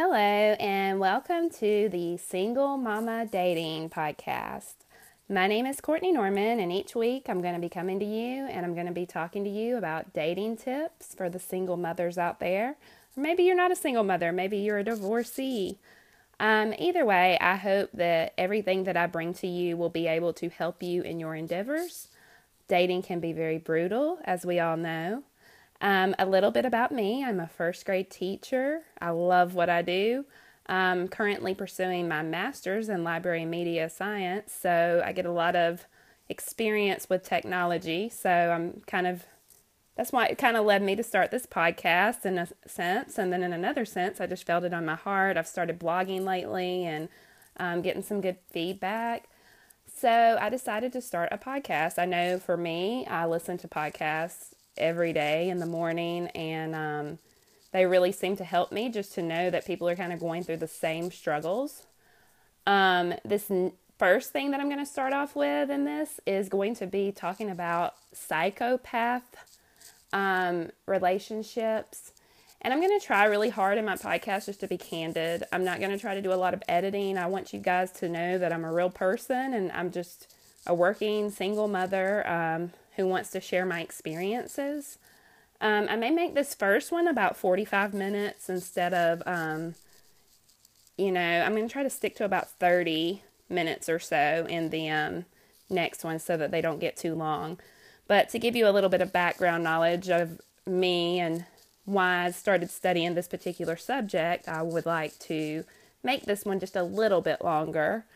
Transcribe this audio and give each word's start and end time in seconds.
Hello, 0.00 0.14
and 0.14 1.00
welcome 1.00 1.50
to 1.50 1.88
the 1.88 2.16
Single 2.18 2.76
Mama 2.76 3.26
Dating 3.26 3.90
Podcast. 3.90 4.74
My 5.28 5.48
name 5.48 5.66
is 5.66 5.80
Courtney 5.80 6.12
Norman, 6.12 6.60
and 6.60 6.70
each 6.70 6.94
week 6.94 7.28
I'm 7.28 7.42
going 7.42 7.54
to 7.54 7.60
be 7.60 7.68
coming 7.68 7.98
to 7.98 8.04
you 8.04 8.46
and 8.46 8.64
I'm 8.64 8.74
going 8.74 8.86
to 8.86 8.92
be 8.92 9.06
talking 9.06 9.42
to 9.42 9.50
you 9.50 9.76
about 9.76 10.12
dating 10.12 10.58
tips 10.58 11.16
for 11.16 11.28
the 11.28 11.40
single 11.40 11.76
mothers 11.76 12.16
out 12.16 12.38
there. 12.38 12.76
Maybe 13.16 13.42
you're 13.42 13.56
not 13.56 13.72
a 13.72 13.74
single 13.74 14.04
mother, 14.04 14.30
maybe 14.30 14.58
you're 14.58 14.78
a 14.78 14.84
divorcee. 14.84 15.78
Um, 16.38 16.74
either 16.78 17.04
way, 17.04 17.36
I 17.40 17.56
hope 17.56 17.90
that 17.94 18.34
everything 18.38 18.84
that 18.84 18.96
I 18.96 19.08
bring 19.08 19.34
to 19.34 19.48
you 19.48 19.76
will 19.76 19.90
be 19.90 20.06
able 20.06 20.32
to 20.34 20.48
help 20.48 20.80
you 20.80 21.02
in 21.02 21.18
your 21.18 21.34
endeavors. 21.34 22.06
Dating 22.68 23.02
can 23.02 23.18
be 23.18 23.32
very 23.32 23.58
brutal, 23.58 24.20
as 24.24 24.46
we 24.46 24.60
all 24.60 24.76
know. 24.76 25.24
Um, 25.80 26.14
a 26.18 26.26
little 26.26 26.50
bit 26.50 26.64
about 26.64 26.90
me 26.90 27.24
I'm 27.24 27.40
a 27.40 27.46
first 27.46 27.84
grade 27.84 28.10
teacher. 28.10 28.82
I 29.00 29.10
love 29.10 29.54
what 29.54 29.70
I 29.70 29.82
do. 29.82 30.24
I'm 30.66 31.08
currently 31.08 31.54
pursuing 31.54 32.08
my 32.08 32.22
master's 32.22 32.88
in 32.88 33.02
library 33.04 33.46
media 33.46 33.88
science, 33.88 34.52
so 34.52 35.02
I 35.04 35.12
get 35.12 35.24
a 35.24 35.32
lot 35.32 35.56
of 35.56 35.86
experience 36.28 37.08
with 37.08 37.22
technology. 37.22 38.08
So 38.10 38.30
I'm 38.30 38.82
kind 38.86 39.06
of 39.06 39.24
that's 39.96 40.12
why 40.12 40.26
it 40.26 40.38
kind 40.38 40.56
of 40.56 40.64
led 40.64 40.80
me 40.82 40.94
to 40.94 41.02
start 41.02 41.32
this 41.32 41.44
podcast 41.44 42.24
in 42.24 42.38
a 42.38 42.48
sense. 42.66 43.18
And 43.18 43.32
then 43.32 43.42
in 43.42 43.52
another 43.52 43.84
sense, 43.84 44.20
I 44.20 44.26
just 44.26 44.46
felt 44.46 44.62
it 44.62 44.72
on 44.72 44.84
my 44.84 44.94
heart. 44.94 45.36
I've 45.36 45.48
started 45.48 45.80
blogging 45.80 46.24
lately 46.24 46.84
and 46.84 47.08
um, 47.56 47.82
getting 47.82 48.02
some 48.02 48.20
good 48.20 48.36
feedback. 48.48 49.28
So 49.92 50.38
I 50.40 50.50
decided 50.50 50.92
to 50.92 51.00
start 51.00 51.30
a 51.32 51.38
podcast. 51.38 51.98
I 51.98 52.04
know 52.04 52.38
for 52.38 52.56
me, 52.56 53.06
I 53.06 53.26
listen 53.26 53.58
to 53.58 53.66
podcasts 53.66 54.54
every 54.78 55.12
day 55.12 55.48
in 55.48 55.58
the 55.58 55.66
morning, 55.66 56.28
and 56.28 56.74
um, 56.74 57.18
they 57.72 57.86
really 57.86 58.12
seem 58.12 58.36
to 58.36 58.44
help 58.44 58.72
me 58.72 58.88
just 58.88 59.12
to 59.14 59.22
know 59.22 59.50
that 59.50 59.66
people 59.66 59.88
are 59.88 59.96
kind 59.96 60.12
of 60.12 60.20
going 60.20 60.42
through 60.42 60.58
the 60.58 60.68
same 60.68 61.10
struggles. 61.10 61.86
Um, 62.66 63.14
this 63.24 63.50
n- 63.50 63.72
first 63.98 64.32
thing 64.32 64.50
that 64.52 64.60
I'm 64.60 64.68
going 64.68 64.78
to 64.78 64.86
start 64.86 65.12
off 65.12 65.34
with 65.34 65.70
in 65.70 65.84
this 65.84 66.20
is 66.26 66.48
going 66.48 66.74
to 66.76 66.86
be 66.86 67.12
talking 67.12 67.50
about 67.50 67.94
psychopath 68.12 69.36
um, 70.12 70.70
relationships. 70.86 72.12
And 72.60 72.72
I'm 72.72 72.80
going 72.80 72.98
to 72.98 73.04
try 73.04 73.24
really 73.24 73.50
hard 73.50 73.78
in 73.78 73.84
my 73.84 73.94
podcast 73.94 74.46
just 74.46 74.60
to 74.60 74.68
be 74.68 74.78
candid. 74.78 75.44
I'm 75.52 75.64
not 75.64 75.78
going 75.78 75.92
to 75.92 75.98
try 75.98 76.14
to 76.14 76.22
do 76.22 76.32
a 76.32 76.34
lot 76.34 76.54
of 76.54 76.62
editing. 76.68 77.16
I 77.16 77.26
want 77.26 77.52
you 77.52 77.60
guys 77.60 77.92
to 77.92 78.08
know 78.08 78.38
that 78.38 78.52
I'm 78.52 78.64
a 78.64 78.72
real 78.72 78.90
person 78.90 79.54
and 79.54 79.70
I'm 79.72 79.92
just 79.92 80.34
a 80.66 80.74
working 80.74 81.30
single 81.30 81.68
mother 81.68 82.28
um, 82.28 82.72
who 82.98 83.06
wants 83.06 83.30
to 83.30 83.40
share 83.40 83.64
my 83.64 83.80
experiences. 83.80 84.98
Um, 85.60 85.86
I 85.88 85.94
may 85.94 86.10
make 86.10 86.34
this 86.34 86.52
first 86.52 86.90
one 86.90 87.06
about 87.06 87.36
45 87.36 87.94
minutes 87.94 88.50
instead 88.50 88.92
of, 88.92 89.22
um, 89.24 89.76
you 90.96 91.12
know, 91.12 91.20
I'm 91.20 91.54
going 91.54 91.68
to 91.68 91.72
try 91.72 91.84
to 91.84 91.90
stick 91.90 92.16
to 92.16 92.24
about 92.24 92.50
30 92.50 93.22
minutes 93.48 93.88
or 93.88 94.00
so 94.00 94.46
in 94.48 94.70
the 94.70 94.90
um, 94.90 95.26
next 95.70 96.02
one 96.02 96.18
so 96.18 96.36
that 96.36 96.50
they 96.50 96.60
don't 96.60 96.80
get 96.80 96.96
too 96.96 97.14
long. 97.14 97.60
But 98.08 98.30
to 98.30 98.38
give 98.38 98.56
you 98.56 98.66
a 98.66 98.72
little 98.72 98.90
bit 98.90 99.00
of 99.00 99.12
background 99.12 99.62
knowledge 99.62 100.10
of 100.10 100.40
me 100.66 101.20
and 101.20 101.44
why 101.84 102.24
I 102.24 102.30
started 102.32 102.68
studying 102.68 103.14
this 103.14 103.28
particular 103.28 103.76
subject, 103.76 104.48
I 104.48 104.62
would 104.62 104.86
like 104.86 105.16
to 105.20 105.64
make 106.02 106.24
this 106.24 106.44
one 106.44 106.58
just 106.58 106.74
a 106.74 106.82
little 106.82 107.20
bit 107.20 107.44
longer. 107.44 108.06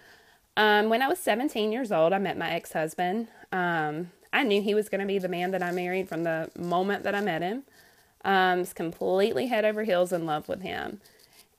Um, 0.57 0.89
when 0.89 1.03
I 1.03 1.09
was 1.09 1.21
17 1.21 1.71
years 1.71 1.93
old, 1.93 2.13
I 2.13 2.19
met 2.19 2.37
my 2.37 2.51
ex 2.51 2.73
husband. 2.73 3.29
Um, 3.53 4.11
I 4.33 4.43
knew 4.45 4.63
he 4.63 4.75
was 4.75 4.89
going 4.89 5.01
to 5.01 5.07
be 5.07 5.19
the 5.19 5.29
man 5.29 5.51
that 5.51 5.63
I 5.63 5.71
married 5.71 6.09
from 6.09 6.25
the 6.25 6.51
moment 6.59 7.05
that 7.05 7.15
I 7.15 7.21
met 7.21 7.43
him. 7.43 7.65
Um, 8.25 8.61
was 8.61 8.73
completely 8.73 9.49
head 9.49 9.65
over 9.65 9.83
heels 9.83 10.13
in 10.13 10.27
love 10.27 10.49
with 10.49 10.63
him. 10.63 11.01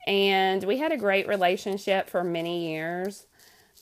And 0.06 0.64
we 0.64 0.78
had 0.78 0.92
a 0.92 0.96
great 0.96 1.28
relationship 1.28 2.08
for 2.08 2.24
many 2.24 2.70
years. 2.70 3.26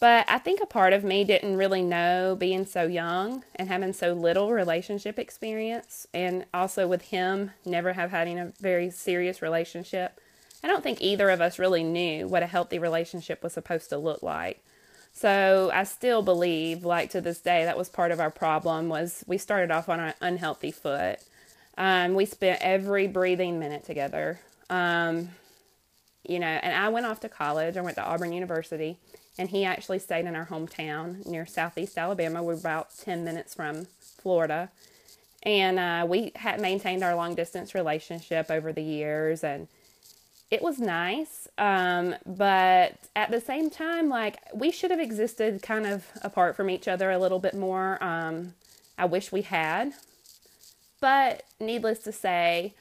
But 0.01 0.29
I 0.29 0.39
think 0.39 0.61
a 0.61 0.67
part 0.67 0.93
of 0.93 1.05
me 1.05 1.23
didn't 1.23 1.57
really 1.57 1.81
know 1.83 2.35
being 2.37 2.67
so 2.67 2.83
young 2.83 3.45
and 3.55 3.69
having 3.69 3.93
so 3.93 4.13
little 4.15 4.51
relationship 4.51 5.17
experience, 5.17 6.09
and 6.13 6.45
also 6.53 6.89
with 6.89 7.03
him 7.03 7.53
never 7.65 7.93
have 7.93 8.11
having 8.11 8.37
a 8.37 8.53
very 8.61 8.91
serious 8.91 9.41
relationship. 9.41 10.21
I 10.65 10.67
don't 10.67 10.83
think 10.83 11.01
either 11.01 11.31
of 11.31 11.41
us 11.41 11.59
really 11.59 11.85
knew 11.85 12.27
what 12.27 12.43
a 12.43 12.49
healthy 12.49 12.81
relationship 12.81 13.45
was 13.45 13.53
supposed 13.53 13.91
to 13.91 13.97
look 13.97 14.25
like. 14.25 14.65
So 15.13 15.71
I 15.73 15.85
still 15.85 16.23
believe, 16.23 16.85
like 16.85 17.11
to 17.11 17.21
this 17.21 17.41
day, 17.41 17.65
that 17.65 17.77
was 17.77 17.89
part 17.89 18.11
of 18.11 18.21
our 18.21 18.31
problem. 18.31 18.89
Was 18.89 19.25
we 19.27 19.39
started 19.39 19.71
off 19.71 19.89
on 19.89 20.01
an 20.01 20.15
unhealthy 20.21 20.71
foot. 20.71 21.19
Um, 21.79 22.15
we 22.15 22.25
spent 22.27 22.61
every 22.63 23.07
breathing 23.07 23.59
minute 23.59 23.85
together. 23.85 24.41
Um, 24.69 25.31
you 26.27 26.39
know, 26.39 26.47
and 26.47 26.75
I 26.75 26.89
went 26.89 27.07
off 27.07 27.21
to 27.21 27.29
college. 27.29 27.77
I 27.77 27.81
went 27.83 27.97
to 27.97 28.05
Auburn 28.05 28.33
University 28.33 28.99
and 29.39 29.49
he 29.49 29.65
actually 29.65 29.99
stayed 29.99 30.27
in 30.27 30.37
our 30.37 30.47
hometown 30.47 31.25
near 31.27 31.47
southeast 31.47 31.97
Alabama. 31.97 32.43
We're 32.43 32.55
about 32.55 32.89
10 32.99 33.25
minutes 33.25 33.55
from 33.55 33.87
Florida. 34.01 34.71
And 35.43 35.79
uh, 35.79 36.07
we 36.09 36.33
had 36.37 36.61
maintained 36.61 37.03
our 37.03 37.15
long 37.15 37.35
distance 37.35 37.75
relationship 37.75 38.51
over 38.51 38.73
the 38.73 38.83
years, 38.83 39.43
and 39.43 39.67
it 40.53 40.61
was 40.61 40.79
nice. 40.79 41.49
Um, 41.57 42.15
but 42.27 42.99
at 43.17 43.31
the 43.31 43.41
same 43.41 43.71
time, 43.71 44.11
like, 44.11 44.37
we 44.55 44.71
should 44.71 44.91
have 44.91 45.01
existed 45.01 45.63
kind 45.63 45.87
of 45.87 46.05
apart 46.21 46.57
from 46.57 46.69
each 46.69 46.87
other 46.87 47.11
a 47.11 47.19
little 47.19 47.39
bit 47.39 47.55
more. 47.55 47.97
Um, 48.05 48.53
I 48.99 49.07
wish 49.07 49.33
we 49.33 49.41
had. 49.43 49.95
But 51.01 51.45
needless 51.59 52.01
to 52.01 52.13
say, 52.13 52.75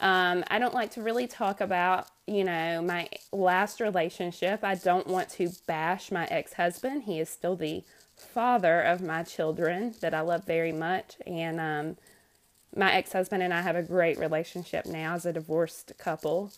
um, 0.00 0.44
I 0.48 0.58
don't 0.58 0.74
like 0.74 0.90
to 0.92 1.02
really 1.02 1.26
talk 1.26 1.62
about, 1.62 2.08
you 2.26 2.44
know, 2.44 2.82
my 2.82 3.08
last 3.32 3.80
relationship. 3.80 4.62
I 4.62 4.74
don't 4.74 5.06
want 5.06 5.30
to 5.30 5.48
bash 5.66 6.12
my 6.12 6.26
ex 6.26 6.52
husband. 6.52 7.04
He 7.04 7.20
is 7.20 7.30
still 7.30 7.56
the 7.56 7.84
father 8.16 8.82
of 8.82 9.00
my 9.00 9.22
children 9.22 9.94
that 10.02 10.12
I 10.12 10.20
love 10.20 10.44
very 10.44 10.72
much. 10.72 11.16
And 11.26 11.58
um, 11.58 11.96
my 12.76 12.92
ex 12.92 13.14
husband 13.14 13.42
and 13.42 13.54
I 13.54 13.62
have 13.62 13.76
a 13.76 13.82
great 13.82 14.18
relationship 14.18 14.84
now 14.84 15.14
as 15.14 15.24
a 15.24 15.32
divorced 15.32 15.94
couple. 15.96 16.52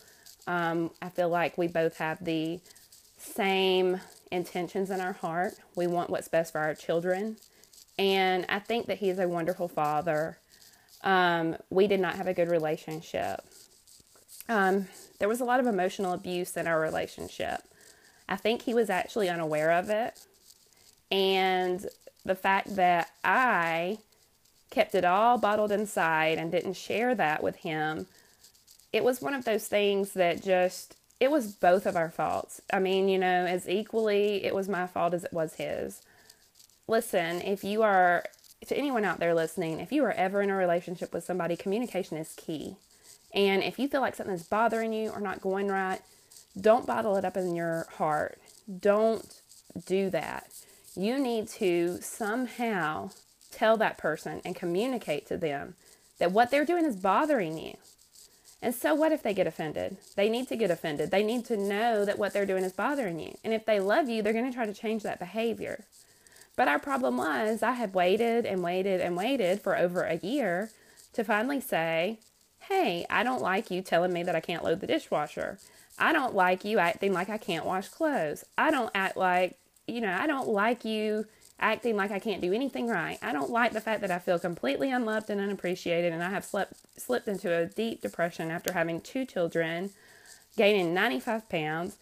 Um, 0.47 0.91
I 1.01 1.09
feel 1.09 1.29
like 1.29 1.57
we 1.57 1.67
both 1.67 1.97
have 1.97 2.23
the 2.23 2.59
same 3.17 3.99
intentions 4.31 4.89
in 4.89 5.01
our 5.01 5.13
heart. 5.13 5.53
We 5.75 5.87
want 5.87 6.09
what's 6.09 6.27
best 6.27 6.53
for 6.53 6.59
our 6.59 6.73
children. 6.73 7.37
And 7.99 8.45
I 8.49 8.59
think 8.59 8.87
that 8.87 8.99
he 8.99 9.09
is 9.09 9.19
a 9.19 9.27
wonderful 9.27 9.67
father 9.67 10.37
um, 11.03 11.55
we 11.69 11.87
did 11.87 11.99
not 11.99 12.15
have 12.15 12.27
a 12.27 12.33
good 12.33 12.49
relationship. 12.49 13.41
Um, 14.49 14.87
there 15.19 15.29
was 15.29 15.41
a 15.41 15.45
lot 15.45 15.59
of 15.59 15.67
emotional 15.67 16.13
abuse 16.13 16.57
in 16.57 16.67
our 16.67 16.79
relationship. 16.79 17.61
I 18.29 18.35
think 18.35 18.63
he 18.63 18.73
was 18.73 18.89
actually 18.89 19.29
unaware 19.29 19.71
of 19.71 19.89
it. 19.89 20.19
And 21.11 21.85
the 22.25 22.35
fact 22.35 22.75
that 22.75 23.09
I 23.23 23.99
kept 24.69 24.95
it 24.95 25.05
all 25.05 25.37
bottled 25.37 25.71
inside 25.71 26.37
and 26.37 26.51
didn't 26.51 26.73
share 26.73 27.15
that 27.15 27.41
with 27.41 27.57
him, 27.57 28.07
it 28.93 29.03
was 29.03 29.21
one 29.21 29.33
of 29.33 29.45
those 29.45 29.67
things 29.67 30.13
that 30.13 30.43
just, 30.43 30.95
it 31.19 31.31
was 31.31 31.51
both 31.53 31.85
of 31.85 31.95
our 31.95 32.09
faults. 32.09 32.61
I 32.71 32.79
mean, 32.79 33.09
you 33.09 33.19
know, 33.19 33.45
as 33.45 33.67
equally, 33.67 34.43
it 34.43 34.55
was 34.55 34.69
my 34.69 34.87
fault 34.87 35.13
as 35.13 35.23
it 35.23 35.33
was 35.33 35.55
his. 35.55 36.01
Listen, 36.87 37.41
if 37.41 37.63
you 37.63 37.83
are 37.83 38.23
to 38.65 38.77
anyone 38.77 39.05
out 39.05 39.19
there 39.19 39.35
listening, 39.35 39.79
if 39.79 39.91
you 39.91 40.03
are 40.03 40.11
ever 40.13 40.41
in 40.41 40.49
a 40.49 40.55
relationship 40.55 41.13
with 41.13 41.23
somebody, 41.23 41.55
communication 41.55 42.17
is 42.17 42.33
key. 42.35 42.75
And 43.33 43.61
if 43.61 43.77
you 43.77 43.87
feel 43.87 44.01
like 44.01 44.15
something's 44.15 44.47
bothering 44.47 44.93
you 44.93 45.09
or 45.09 45.19
not 45.19 45.41
going 45.41 45.67
right, 45.67 46.01
don't 46.59 46.87
bottle 46.87 47.17
it 47.17 47.25
up 47.25 47.37
in 47.37 47.55
your 47.55 47.87
heart. 47.97 48.39
Don't 48.79 49.41
do 49.85 50.09
that. 50.09 50.47
You 50.95 51.19
need 51.19 51.47
to 51.49 51.99
somehow 52.01 53.11
tell 53.51 53.77
that 53.77 53.97
person 53.97 54.41
and 54.43 54.55
communicate 54.55 55.27
to 55.27 55.37
them 55.37 55.75
that 56.19 56.31
what 56.31 56.49
they're 56.49 56.65
doing 56.65 56.85
is 56.85 56.95
bothering 56.95 57.57
you. 57.57 57.75
And 58.61 58.73
so, 58.73 58.95
what 58.95 59.11
if 59.11 59.21
they 59.21 59.33
get 59.33 59.45
offended? 59.45 59.97
They 60.15 60.29
need 60.29 60.47
to 60.47 60.55
get 60.55 60.71
offended. 60.71 61.11
They 61.11 61.23
need 61.23 61.45
to 61.45 61.57
know 61.57 62.05
that 62.05 62.17
what 62.17 62.33
they're 62.33 62.45
doing 62.45 62.63
is 62.63 62.73
bothering 62.73 63.19
you. 63.19 63.35
And 63.43 63.53
if 63.53 63.65
they 63.65 63.79
love 63.79 64.09
you, 64.09 64.21
they're 64.21 64.33
going 64.33 64.49
to 64.49 64.55
try 64.55 64.65
to 64.65 64.73
change 64.73 65.03
that 65.03 65.19
behavior. 65.19 65.85
But 66.55 66.67
our 66.67 66.79
problem 66.79 67.17
was 67.17 67.61
I 67.61 67.73
had 67.73 67.93
waited 67.93 68.45
and 68.45 68.63
waited 68.63 68.99
and 68.99 69.15
waited 69.15 69.61
for 69.61 69.77
over 69.77 70.03
a 70.03 70.17
year 70.17 70.71
to 71.13 71.23
finally 71.23 71.61
say, 71.61 72.19
Hey, 72.61 73.05
I 73.09 73.23
don't 73.23 73.41
like 73.41 73.69
you 73.69 73.81
telling 73.81 74.11
me 74.11 74.23
that 74.23 74.35
I 74.35 74.39
can't 74.41 74.63
load 74.63 74.79
the 74.79 74.87
dishwasher. 74.87 75.59
I 75.99 76.11
don't 76.11 76.35
like 76.35 76.65
you 76.65 76.79
acting 76.79 77.13
like 77.13 77.29
I 77.29 77.37
can't 77.37 77.65
wash 77.65 77.87
clothes. 77.89 78.43
I 78.57 78.71
don't 78.71 78.91
act 78.93 79.17
like, 79.17 79.57
you 79.87 80.01
know, 80.01 80.11
I 80.11 80.27
don't 80.27 80.49
like 80.49 80.83
you 80.83 81.25
acting 81.59 81.95
like 81.95 82.11
I 82.11 82.19
can't 82.19 82.41
do 82.41 82.53
anything 82.53 82.87
right. 82.87 83.17
I 83.21 83.33
don't 83.33 83.49
like 83.49 83.73
the 83.73 83.81
fact 83.81 84.01
that 84.01 84.11
I 84.11 84.19
feel 84.19 84.39
completely 84.39 84.91
unloved 84.91 85.29
and 85.29 85.41
unappreciated 85.41 86.13
and 86.13 86.23
I 86.23 86.29
have 86.29 86.45
slept, 86.45 86.73
slipped 86.97 87.27
into 87.27 87.53
a 87.53 87.65
deep 87.65 88.01
depression 88.01 88.51
after 88.51 88.73
having 88.73 89.01
two 89.01 89.25
children, 89.25 89.89
gaining 90.55 90.93
95 90.93 91.49
pounds, 91.49 91.97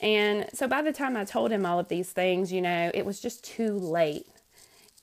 and 0.00 0.46
so 0.52 0.68
by 0.68 0.82
the 0.82 0.92
time 0.92 1.16
I 1.16 1.24
told 1.24 1.50
him 1.50 1.64
all 1.64 1.78
of 1.78 1.88
these 1.88 2.10
things, 2.10 2.52
you 2.52 2.60
know, 2.60 2.90
it 2.92 3.06
was 3.06 3.20
just 3.20 3.44
too 3.44 3.72
late. 3.72 4.26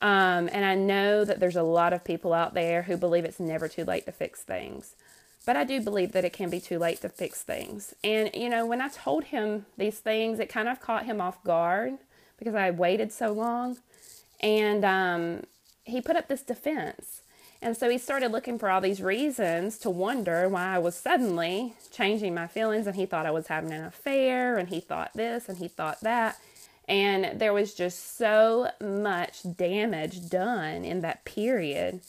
Um, 0.02 0.50
and 0.52 0.66
I 0.66 0.76
know 0.76 1.24
that 1.24 1.40
there's 1.40 1.56
a 1.56 1.64
lot 1.64 1.94
of 1.94 2.04
people 2.04 2.34
out 2.34 2.54
there 2.54 2.84
who 2.84 2.98
believe 2.98 3.26
it's 3.26 3.40
never 3.40 3.68
too 3.68 3.86
late 3.86 4.06
to 4.06 4.12
fix 4.12 4.42
things. 4.44 4.96
but 5.46 5.58
I 5.58 5.66
do 5.66 5.82
believe 5.82 6.14
that 6.14 6.24
it 6.24 6.32
can 6.32 6.50
be 6.50 6.62
too 6.62 6.80
late 6.80 7.02
to 7.02 7.10
fix 7.10 7.44
things. 7.44 7.94
And, 8.02 8.30
you 8.34 8.48
know, 8.48 8.66
when 8.66 8.80
I 8.80 8.88
told 8.88 9.26
him 9.26 9.66
these 9.78 10.00
things, 10.00 10.40
it 10.40 10.48
kind 10.48 10.70
of 10.70 10.80
caught 10.80 11.06
him 11.06 11.20
off 11.20 11.44
guard 11.44 11.98
because 12.44 12.56
I 12.56 12.72
waited 12.72 13.12
so 13.12 13.32
long. 13.32 13.78
And 14.40 14.84
um, 14.84 15.44
he 15.84 16.02
put 16.02 16.16
up 16.16 16.28
this 16.28 16.42
defense. 16.42 17.22
And 17.62 17.78
so 17.78 17.90
he 17.90 17.98
started 17.98 18.32
looking 18.32 18.60
for 18.60 18.70
all 18.70 18.82
these 18.82 19.02
reasons 19.02 19.78
to 19.80 19.90
wonder 19.90 20.50
why 20.50 20.76
I 20.76 20.80
was 20.80 20.96
suddenly 20.96 21.76
changing 21.92 22.34
my 22.34 22.48
feelings. 22.48 22.88
And 22.88 22.96
he 22.98 23.06
thought 23.06 23.26
I 23.26 23.32
was 23.32 23.48
having 23.48 23.72
an 23.72 23.86
affair, 23.86 24.58
and 24.58 24.68
he 24.68 24.82
thought 24.82 25.14
this, 25.14 25.48
and 25.48 25.58
he 25.58 25.70
thought 25.70 26.02
that. 26.02 26.38
And 26.90 27.40
there 27.40 27.54
was 27.54 27.74
just 27.74 28.18
so 28.18 28.70
much 28.82 29.44
damage 29.56 30.30
done 30.30 30.84
in 30.84 31.00
that 31.02 31.24
period 31.24 32.02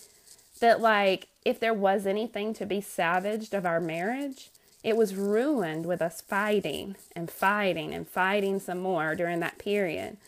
that, 0.61 0.81
like, 0.81 1.29
if 1.45 1.61
there 1.61 1.75
was 1.75 2.07
anything 2.07 2.53
to 2.55 2.67
be 2.67 2.81
salvaged 2.81 3.55
of 3.55 3.65
our 3.65 3.81
marriage, 3.81 4.51
it 4.85 4.99
was 4.99 5.17
ruined 5.17 5.87
with 5.87 6.03
us 6.03 6.21
fighting 6.21 6.95
and 7.17 7.31
fighting 7.31 7.95
and 7.95 8.07
fighting 8.07 8.61
some 8.61 8.79
more 8.79 9.15
during 9.15 9.41
that 9.41 9.59
period. 9.59 10.19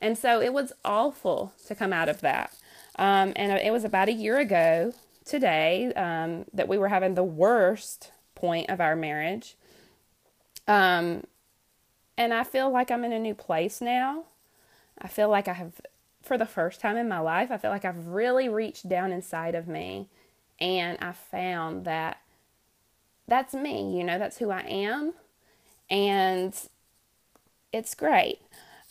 And 0.00 0.18
so 0.18 0.42
it 0.42 0.52
was 0.52 0.72
awful 0.84 1.52
to 1.68 1.76
come 1.76 1.92
out 1.92 2.08
of 2.08 2.20
that. 2.20 2.52
Um, 2.98 3.32
and 3.36 3.52
it 3.52 3.72
was 3.72 3.84
about 3.84 4.08
a 4.08 4.12
year 4.12 4.38
ago 4.38 4.92
today 5.24 5.92
um, 5.94 6.46
that 6.52 6.66
we 6.66 6.76
were 6.76 6.88
having 6.88 7.14
the 7.14 7.22
worst 7.22 8.10
point 8.34 8.68
of 8.68 8.80
our 8.80 8.96
marriage. 8.96 9.54
Um, 10.66 11.22
and 12.18 12.34
I 12.34 12.42
feel 12.42 12.70
like 12.70 12.90
I'm 12.90 13.04
in 13.04 13.12
a 13.12 13.20
new 13.20 13.34
place 13.36 13.80
now. 13.80 14.24
I 15.00 15.06
feel 15.06 15.28
like 15.28 15.46
I 15.46 15.52
have, 15.52 15.80
for 16.22 16.36
the 16.36 16.44
first 16.44 16.80
time 16.80 16.96
in 16.96 17.08
my 17.08 17.20
life, 17.20 17.52
I 17.52 17.56
feel 17.56 17.70
like 17.70 17.84
I've 17.84 18.08
really 18.08 18.48
reached 18.48 18.88
down 18.88 19.12
inside 19.12 19.54
of 19.54 19.68
me 19.68 20.08
and 20.60 20.98
I 21.00 21.12
found 21.12 21.84
that 21.84 22.18
that's 23.32 23.54
me, 23.54 23.96
you 23.96 24.04
know, 24.04 24.18
that's 24.18 24.38
who 24.38 24.50
I 24.50 24.60
am. 24.60 25.14
And 25.90 26.54
it's 27.72 27.94
great. 27.94 28.40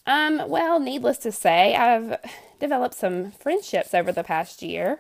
Um, 0.06 0.50
well, 0.50 0.80
needless 0.80 1.18
to 1.20 1.32
say, 1.32 1.76
I've 1.76 2.20
developed 2.60 2.96
some 2.96 3.32
friendships 3.32 3.94
over 3.94 4.12
the 4.12 4.24
past 4.24 4.62
year. 4.62 5.00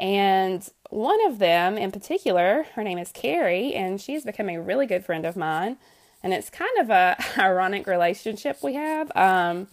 And 0.00 0.66
one 0.88 1.24
of 1.26 1.38
them 1.38 1.76
in 1.76 1.92
particular, 1.92 2.66
her 2.74 2.82
name 2.82 2.98
is 2.98 3.12
Carrie, 3.12 3.74
and 3.74 4.00
she's 4.00 4.24
become 4.24 4.48
a 4.48 4.58
really 4.58 4.86
good 4.86 5.04
friend 5.04 5.26
of 5.26 5.36
mine 5.36 5.76
and 6.22 6.32
it's 6.32 6.50
kind 6.50 6.70
of 6.78 6.90
a 6.90 7.16
ironic 7.38 7.86
relationship 7.86 8.58
we 8.62 8.74
have. 8.74 9.10
Um, 9.16 9.68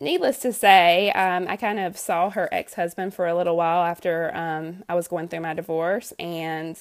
needless 0.00 0.38
to 0.40 0.52
say, 0.52 1.10
um, 1.12 1.46
I 1.48 1.56
kind 1.56 1.78
of 1.78 1.96
saw 1.96 2.30
her 2.30 2.48
ex 2.52 2.74
husband 2.74 3.14
for 3.14 3.26
a 3.26 3.34
little 3.34 3.56
while 3.56 3.84
after 3.84 4.34
um, 4.34 4.84
I 4.88 4.94
was 4.94 5.08
going 5.08 5.28
through 5.28 5.40
my 5.40 5.54
divorce, 5.54 6.12
and 6.18 6.78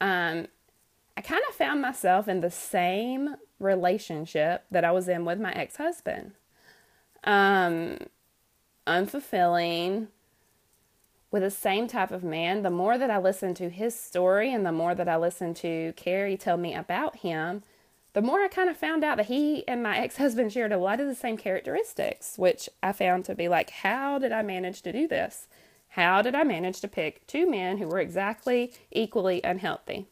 um, 0.00 0.46
I 1.16 1.20
kind 1.22 1.42
of 1.48 1.54
found 1.54 1.82
myself 1.82 2.28
in 2.28 2.40
the 2.40 2.50
same 2.50 3.36
relationship 3.58 4.64
that 4.70 4.84
I 4.84 4.92
was 4.92 5.08
in 5.08 5.24
with 5.24 5.38
my 5.38 5.52
ex 5.52 5.76
husband. 5.76 6.32
Um, 7.24 7.98
unfulfilling, 8.86 10.08
with 11.30 11.42
the 11.42 11.50
same 11.50 11.86
type 11.86 12.10
of 12.10 12.24
man, 12.24 12.62
the 12.62 12.70
more 12.70 12.98
that 12.98 13.10
I 13.10 13.18
listened 13.18 13.56
to 13.58 13.70
his 13.70 13.98
story 13.98 14.52
and 14.52 14.66
the 14.66 14.72
more 14.72 14.94
that 14.94 15.08
I 15.08 15.16
listened 15.16 15.56
to 15.56 15.92
Carrie 15.96 16.36
tell 16.36 16.56
me 16.56 16.74
about 16.74 17.16
him, 17.16 17.62
the 18.12 18.22
more 18.22 18.40
I 18.40 18.48
kind 18.48 18.68
of 18.68 18.76
found 18.76 19.04
out 19.04 19.18
that 19.18 19.26
he 19.26 19.66
and 19.68 19.82
my 19.82 19.96
ex 19.96 20.16
husband 20.16 20.52
shared 20.52 20.72
a 20.72 20.78
lot 20.78 20.98
of 20.98 21.06
the 21.06 21.14
same 21.14 21.36
characteristics, 21.36 22.34
which 22.36 22.68
I 22.82 22.92
found 22.92 23.24
to 23.26 23.36
be 23.36 23.48
like, 23.48 23.70
how 23.70 24.18
did 24.18 24.32
I 24.32 24.42
manage 24.42 24.82
to 24.82 24.92
do 24.92 25.06
this? 25.06 25.46
How 25.90 26.22
did 26.22 26.34
I 26.34 26.44
manage 26.44 26.80
to 26.80 26.88
pick 26.88 27.26
two 27.26 27.48
men 27.48 27.78
who 27.78 27.86
were 27.88 27.98
exactly 27.98 28.72
equally 28.90 29.40
unhealthy? 29.42 30.06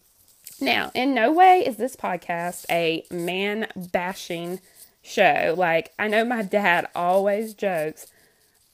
Now, 0.60 0.90
in 0.94 1.14
no 1.14 1.32
way 1.32 1.64
is 1.64 1.76
this 1.76 1.94
podcast 1.94 2.64
a 2.70 3.04
man 3.10 3.68
bashing 3.76 4.60
show. 5.02 5.54
Like, 5.56 5.92
I 5.98 6.08
know 6.08 6.24
my 6.24 6.42
dad 6.42 6.88
always 6.94 7.54
jokes, 7.54 8.06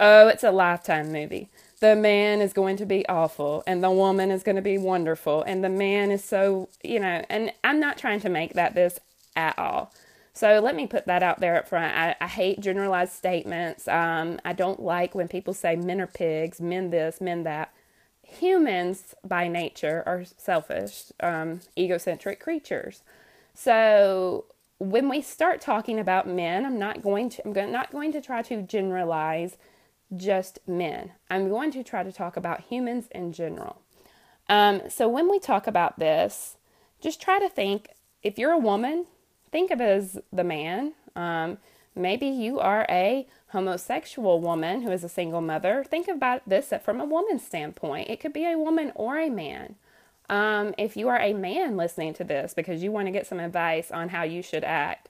oh, 0.00 0.28
it's 0.28 0.44
a 0.44 0.50
lifetime 0.50 1.12
movie 1.12 1.50
the 1.84 1.94
man 1.94 2.40
is 2.40 2.54
going 2.54 2.78
to 2.78 2.86
be 2.86 3.06
awful 3.08 3.62
and 3.66 3.84
the 3.84 3.90
woman 3.90 4.30
is 4.30 4.42
going 4.42 4.56
to 4.56 4.62
be 4.62 4.78
wonderful 4.78 5.42
and 5.42 5.62
the 5.62 5.68
man 5.68 6.10
is 6.10 6.24
so, 6.24 6.66
you 6.82 6.98
know, 6.98 7.22
and 7.28 7.52
I'm 7.62 7.78
not 7.78 7.98
trying 7.98 8.20
to 8.20 8.30
make 8.30 8.54
that 8.54 8.74
this 8.74 8.98
at 9.36 9.58
all. 9.58 9.92
So 10.34 10.58
let 10.58 10.74
me 10.74 10.88
put 10.88 11.06
that 11.06 11.22
out 11.22 11.38
there 11.40 11.56
up 11.56 11.68
front. 11.68 11.96
I, 11.96 12.16
I 12.20 12.26
hate 12.26 12.60
generalized 12.60 13.12
statements. 13.12 13.86
Um, 13.86 14.40
I 14.44 14.52
don't 14.52 14.82
like 14.82 15.14
when 15.14 15.28
people 15.28 15.54
say 15.54 15.76
men 15.76 16.00
are 16.00 16.08
pigs, 16.08 16.60
men 16.60 16.90
this, 16.90 17.20
men 17.20 17.44
that. 17.44 17.72
Humans 18.22 19.14
by 19.24 19.46
nature 19.46 20.02
are 20.06 20.24
selfish, 20.36 21.12
um, 21.20 21.60
egocentric 21.78 22.40
creatures. 22.40 23.02
So 23.54 24.46
when 24.78 25.08
we 25.08 25.20
start 25.20 25.60
talking 25.60 26.00
about 26.00 26.26
men, 26.26 26.66
I'm 26.66 26.78
not 26.78 27.00
going 27.00 27.30
to 27.30 27.46
I'm 27.46 27.70
not 27.70 27.92
going 27.92 28.10
to 28.12 28.20
try 28.20 28.42
to 28.42 28.62
generalize 28.62 29.56
just 30.16 30.58
men. 30.66 31.12
I'm 31.30 31.48
going 31.48 31.70
to 31.72 31.84
try 31.84 32.02
to 32.02 32.10
talk 32.12 32.36
about 32.36 32.62
humans 32.62 33.06
in 33.12 33.32
general. 33.32 33.82
Um, 34.48 34.82
so 34.88 35.08
when 35.08 35.30
we 35.30 35.38
talk 35.38 35.66
about 35.68 35.98
this, 35.98 36.56
just 37.00 37.22
try 37.22 37.38
to 37.38 37.48
think 37.48 37.90
if 38.22 38.38
you're 38.38 38.52
a 38.52 38.58
woman, 38.58 39.06
think 39.54 39.70
of 39.70 39.80
as 39.80 40.18
the 40.32 40.42
man. 40.42 40.94
Um, 41.14 41.58
maybe 41.94 42.26
you 42.26 42.58
are 42.58 42.84
a 42.90 43.24
homosexual 43.50 44.40
woman 44.40 44.82
who 44.82 44.90
is 44.90 45.04
a 45.04 45.08
single 45.08 45.40
mother. 45.40 45.84
Think 45.88 46.08
about 46.08 46.42
this 46.44 46.72
from 46.84 47.00
a 47.00 47.04
woman's 47.04 47.46
standpoint. 47.46 48.10
It 48.10 48.18
could 48.18 48.32
be 48.32 48.50
a 48.50 48.58
woman 48.58 48.90
or 48.96 49.16
a 49.16 49.30
man. 49.30 49.76
Um, 50.28 50.74
if 50.76 50.96
you 50.96 51.08
are 51.08 51.20
a 51.20 51.34
man 51.34 51.76
listening 51.76 52.14
to 52.14 52.24
this 52.24 52.52
because 52.52 52.82
you 52.82 52.90
want 52.90 53.06
to 53.06 53.12
get 53.12 53.28
some 53.28 53.38
advice 53.38 53.92
on 53.92 54.08
how 54.08 54.24
you 54.24 54.42
should 54.42 54.64
act, 54.64 55.08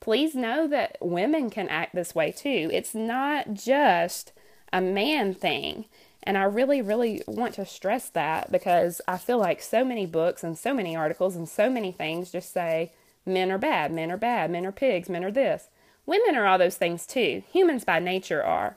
please 0.00 0.34
know 0.34 0.66
that 0.66 0.98
women 1.00 1.48
can 1.48 1.68
act 1.68 1.94
this 1.94 2.16
way 2.16 2.32
too. 2.32 2.70
It's 2.72 2.96
not 2.96 3.54
just 3.54 4.32
a 4.72 4.80
man 4.80 5.34
thing. 5.34 5.84
And 6.24 6.36
I 6.36 6.42
really, 6.44 6.82
really 6.82 7.22
want 7.28 7.54
to 7.54 7.64
stress 7.64 8.08
that 8.08 8.50
because 8.50 9.00
I 9.06 9.18
feel 9.18 9.38
like 9.38 9.62
so 9.62 9.84
many 9.84 10.04
books 10.04 10.42
and 10.42 10.58
so 10.58 10.74
many 10.74 10.96
articles 10.96 11.36
and 11.36 11.48
so 11.48 11.70
many 11.70 11.92
things 11.92 12.32
just 12.32 12.52
say 12.52 12.90
men 13.26 13.50
are 13.50 13.58
bad, 13.58 13.92
men 13.92 14.10
are 14.10 14.16
bad, 14.16 14.50
men 14.50 14.66
are 14.66 14.72
pigs, 14.72 15.08
men 15.08 15.24
are 15.24 15.30
this. 15.30 15.68
Women 16.06 16.36
are 16.36 16.46
all 16.46 16.58
those 16.58 16.76
things 16.76 17.06
too. 17.06 17.42
Humans 17.52 17.84
by 17.84 17.98
nature 17.98 18.42
are. 18.42 18.76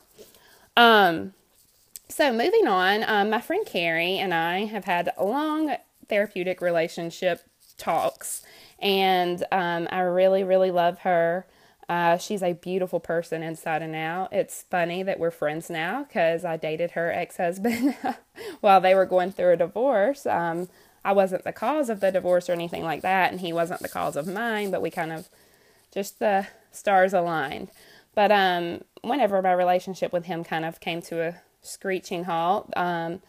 Um, 0.75 1.33
so 2.07 2.31
moving 2.31 2.67
on, 2.67 3.03
um, 3.07 3.29
my 3.29 3.41
friend 3.41 3.65
Carrie 3.65 4.17
and 4.17 4.33
I 4.33 4.65
have 4.65 4.85
had 4.85 5.11
long 5.19 5.75
therapeutic 6.07 6.61
relationship 6.61 7.43
talks 7.77 8.43
and 8.79 9.43
um, 9.51 9.87
I 9.91 10.01
really, 10.01 10.43
really 10.43 10.71
love 10.71 10.99
her. 10.99 11.45
Uh, 11.89 12.17
she's 12.17 12.43
a 12.43 12.53
beautiful 12.53 12.99
person 12.99 13.41
inside 13.41 13.81
and 13.81 13.95
out. 13.95 14.33
It's 14.33 14.63
funny 14.69 15.03
that 15.03 15.19
we're 15.19 15.31
friends 15.31 15.69
now 15.69 16.03
because 16.03 16.43
I 16.43 16.57
dated 16.57 16.91
her 16.91 17.11
ex 17.11 17.37
husband 17.37 17.95
while 18.61 18.81
they 18.81 18.93
were 18.93 19.05
going 19.05 19.31
through 19.31 19.53
a 19.53 19.57
divorce. 19.57 20.25
Um, 20.25 20.67
I 21.07 21.13
wasn't 21.13 21.45
the 21.45 21.53
cause 21.53 21.89
of 21.89 22.01
the 22.01 22.11
divorce 22.11 22.49
or 22.49 22.51
anything 22.51 22.83
like 22.83 23.01
that, 23.01 23.31
and 23.31 23.39
he 23.39 23.53
wasn't 23.53 23.79
the 23.79 23.87
cause 23.87 24.17
of 24.17 24.27
mine, 24.27 24.71
but 24.71 24.81
we 24.81 24.91
kind 24.91 25.13
of 25.13 25.29
just 25.89 26.19
the 26.19 26.47
stars 26.73 27.13
aligned. 27.13 27.69
But 28.13 28.29
um, 28.29 28.81
whenever 29.03 29.41
my 29.41 29.53
relationship 29.53 30.11
with 30.11 30.25
him 30.25 30.43
kind 30.43 30.65
of 30.65 30.81
came 30.81 31.01
to 31.03 31.21
a 31.21 31.35
screeching 31.61 32.25
halt, 32.25 32.73
um, 32.75 33.21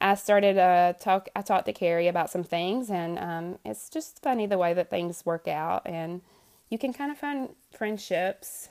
I 0.00 0.14
started 0.14 0.56
uh, 0.56 0.94
talk. 0.94 1.28
I 1.36 1.42
talked 1.42 1.66
to 1.66 1.74
Carrie 1.74 2.08
about 2.08 2.30
some 2.30 2.42
things, 2.42 2.90
and 2.90 3.18
um, 3.18 3.58
it's 3.66 3.90
just 3.90 4.22
funny 4.22 4.46
the 4.46 4.56
way 4.56 4.72
that 4.72 4.88
things 4.88 5.26
work 5.26 5.46
out, 5.46 5.82
and 5.84 6.22
you 6.70 6.78
can 6.78 6.94
kind 6.94 7.12
of 7.12 7.18
find 7.18 7.50
friendships 7.70 8.70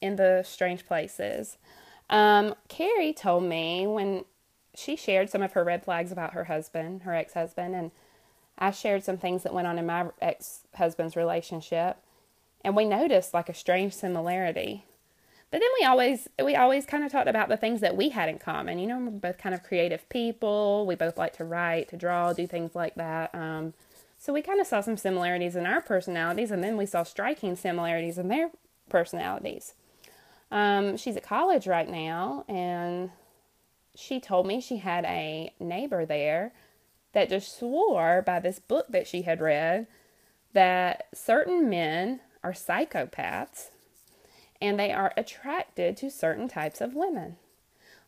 in 0.00 0.16
the 0.16 0.42
strange 0.44 0.84
places. 0.84 1.58
Um, 2.10 2.56
Carrie 2.66 3.12
told 3.12 3.44
me 3.44 3.86
when 3.86 4.24
she 4.74 4.96
shared 4.96 5.30
some 5.30 5.42
of 5.42 5.52
her 5.52 5.64
red 5.64 5.84
flags 5.84 6.12
about 6.12 6.32
her 6.32 6.44
husband, 6.44 7.02
her 7.02 7.14
ex 7.14 7.34
husband, 7.34 7.74
and 7.74 7.90
I 8.58 8.70
shared 8.70 9.04
some 9.04 9.18
things 9.18 9.42
that 9.42 9.54
went 9.54 9.66
on 9.66 9.78
in 9.78 9.86
my 9.86 10.06
ex 10.20 10.60
husband's 10.74 11.16
relationship, 11.16 11.96
and 12.62 12.76
we 12.76 12.84
noticed 12.84 13.34
like 13.34 13.48
a 13.48 13.54
strange 13.54 13.92
similarity. 13.92 14.84
But 15.50 15.60
then 15.60 15.70
we 15.78 15.86
always 15.86 16.28
we 16.42 16.56
always 16.56 16.84
kind 16.84 17.04
of 17.04 17.12
talked 17.12 17.28
about 17.28 17.48
the 17.48 17.56
things 17.56 17.80
that 17.80 17.96
we 17.96 18.08
had 18.08 18.28
in 18.28 18.38
common. 18.38 18.78
You 18.78 18.88
know, 18.88 18.98
we're 18.98 19.10
both 19.10 19.38
kind 19.38 19.54
of 19.54 19.62
creative 19.62 20.08
people. 20.08 20.84
We 20.86 20.96
both 20.96 21.16
like 21.16 21.34
to 21.34 21.44
write, 21.44 21.88
to 21.90 21.96
draw, 21.96 22.32
do 22.32 22.46
things 22.46 22.74
like 22.74 22.96
that. 22.96 23.32
Um, 23.34 23.74
so 24.18 24.32
we 24.32 24.42
kind 24.42 24.60
of 24.60 24.66
saw 24.66 24.80
some 24.80 24.96
similarities 24.96 25.54
in 25.54 25.66
our 25.66 25.80
personalities, 25.80 26.50
and 26.50 26.64
then 26.64 26.76
we 26.76 26.86
saw 26.86 27.02
striking 27.02 27.56
similarities 27.56 28.18
in 28.18 28.28
their 28.28 28.50
personalities. 28.88 29.74
Um, 30.50 30.96
she's 30.96 31.16
at 31.16 31.22
college 31.22 31.66
right 31.66 31.88
now, 31.88 32.44
and 32.48 33.10
she 33.94 34.20
told 34.20 34.46
me 34.46 34.60
she 34.60 34.78
had 34.78 35.04
a 35.04 35.52
neighbor 35.60 36.04
there 36.04 36.52
that 37.12 37.28
just 37.28 37.58
swore 37.58 38.22
by 38.22 38.40
this 38.40 38.58
book 38.58 38.86
that 38.88 39.06
she 39.06 39.22
had 39.22 39.40
read 39.40 39.86
that 40.52 41.06
certain 41.14 41.68
men 41.68 42.20
are 42.42 42.52
psychopaths 42.52 43.70
and 44.60 44.78
they 44.78 44.92
are 44.92 45.12
attracted 45.16 45.96
to 45.96 46.10
certain 46.10 46.48
types 46.48 46.80
of 46.80 46.94
women. 46.94 47.36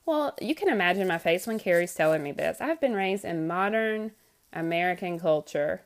Well, 0.05 0.35
you 0.41 0.55
can 0.55 0.69
imagine 0.69 1.09
my 1.09 1.19
face 1.19 1.47
when 1.47 1.59
Carrie's 1.59 1.95
telling 1.95 2.23
me 2.23 2.33
this. 2.33 2.61
I've 2.61 2.81
been 2.81 2.95
raised 2.95 3.25
in 3.25 3.47
modern 3.47 4.13
American 4.53 5.19
culture. 5.19 5.83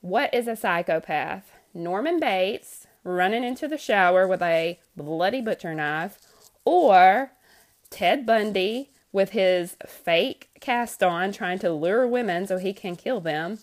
What 0.00 0.34
is 0.34 0.48
a 0.48 0.56
psychopath? 0.56 1.52
Norman 1.72 2.18
Bates 2.18 2.86
running 3.04 3.44
into 3.44 3.68
the 3.68 3.78
shower 3.78 4.26
with 4.26 4.42
a 4.42 4.78
bloody 4.96 5.40
butcher 5.40 5.72
knife, 5.72 6.18
or 6.64 7.30
Ted 7.90 8.26
Bundy 8.26 8.90
with 9.12 9.30
his 9.30 9.76
fake 9.86 10.50
cast 10.60 11.02
on 11.02 11.32
trying 11.32 11.58
to 11.60 11.72
lure 11.72 12.06
women 12.06 12.46
so 12.46 12.58
he 12.58 12.72
can 12.72 12.96
kill 12.96 13.20
them. 13.20 13.58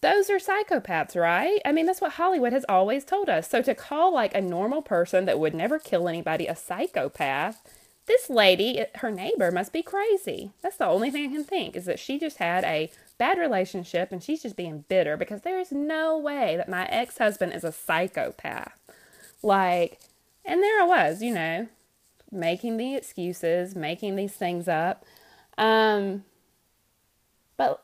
Those 0.00 0.30
are 0.30 0.38
psychopaths, 0.38 1.14
right? 1.14 1.60
I 1.64 1.72
mean, 1.72 1.84
that's 1.84 2.00
what 2.00 2.12
Hollywood 2.12 2.54
has 2.54 2.64
always 2.68 3.04
told 3.04 3.28
us. 3.28 3.50
So 3.50 3.60
to 3.62 3.74
call 3.74 4.14
like 4.14 4.34
a 4.34 4.40
normal 4.40 4.80
person 4.80 5.26
that 5.26 5.38
would 5.38 5.54
never 5.54 5.78
kill 5.78 6.08
anybody 6.08 6.46
a 6.46 6.56
psychopath, 6.56 7.62
this 8.06 8.30
lady, 8.30 8.84
her 8.96 9.10
neighbor, 9.10 9.50
must 9.50 9.72
be 9.72 9.82
crazy. 9.82 10.50
That's 10.62 10.78
the 10.78 10.86
only 10.86 11.10
thing 11.10 11.30
I 11.30 11.32
can 11.34 11.44
think 11.44 11.76
is 11.76 11.84
that 11.84 11.98
she 11.98 12.18
just 12.18 12.38
had 12.38 12.64
a 12.64 12.90
bad 13.18 13.38
relationship 13.38 14.10
and 14.10 14.22
she's 14.22 14.42
just 14.42 14.56
being 14.56 14.84
bitter 14.88 15.16
because 15.16 15.42
there 15.42 15.60
is 15.60 15.70
no 15.70 16.18
way 16.18 16.56
that 16.56 16.68
my 16.68 16.86
ex 16.86 17.18
husband 17.18 17.52
is 17.52 17.62
a 17.62 17.70
psychopath. 17.70 18.78
Like, 19.42 20.00
and 20.44 20.62
there 20.62 20.82
I 20.82 20.86
was, 20.86 21.22
you 21.22 21.34
know, 21.34 21.68
making 22.30 22.76
the 22.76 22.94
excuses, 22.94 23.74
making 23.74 24.16
these 24.16 24.34
things 24.34 24.68
up. 24.68 25.04
Um, 25.58 26.24
but 27.56 27.82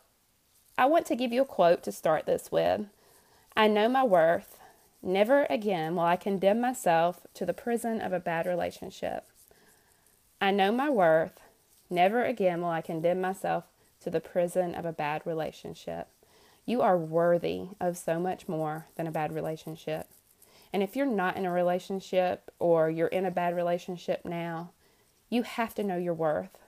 I 0.78 0.86
want 0.86 1.06
to 1.06 1.16
give 1.16 1.32
you 1.32 1.42
a 1.42 1.46
quote 1.46 1.82
to 1.84 1.92
start 1.92 2.26
this 2.26 2.50
with. 2.50 2.82
I 3.56 3.68
know 3.68 3.88
my 3.88 4.04
worth. 4.04 4.58
Never 5.02 5.44
again 5.44 5.94
will 5.94 6.04
I 6.04 6.16
condemn 6.16 6.60
myself 6.60 7.26
to 7.34 7.46
the 7.46 7.54
prison 7.54 8.00
of 8.00 8.12
a 8.12 8.20
bad 8.20 8.46
relationship. 8.46 9.24
I 10.40 10.50
know 10.50 10.72
my 10.72 10.90
worth. 10.90 11.40
Never 11.88 12.24
again 12.24 12.60
will 12.60 12.70
I 12.70 12.80
condemn 12.80 13.20
myself 13.20 13.64
to 14.00 14.10
the 14.10 14.20
prison 14.20 14.74
of 14.74 14.84
a 14.84 14.92
bad 14.92 15.22
relationship. 15.24 16.08
You 16.64 16.82
are 16.82 16.98
worthy 16.98 17.68
of 17.80 17.96
so 17.96 18.18
much 18.18 18.48
more 18.48 18.86
than 18.96 19.06
a 19.06 19.12
bad 19.12 19.32
relationship. 19.32 20.08
And 20.76 20.82
if 20.82 20.94
you're 20.94 21.06
not 21.06 21.38
in 21.38 21.46
a 21.46 21.50
relationship 21.50 22.50
or 22.58 22.90
you're 22.90 23.06
in 23.06 23.24
a 23.24 23.30
bad 23.30 23.56
relationship 23.56 24.26
now, 24.26 24.72
you 25.30 25.42
have 25.42 25.74
to 25.76 25.82
know 25.82 25.96
your 25.96 26.12
worth. 26.12 26.58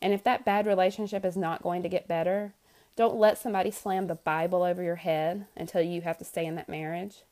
And 0.00 0.12
if 0.12 0.22
that 0.22 0.44
bad 0.44 0.68
relationship 0.68 1.24
is 1.24 1.36
not 1.36 1.64
going 1.64 1.82
to 1.82 1.88
get 1.88 2.06
better, 2.06 2.54
don't 2.94 3.16
let 3.16 3.38
somebody 3.38 3.72
slam 3.72 4.06
the 4.06 4.14
Bible 4.14 4.62
over 4.62 4.84
your 4.84 4.94
head 5.02 5.46
until 5.56 5.82
you 5.82 6.02
have 6.02 6.16
to 6.18 6.24
stay 6.24 6.46
in 6.46 6.54
that 6.54 6.68
marriage. 6.68 7.24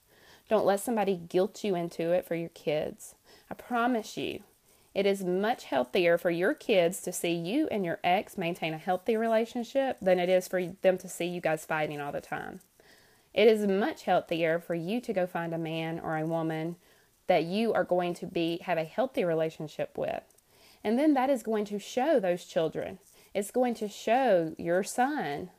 Don't 0.48 0.66
let 0.66 0.80
somebody 0.80 1.14
guilt 1.14 1.62
you 1.62 1.76
into 1.76 2.10
it 2.10 2.26
for 2.26 2.34
your 2.34 2.48
kids. 2.48 3.14
I 3.48 3.54
promise 3.54 4.16
you, 4.16 4.40
it 4.96 5.06
is 5.06 5.22
much 5.22 5.66
healthier 5.66 6.18
for 6.18 6.30
your 6.30 6.52
kids 6.52 7.00
to 7.02 7.12
see 7.12 7.32
you 7.32 7.68
and 7.70 7.84
your 7.84 8.00
ex 8.02 8.37
maintain 8.37 8.75
a 8.75 8.78
healthy 8.78 9.16
relationship 9.16 9.98
than 10.02 10.18
it 10.18 10.28
is 10.28 10.48
for 10.48 10.66
them 10.82 10.98
to 10.98 11.08
see 11.08 11.26
you 11.26 11.40
guys 11.40 11.64
fighting 11.64 12.00
all 12.00 12.10
the 12.10 12.20
time. 12.20 12.58
It 13.38 13.47
is 13.47 13.68
much 13.68 14.02
healthier 14.02 14.59
for 14.59 14.75
you 14.75 15.00
to 15.00 15.12
go 15.12 15.25
find 15.25 15.54
a 15.54 15.59
man 15.59 16.00
or 16.00 16.16
a 16.16 16.26
woman 16.26 16.75
that 17.28 17.45
you 17.45 17.73
are 17.73 17.85
going 17.85 18.14
to 18.14 18.26
be 18.26 18.59
have 18.64 18.78
a 18.78 18.83
healthy 18.83 19.23
relationship 19.23 19.97
with. 19.97 20.25
And 20.83 20.99
then 20.99 21.14
that 21.14 21.30
is 21.30 21.45
going 21.45 21.64
to 21.66 21.78
show 21.78 22.18
those 22.18 22.45
children. 22.45 22.99
It's 23.33 23.52
going 23.52 23.75
to 23.75 23.87
show 23.87 24.57
your 24.59 24.83
son 24.83 25.50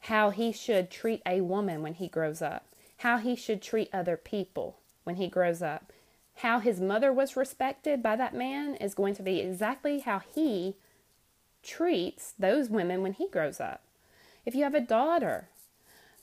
how 0.00 0.30
he 0.30 0.50
should 0.50 0.90
treat 0.90 1.22
a 1.24 1.42
woman 1.42 1.80
when 1.80 1.94
he 1.94 2.08
grows 2.08 2.42
up, 2.42 2.66
how 2.96 3.18
he 3.18 3.36
should 3.36 3.62
treat 3.62 3.88
other 3.92 4.16
people 4.16 4.78
when 5.04 5.14
he 5.14 5.28
grows 5.28 5.62
up. 5.62 5.92
How 6.38 6.58
his 6.58 6.80
mother 6.80 7.12
was 7.12 7.36
respected 7.36 8.02
by 8.02 8.16
that 8.16 8.34
man 8.34 8.74
is 8.74 8.94
going 8.94 9.14
to 9.14 9.22
be 9.22 9.38
exactly 9.38 10.00
how 10.00 10.22
he 10.34 10.74
treats 11.62 12.34
those 12.36 12.68
women 12.68 13.00
when 13.00 13.12
he 13.12 13.28
grows 13.28 13.60
up. 13.60 13.84
If 14.44 14.56
you 14.56 14.64
have 14.64 14.74
a 14.74 14.80
daughter 14.80 15.50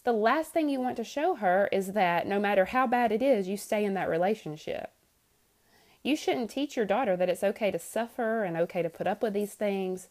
the 0.03 0.13
last 0.13 0.51
thing 0.51 0.69
you 0.69 0.79
want 0.79 0.97
to 0.97 1.03
show 1.03 1.35
her 1.35 1.67
is 1.71 1.93
that 1.93 2.25
no 2.25 2.39
matter 2.39 2.65
how 2.65 2.87
bad 2.87 3.11
it 3.11 3.21
is, 3.21 3.47
you 3.47 3.57
stay 3.57 3.83
in 3.83 3.93
that 3.95 4.09
relationship. 4.09 4.91
You 6.01 6.15
shouldn't 6.15 6.49
teach 6.49 6.77
your 6.77 6.85
daughter 6.85 7.17
that 7.17 7.29
it's 7.29 7.43
okay 7.43 7.71
to 7.71 7.79
suffer 7.79 8.43
and 8.43 8.55
okay 8.55 8.81
to 8.81 8.89
put 8.89 9.07
up 9.07 9.21
with 9.21 9.33
these 9.33 9.53
things. 9.53 10.07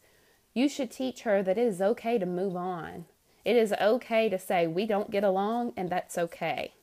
You 0.53 0.69
should 0.69 0.91
teach 0.91 1.23
her 1.23 1.43
that 1.43 1.57
it 1.57 1.67
is 1.67 1.81
okay 1.81 2.19
to 2.19 2.27
move 2.27 2.57
on. 2.57 3.07
It 3.45 3.57
is 3.57 3.73
okay 3.81 4.29
to 4.29 4.39
say, 4.39 4.67
we 4.67 4.85
don't 4.85 5.11
get 5.11 5.25
along, 5.25 5.73
and 5.77 5.89
that's 5.89 6.19
okay. 6.19 6.75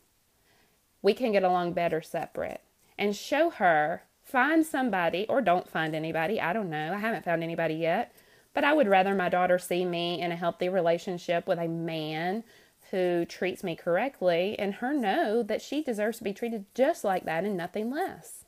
We 1.04 1.14
can 1.14 1.32
get 1.32 1.44
along 1.44 1.74
better 1.74 2.02
separate. 2.02 2.62
And 2.98 3.16
show 3.16 3.52
her, 3.52 4.04
find 4.24 4.66
somebody, 4.66 5.28
or 5.30 5.42
don't 5.42 5.70
find 5.70 5.94
anybody. 5.94 6.42
I 6.42 6.54
don't 6.54 6.72
know. 6.72 6.94
I 6.94 6.98
haven't 6.98 7.26
found 7.26 7.44
anybody 7.44 7.76
yet. 7.76 8.16
But 8.56 8.64
I 8.64 8.74
would 8.74 8.88
rather 8.88 9.14
my 9.14 9.30
daughter 9.30 9.60
see 9.60 9.86
me 9.86 10.20
in 10.20 10.32
a 10.32 10.36
healthy 10.36 10.70
relationship 10.70 11.46
with 11.46 11.60
a 11.60 11.68
man 11.68 12.44
who 12.92 13.26
treats 13.26 13.64
me 13.64 13.76
correctly 13.76 14.58
and 14.60 14.76
her 14.76 14.94
know 14.94 15.44
that 15.44 15.62
she 15.62 15.82
deserves 15.84 16.20
to 16.20 16.24
be 16.24 16.34
treated 16.34 16.66
just 16.74 17.04
like 17.04 17.26
that 17.26 17.44
and 17.44 17.58
nothing 17.58 17.92
less. 17.92 18.46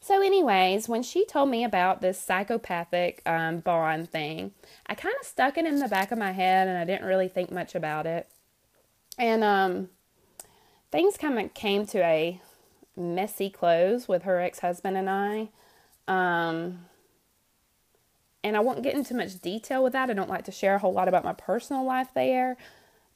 So, 0.00 0.22
anyways, 0.22 0.88
when 0.88 1.02
she 1.02 1.26
told 1.26 1.50
me 1.50 1.64
about 1.64 2.00
this 2.00 2.20
psychopathic 2.20 3.20
um, 3.26 3.58
bond 3.58 4.08
thing, 4.08 4.52
I 4.86 4.94
kind 4.94 5.14
of 5.20 5.26
stuck 5.26 5.58
it 5.58 5.66
in 5.66 5.80
the 5.80 5.88
back 5.88 6.12
of 6.12 6.18
my 6.18 6.32
head 6.32 6.68
and 6.68 6.78
I 6.78 6.84
didn't 6.84 7.06
really 7.06 7.28
think 7.28 7.50
much 7.50 7.74
about 7.74 8.06
it. 8.06 8.28
And 9.18 9.42
um, 9.42 9.88
things 10.92 11.16
kind 11.16 11.38
of 11.38 11.52
came 11.52 11.84
to 11.86 11.98
a 11.98 12.40
messy 12.96 13.50
close 13.50 14.06
with 14.06 14.22
her 14.22 14.40
ex 14.40 14.60
husband 14.60 14.96
and 14.96 15.10
I. 15.10 15.48
Um, 16.06 16.86
and 18.44 18.56
I 18.56 18.60
won't 18.60 18.82
get 18.82 18.94
into 18.94 19.14
much 19.14 19.40
detail 19.40 19.82
with 19.82 19.92
that. 19.94 20.10
I 20.10 20.14
don't 20.14 20.30
like 20.30 20.44
to 20.44 20.52
share 20.52 20.76
a 20.76 20.78
whole 20.78 20.92
lot 20.92 21.08
about 21.08 21.24
my 21.24 21.32
personal 21.32 21.84
life 21.84 22.08
there. 22.14 22.56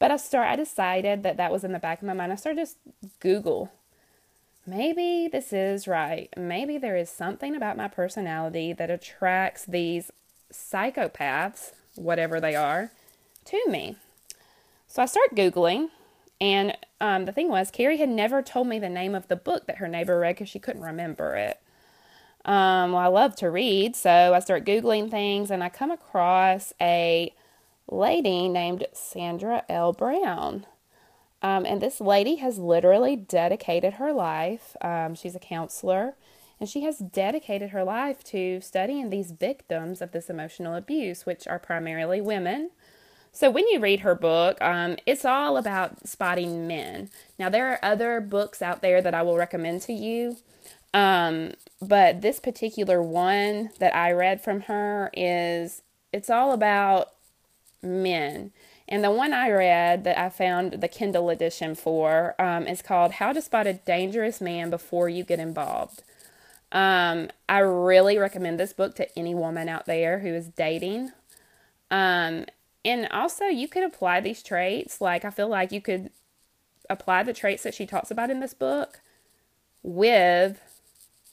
But 0.03 0.11
I 0.11 0.17
start 0.17 0.49
I 0.49 0.57
decided 0.57 1.23
that 1.23 1.37
that 1.37 1.53
was 1.53 1.63
in 1.63 1.71
the 1.71 1.79
back 1.79 2.01
of 2.01 2.09
my 2.09 2.13
mind. 2.13 2.33
I 2.33 2.35
started 2.35 2.59
just 2.59 2.77
Google. 3.21 3.71
Maybe 4.67 5.29
this 5.31 5.53
is 5.53 5.87
right. 5.87 6.29
Maybe 6.37 6.77
there 6.77 6.97
is 6.97 7.09
something 7.09 7.55
about 7.55 7.77
my 7.77 7.87
personality 7.87 8.73
that 8.73 8.91
attracts 8.91 9.65
these 9.65 10.11
psychopaths, 10.53 11.71
whatever 11.95 12.41
they 12.41 12.57
are, 12.57 12.91
to 13.45 13.63
me. 13.69 13.95
So 14.89 15.03
I 15.03 15.07
start 15.07 15.37
Googling, 15.37 15.91
and 16.41 16.77
um, 17.01 17.25
the 17.25 17.33
thing 17.33 17.49
was, 17.49 17.71
Carrie 17.71 17.99
had 17.99 18.09
never 18.09 18.43
told 18.43 18.67
me 18.67 18.81
the 18.81 18.89
name 18.89 19.15
of 19.15 19.29
the 19.29 19.37
book 19.37 19.69
that 19.69 19.77
her 19.77 19.87
neighbor 19.87 20.19
read 20.19 20.35
because 20.35 20.49
she 20.49 20.59
couldn't 20.59 20.83
remember 20.83 21.37
it. 21.37 21.61
Um, 22.45 22.91
well, 22.91 23.03
I 23.03 23.07
love 23.07 23.37
to 23.37 23.51
read, 23.51 23.95
so 23.95 24.35
I 24.35 24.41
start 24.41 24.65
Googling 24.65 25.13
things, 25.13 25.49
and 25.49 25.63
I 25.63 25.69
come 25.69 25.93
across 25.93 26.73
a 26.81 27.33
lady 27.89 28.49
named 28.49 28.87
Sandra 28.93 29.65
L. 29.69 29.93
Brown. 29.93 30.67
Um, 31.43 31.67
and 31.67 31.81
this 31.81 32.01
lady 32.01 32.37
has 32.37 32.59
literally 32.59 33.17
dedicated 33.17 33.95
her 33.95 34.13
life, 34.13 34.77
um, 34.81 35.15
she's 35.15 35.35
a 35.35 35.41
counselor, 35.41 36.15
and 36.61 36.69
she 36.69 36.83
has 36.83 36.99
dedicated 36.99 37.71
her 37.71 37.83
life 37.83 38.23
to 38.25 38.61
studying 38.61 39.11
these 39.11 39.33
victims 39.33 40.01
of 40.01 40.13
this 40.13 40.31
emotional 40.31 40.77
abuse, 40.77 41.27
which 41.27 41.49
are 41.49 41.59
primarily 41.59 42.21
women. 42.21 42.71
So 43.33 43.51
when 43.51 43.67
you 43.69 43.81
read 43.81 44.01
her 44.01 44.15
book, 44.15 44.61
um, 44.61 44.97
it's 45.05 45.25
all 45.25 45.57
about 45.57 46.07
spotting 46.07 46.69
men. 46.69 47.11
Now, 47.39 47.49
there 47.49 47.69
are 47.73 47.81
other 47.83 48.21
books 48.21 48.63
out 48.63 48.83
there 48.83 49.03
that 49.03 49.15
I 49.15 49.23
will 49.23 49.37
recommend 49.37 49.83
to 49.83 49.93
you. 49.93 50.37
Um, 50.95 51.55
but 51.81 52.21
this 52.21 52.39
particular 52.39 53.03
one 53.03 53.71
that 53.79 53.97
I 53.97 54.13
read 54.13 54.43
from 54.43 54.63
her 54.63 55.11
is 55.15 55.83
it's 56.13 56.29
all 56.31 56.53
about 56.53 57.09
men. 57.83 58.53
And 58.89 59.03
the 59.03 59.11
one 59.11 59.33
I 59.33 59.51
read 59.51 60.05
that 60.05 60.19
I 60.19 60.29
found 60.29 60.75
the 60.75 60.89
Kindle 60.89 61.31
edition 61.31 61.75
for 61.75 62.35
um, 62.41 62.67
is 62.67 62.83
called 62.83 63.13
How 63.13 63.33
to 63.33 63.41
Spot 63.41 63.67
a 63.67 63.75
Dangerous 63.75 64.41
Man 64.41 64.71
Before 64.71 65.09
You 65.09 65.25
Get 65.25 65.39
Involved. 65.39 66.03
Um, 66.71 67.31
I 67.49 67.59
really 67.59 68.19
recommend 68.19 68.59
this 68.59 68.73
book 68.73 68.95
to 68.97 69.19
any 69.19 69.35
woman 69.35 69.69
out 69.69 69.87
there 69.87 70.21
who 70.21 70.29
is 70.29 70.49
dating. 70.49 71.13
Um, 71.91 72.47
and 72.85 73.09
also, 73.11 73.45
you 73.45 73.69
could 73.69 73.85
apply 73.85 74.21
these 74.21 74.43
traits. 74.43 75.01
Like, 75.01 75.25
I 75.25 75.31
feel 75.31 75.49
like 75.49 75.71
you 75.71 75.81
could 75.81 76.11
apply 76.91 77.23
the 77.23 77.33
traits 77.33 77.63
that 77.63 77.75
she 77.75 77.87
talks 77.87 78.11
about 78.11 78.31
in 78.31 78.41
this 78.41 78.55
book 78.55 79.01
with 79.83 80.61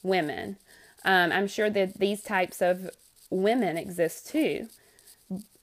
women. 0.02 0.56
Um, 1.04 1.32
I'm 1.32 1.48
sure 1.48 1.70
that 1.70 1.98
these 1.98 2.22
types 2.22 2.60
of 2.62 2.90
women 3.30 3.76
exist 3.76 4.28
too 4.28 4.68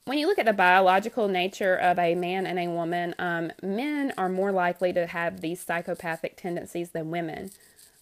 when 0.08 0.18
you 0.18 0.26
look 0.26 0.38
at 0.38 0.46
the 0.46 0.54
biological 0.54 1.28
nature 1.28 1.76
of 1.76 1.98
a 1.98 2.14
man 2.14 2.46
and 2.46 2.58
a 2.58 2.68
woman, 2.68 3.14
um, 3.18 3.52
men 3.62 4.10
are 4.16 4.30
more 4.30 4.50
likely 4.50 4.90
to 4.94 5.06
have 5.06 5.42
these 5.42 5.60
psychopathic 5.60 6.34
tendencies 6.34 6.90
than 6.90 7.10
women, 7.10 7.50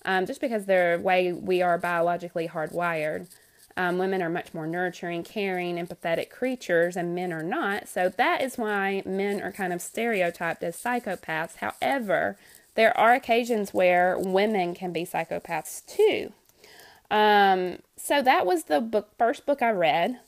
um, 0.05 0.25
just 0.25 0.41
because 0.41 0.67
the 0.67 1.01
way 1.03 1.33
we 1.33 1.63
are 1.63 1.77
biologically 1.79 2.47
hardwired. 2.47 3.27
Um, 3.77 3.99
women 3.99 4.23
are 4.23 4.31
much 4.31 4.55
more 4.55 4.69
nurturing, 4.69 5.25
caring, 5.25 5.77
empathetic 5.85 6.31
creatures, 6.31 6.97
and 6.97 7.13
men 7.13 7.33
are 7.33 7.43
not. 7.43 7.89
So 7.89 8.09
that 8.09 8.41
is 8.41 8.57
why 8.57 9.03
men 9.05 9.43
are 9.43 9.51
kind 9.51 9.73
of 9.73 9.83
stereotyped 9.83 10.63
as 10.63 10.81
psychopaths. 10.81 11.57
However, 11.57 12.39
there 12.77 12.97
are 12.97 13.15
occasions 13.15 13.75
where 13.75 14.17
women 14.17 14.75
can 14.75 14.93
be 14.93 15.05
psychopaths 15.05 15.85
too. 15.87 16.33
Um, 17.11 17.81
so 17.97 18.23
that 18.23 18.47
was 18.47 18.65
the 18.65 18.81
book, 18.81 19.11
first 19.19 19.45
book 19.45 19.61
I 19.61 19.71
read. 19.71 20.21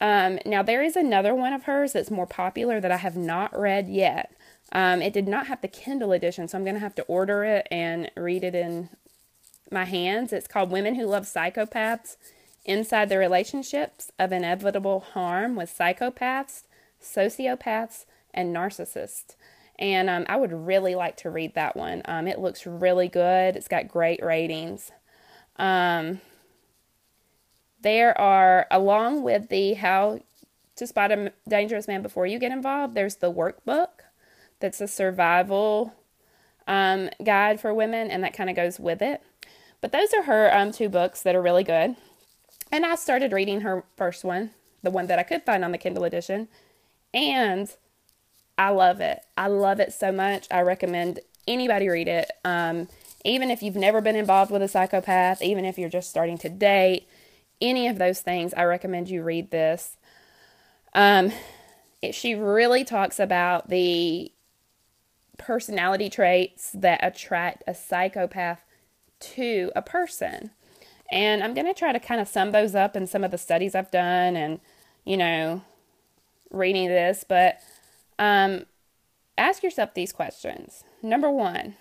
Um, 0.00 0.38
now, 0.46 0.62
there 0.62 0.82
is 0.82 0.96
another 0.96 1.34
one 1.34 1.52
of 1.52 1.64
hers 1.64 1.92
that's 1.92 2.10
more 2.10 2.26
popular 2.26 2.80
that 2.80 2.90
I 2.90 2.96
have 2.96 3.16
not 3.16 3.58
read 3.58 3.88
yet. 3.88 4.34
Um, 4.72 5.02
it 5.02 5.12
did 5.12 5.28
not 5.28 5.48
have 5.48 5.60
the 5.60 5.68
Kindle 5.68 6.12
edition, 6.12 6.48
so 6.48 6.56
I'm 6.56 6.64
going 6.64 6.74
to 6.74 6.80
have 6.80 6.94
to 6.96 7.02
order 7.02 7.44
it 7.44 7.66
and 7.70 8.10
read 8.16 8.44
it 8.44 8.54
in 8.54 8.88
my 9.70 9.84
hands. 9.84 10.32
It's 10.32 10.46
called 10.46 10.70
Women 10.70 10.94
Who 10.94 11.06
Love 11.06 11.24
Psychopaths 11.24 12.16
Inside 12.64 13.08
the 13.08 13.18
Relationships 13.18 14.10
of 14.18 14.32
Inevitable 14.32 15.00
Harm 15.00 15.56
with 15.56 15.76
Psychopaths, 15.76 16.62
Sociopaths, 17.02 18.04
and 18.32 18.54
Narcissists. 18.54 19.34
And 19.78 20.10
um, 20.10 20.26
I 20.28 20.36
would 20.36 20.52
really 20.52 20.94
like 20.94 21.16
to 21.18 21.30
read 21.30 21.54
that 21.54 21.74
one. 21.74 22.02
Um, 22.04 22.28
it 22.28 22.38
looks 22.38 22.66
really 22.66 23.08
good, 23.08 23.56
it's 23.56 23.68
got 23.68 23.88
great 23.88 24.22
ratings. 24.22 24.92
Um, 25.56 26.20
there 27.82 28.18
are, 28.18 28.66
along 28.70 29.22
with 29.22 29.48
the 29.48 29.74
How 29.74 30.20
to 30.76 30.86
Spot 30.86 31.12
a 31.12 31.32
Dangerous 31.48 31.88
Man 31.88 32.02
Before 32.02 32.26
You 32.26 32.38
Get 32.38 32.52
Involved, 32.52 32.94
there's 32.94 33.16
the 33.16 33.32
workbook 33.32 33.88
that's 34.60 34.80
a 34.80 34.88
survival 34.88 35.94
um, 36.66 37.10
guide 37.24 37.60
for 37.60 37.72
women, 37.74 38.10
and 38.10 38.22
that 38.22 38.34
kind 38.34 38.50
of 38.50 38.56
goes 38.56 38.78
with 38.78 39.02
it. 39.02 39.22
But 39.80 39.92
those 39.92 40.12
are 40.12 40.24
her 40.24 40.54
um, 40.54 40.72
two 40.72 40.88
books 40.88 41.22
that 41.22 41.34
are 41.34 41.42
really 41.42 41.64
good. 41.64 41.96
And 42.70 42.86
I 42.86 42.94
started 42.94 43.32
reading 43.32 43.62
her 43.62 43.84
first 43.96 44.24
one, 44.24 44.50
the 44.82 44.90
one 44.90 45.06
that 45.06 45.18
I 45.18 45.22
could 45.22 45.42
find 45.42 45.64
on 45.64 45.72
the 45.72 45.78
Kindle 45.78 46.04
edition, 46.04 46.48
and 47.12 47.74
I 48.56 48.70
love 48.70 49.00
it. 49.00 49.20
I 49.36 49.48
love 49.48 49.80
it 49.80 49.92
so 49.92 50.12
much. 50.12 50.46
I 50.50 50.60
recommend 50.60 51.20
anybody 51.48 51.88
read 51.88 52.08
it. 52.08 52.30
Um, 52.44 52.88
even 53.24 53.50
if 53.50 53.62
you've 53.62 53.76
never 53.76 54.00
been 54.00 54.16
involved 54.16 54.50
with 54.50 54.62
a 54.62 54.68
psychopath, 54.68 55.42
even 55.42 55.64
if 55.64 55.78
you're 55.78 55.88
just 55.88 56.10
starting 56.10 56.38
to 56.38 56.48
date, 56.48 57.08
any 57.60 57.88
of 57.88 57.98
those 57.98 58.20
things, 58.20 58.54
I 58.54 58.64
recommend 58.64 59.08
you 59.08 59.22
read 59.22 59.50
this. 59.50 59.96
Um, 60.94 61.32
it, 62.02 62.14
she 62.14 62.34
really 62.34 62.84
talks 62.84 63.20
about 63.20 63.68
the 63.68 64.32
personality 65.38 66.10
traits 66.10 66.70
that 66.72 67.00
attract 67.02 67.62
a 67.66 67.74
psychopath 67.74 68.62
to 69.20 69.70
a 69.76 69.82
person. 69.82 70.50
And 71.10 71.42
I'm 71.42 71.54
going 71.54 71.66
to 71.66 71.74
try 71.74 71.92
to 71.92 71.98
kind 71.98 72.20
of 72.20 72.28
sum 72.28 72.52
those 72.52 72.74
up 72.74 72.96
in 72.96 73.06
some 73.06 73.24
of 73.24 73.30
the 73.30 73.38
studies 73.38 73.74
I've 73.74 73.90
done 73.90 74.36
and, 74.36 74.60
you 75.04 75.16
know, 75.16 75.62
reading 76.50 76.88
this. 76.88 77.24
But 77.28 77.58
um, 78.18 78.66
ask 79.36 79.62
yourself 79.62 79.94
these 79.94 80.12
questions. 80.12 80.84
Number 81.02 81.30
one, 81.30 81.74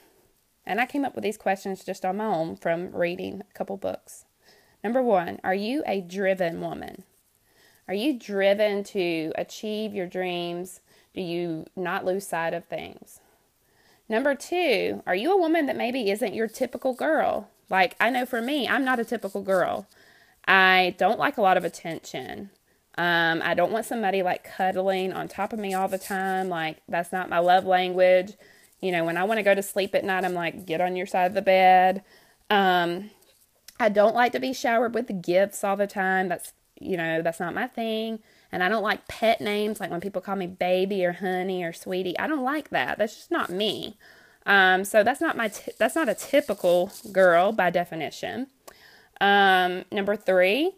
and 0.65 0.79
I 0.79 0.85
came 0.85 1.05
up 1.05 1.15
with 1.15 1.23
these 1.23 1.37
questions 1.37 1.83
just 1.83 2.05
on 2.05 2.17
my 2.17 2.25
own 2.25 2.55
from 2.55 2.91
reading 2.91 3.41
a 3.41 3.53
couple 3.53 3.77
books. 3.77 4.25
Number 4.83 5.01
one, 5.01 5.39
are 5.43 5.53
you 5.53 5.83
a 5.85 6.01
driven 6.01 6.61
woman? 6.61 7.03
Are 7.87 7.93
you 7.93 8.17
driven 8.17 8.83
to 8.85 9.33
achieve 9.35 9.93
your 9.93 10.07
dreams? 10.07 10.81
Do 11.13 11.21
you 11.21 11.65
not 11.75 12.05
lose 12.05 12.27
sight 12.27 12.53
of 12.53 12.65
things? 12.65 13.19
Number 14.07 14.35
two, 14.35 15.03
are 15.05 15.15
you 15.15 15.33
a 15.33 15.37
woman 15.37 15.65
that 15.65 15.75
maybe 15.75 16.09
isn't 16.09 16.33
your 16.33 16.47
typical 16.47 16.93
girl? 16.93 17.49
Like, 17.69 17.95
I 17.99 18.09
know 18.09 18.25
for 18.25 18.41
me, 18.41 18.67
I'm 18.67 18.85
not 18.85 18.99
a 18.99 19.05
typical 19.05 19.41
girl. 19.41 19.87
I 20.47 20.95
don't 20.97 21.19
like 21.19 21.37
a 21.37 21.41
lot 21.41 21.57
of 21.57 21.63
attention. 21.65 22.49
Um, 22.97 23.41
I 23.43 23.53
don't 23.53 23.71
want 23.71 23.85
somebody 23.85 24.23
like 24.23 24.43
cuddling 24.43 25.13
on 25.13 25.27
top 25.27 25.53
of 25.53 25.59
me 25.59 25.73
all 25.73 25.87
the 25.87 25.97
time. 25.99 26.49
Like, 26.49 26.77
that's 26.87 27.11
not 27.11 27.29
my 27.29 27.39
love 27.39 27.65
language. 27.65 28.33
You 28.81 28.91
know, 28.91 29.03
when 29.03 29.17
I 29.17 29.23
want 29.23 29.37
to 29.37 29.43
go 29.43 29.53
to 29.53 29.61
sleep 29.61 29.93
at 29.93 30.03
night, 30.03 30.25
I'm 30.25 30.33
like, 30.33 30.65
get 30.65 30.81
on 30.81 30.95
your 30.95 31.05
side 31.05 31.25
of 31.25 31.33
the 31.33 31.41
bed. 31.41 32.03
Um, 32.49 33.11
I 33.79 33.89
don't 33.89 34.15
like 34.15 34.33
to 34.33 34.39
be 34.39 34.53
showered 34.53 34.93
with 34.93 35.21
gifts 35.21 35.63
all 35.63 35.77
the 35.77 35.87
time. 35.87 36.27
That's, 36.27 36.53
you 36.79 36.97
know, 36.97 37.21
that's 37.21 37.39
not 37.39 37.53
my 37.53 37.67
thing. 37.67 38.19
And 38.51 38.63
I 38.63 38.69
don't 38.69 38.83
like 38.83 39.07
pet 39.07 39.41
names, 39.41 39.79
like 39.79 39.91
when 39.91 40.01
people 40.01 40.21
call 40.21 40.35
me 40.35 40.47
baby 40.47 41.05
or 41.05 41.13
honey 41.13 41.63
or 41.63 41.71
sweetie. 41.71 42.17
I 42.17 42.27
don't 42.27 42.43
like 42.43 42.69
that. 42.69 42.97
That's 42.97 43.15
just 43.15 43.31
not 43.31 43.49
me. 43.49 43.97
Um, 44.45 44.83
so 44.83 45.03
that's 45.03 45.21
not 45.21 45.37
my 45.37 45.49
t- 45.49 45.71
that's 45.77 45.95
not 45.95 46.09
a 46.09 46.15
typical 46.15 46.91
girl 47.11 47.51
by 47.51 47.69
definition. 47.69 48.47
Um, 49.21 49.85
number 49.91 50.15
three, 50.15 50.73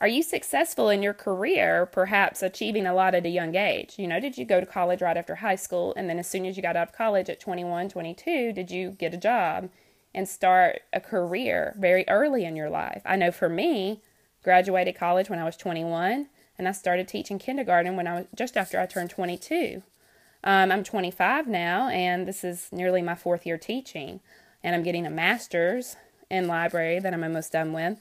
are 0.00 0.08
you 0.08 0.22
successful 0.22 0.88
in 0.88 1.02
your 1.02 1.14
career, 1.14 1.86
perhaps 1.86 2.42
achieving 2.42 2.86
a 2.86 2.94
lot 2.94 3.14
at 3.14 3.26
a 3.26 3.28
young 3.28 3.54
age? 3.54 3.94
You 3.98 4.08
know, 4.08 4.18
did 4.18 4.38
you 4.38 4.44
go 4.44 4.60
to 4.60 4.66
college 4.66 5.02
right 5.02 5.16
after 5.16 5.36
high 5.36 5.56
school? 5.56 5.92
And 5.96 6.08
then 6.08 6.18
as 6.18 6.26
soon 6.26 6.46
as 6.46 6.56
you 6.56 6.62
got 6.62 6.76
out 6.76 6.88
of 6.88 6.94
college 6.94 7.28
at 7.28 7.38
21, 7.38 7.88
22, 7.88 8.52
did 8.52 8.70
you 8.70 8.90
get 8.92 9.14
a 9.14 9.18
job? 9.18 9.68
And 10.14 10.28
start 10.28 10.82
a 10.92 11.00
career 11.00 11.74
very 11.78 12.06
early 12.08 12.44
in 12.44 12.56
your 12.56 12.70
life. 12.70 13.02
I 13.04 13.16
know 13.16 13.30
for 13.30 13.48
me, 13.48 14.00
graduated 14.42 14.96
college 14.96 15.30
when 15.30 15.38
I 15.38 15.44
was 15.44 15.56
21 15.56 16.28
and 16.58 16.68
I 16.68 16.72
started 16.72 17.08
teaching 17.08 17.38
kindergarten 17.38 17.96
when 17.96 18.06
I 18.06 18.14
was 18.14 18.26
just 18.34 18.56
after 18.56 18.80
I 18.80 18.86
turned 18.86 19.10
22. 19.10 19.82
Um, 20.44 20.72
I'm 20.72 20.84
25 20.84 21.46
now 21.46 21.88
and 21.88 22.26
this 22.26 22.44
is 22.44 22.68
nearly 22.72 23.00
my 23.02 23.14
fourth 23.14 23.46
year 23.46 23.58
teaching 23.58 24.20
and 24.62 24.74
I'm 24.74 24.82
getting 24.82 25.06
a 25.06 25.10
master's 25.10 25.96
in 26.30 26.48
library 26.48 26.98
that 26.98 27.14
I'm 27.14 27.24
almost 27.24 27.52
done 27.52 27.72
with. 27.72 28.00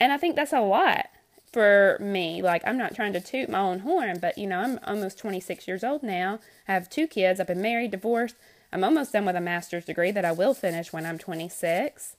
And 0.00 0.12
I 0.12 0.16
think 0.16 0.36
that's 0.36 0.52
a 0.52 0.60
lot 0.60 1.06
for 1.52 1.96
me. 2.00 2.42
Like, 2.42 2.62
I'm 2.66 2.76
not 2.76 2.94
trying 2.94 3.14
to 3.14 3.20
toot 3.20 3.48
my 3.48 3.60
own 3.60 3.80
horn, 3.80 4.18
but 4.20 4.36
you 4.36 4.46
know, 4.46 4.60
I'm 4.60 4.78
almost 4.84 5.18
26 5.18 5.66
years 5.66 5.82
old 5.82 6.02
now. 6.02 6.38
I 6.68 6.72
have 6.72 6.90
two 6.90 7.06
kids. 7.06 7.40
I've 7.40 7.46
been 7.46 7.62
married, 7.62 7.92
divorced, 7.92 8.36
I'm 8.72 8.84
almost 8.84 9.12
done 9.12 9.24
with 9.24 9.36
a 9.36 9.40
master's 9.40 9.84
degree 9.84 10.10
that 10.10 10.24
I 10.24 10.32
will 10.32 10.54
finish 10.54 10.92
when 10.92 11.06
I'm 11.06 11.18
26. 11.18 12.16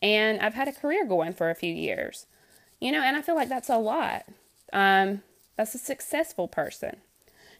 And 0.00 0.40
I've 0.40 0.54
had 0.54 0.68
a 0.68 0.72
career 0.72 1.04
going 1.04 1.32
for 1.32 1.50
a 1.50 1.54
few 1.54 1.72
years. 1.72 2.26
You 2.80 2.92
know, 2.92 3.02
and 3.02 3.16
I 3.16 3.22
feel 3.22 3.34
like 3.34 3.48
that's 3.48 3.68
a 3.68 3.78
lot. 3.78 4.24
Um, 4.72 5.22
that's 5.56 5.74
a 5.74 5.78
successful 5.78 6.46
person. 6.46 6.98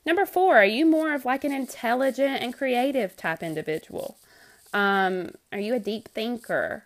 Number 0.06 0.24
four, 0.24 0.56
are 0.56 0.64
you 0.64 0.86
more 0.86 1.12
of 1.12 1.24
like 1.24 1.44
an 1.44 1.52
intelligent 1.52 2.40
and 2.40 2.54
creative 2.54 3.16
type 3.16 3.42
individual? 3.42 4.16
Um, 4.72 5.32
are 5.52 5.58
you 5.58 5.74
a 5.74 5.80
deep 5.80 6.08
thinker? 6.08 6.84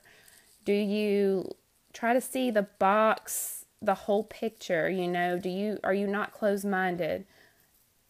Do 0.64 0.72
you 0.72 1.54
try 1.92 2.14
to 2.14 2.20
see 2.20 2.50
the 2.50 2.62
box, 2.62 3.66
the 3.82 3.94
whole 3.94 4.24
picture? 4.24 4.88
You 4.88 5.08
know, 5.08 5.38
do 5.38 5.48
you 5.48 5.78
are 5.84 5.94
you 5.94 6.06
not 6.06 6.32
closed 6.32 6.64
minded? 6.64 7.26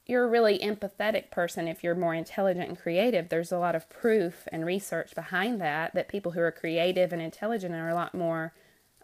You're 0.06 0.24
a 0.24 0.28
really 0.28 0.58
empathetic 0.58 1.30
person 1.30 1.68
if 1.68 1.84
you're 1.84 1.94
more 1.94 2.14
intelligent 2.14 2.68
and 2.68 2.78
creative. 2.78 3.28
There's 3.28 3.52
a 3.52 3.58
lot 3.58 3.74
of 3.74 3.88
proof 3.88 4.48
and 4.50 4.66
research 4.66 5.14
behind 5.14 5.60
that 5.60 5.94
that 5.94 6.08
people 6.08 6.32
who 6.32 6.40
are 6.40 6.52
creative 6.52 7.12
and 7.12 7.22
intelligent 7.22 7.74
are 7.74 7.88
a 7.88 7.94
lot 7.94 8.14
more 8.14 8.52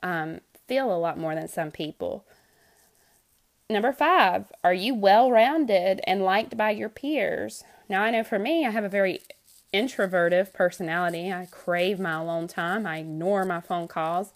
um, 0.02 0.40
feel 0.66 0.94
a 0.94 0.98
lot 0.98 1.18
more 1.18 1.34
than 1.34 1.48
some 1.48 1.70
people. 1.70 2.24
Number 3.70 3.92
five, 3.92 4.46
are 4.64 4.74
you 4.74 4.94
well 4.94 5.30
rounded 5.30 6.00
and 6.06 6.22
liked 6.22 6.56
by 6.56 6.70
your 6.70 6.88
peers? 6.88 7.64
Now, 7.88 8.02
I 8.02 8.10
know 8.10 8.24
for 8.24 8.38
me, 8.38 8.66
I 8.66 8.70
have 8.70 8.84
a 8.84 8.88
very 8.88 9.20
introverted 9.72 10.52
personality. 10.54 11.32
I 11.32 11.46
crave 11.50 12.00
my 12.00 12.14
alone 12.14 12.48
time, 12.48 12.86
I 12.86 12.98
ignore 12.98 13.44
my 13.44 13.60
phone 13.60 13.88
calls. 13.88 14.32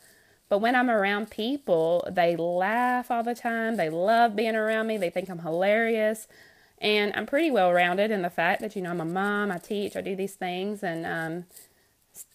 But 0.51 0.59
when 0.59 0.75
I'm 0.75 0.91
around 0.91 1.31
people, 1.31 2.07
they 2.11 2.37
laugh 2.37 3.11
all 3.11 3.23
the 3.23 3.35
time. 3.35 3.77
They 3.77 3.89
love 3.89 4.37
being 4.37 4.55
around 4.55 4.87
me. 4.87 4.99
They 4.99 5.09
think 5.09 5.31
I'm 5.31 5.39
hilarious. 5.39 6.29
And 6.83 7.13
I'm 7.15 7.27
pretty 7.27 7.51
well 7.51 7.73
rounded 7.73 8.11
in 8.11 8.23
the 8.23 8.29
fact 8.29 8.61
that, 8.61 8.75
you 8.75 8.83
know, 8.83 8.91
I'm 8.91 9.01
a 9.01 9.05
mom, 9.05 9.53
I 9.53 9.59
teach, 9.59 9.95
I 9.97 10.01
do 10.01 10.17
these 10.17 10.35
things. 10.35 10.83
And, 10.83 11.07
um, 11.07 11.45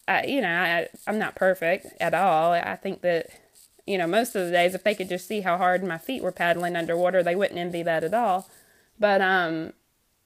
I, 0.07 0.23
you 0.25 0.39
know, 0.39 0.47
I, 0.47 0.87
I'm 1.05 1.19
not 1.19 1.35
perfect 1.35 1.87
at 1.99 2.13
all. 2.13 2.53
I 2.53 2.77
think 2.77 3.01
that, 3.01 3.27
you 3.85 3.97
know, 3.97 4.07
most 4.07 4.35
of 4.35 4.45
the 4.45 4.51
days, 4.51 4.73
if 4.73 4.85
they 4.85 4.95
could 4.95 5.09
just 5.09 5.27
see 5.27 5.41
how 5.41 5.57
hard 5.57 5.83
my 5.83 5.97
feet 5.97 6.23
were 6.23 6.31
paddling 6.31 6.77
underwater, 6.77 7.21
they 7.21 7.35
wouldn't 7.35 7.59
envy 7.59 7.83
that 7.83 8.05
at 8.05 8.13
all. 8.13 8.49
But, 8.97 9.21
um, 9.21 9.73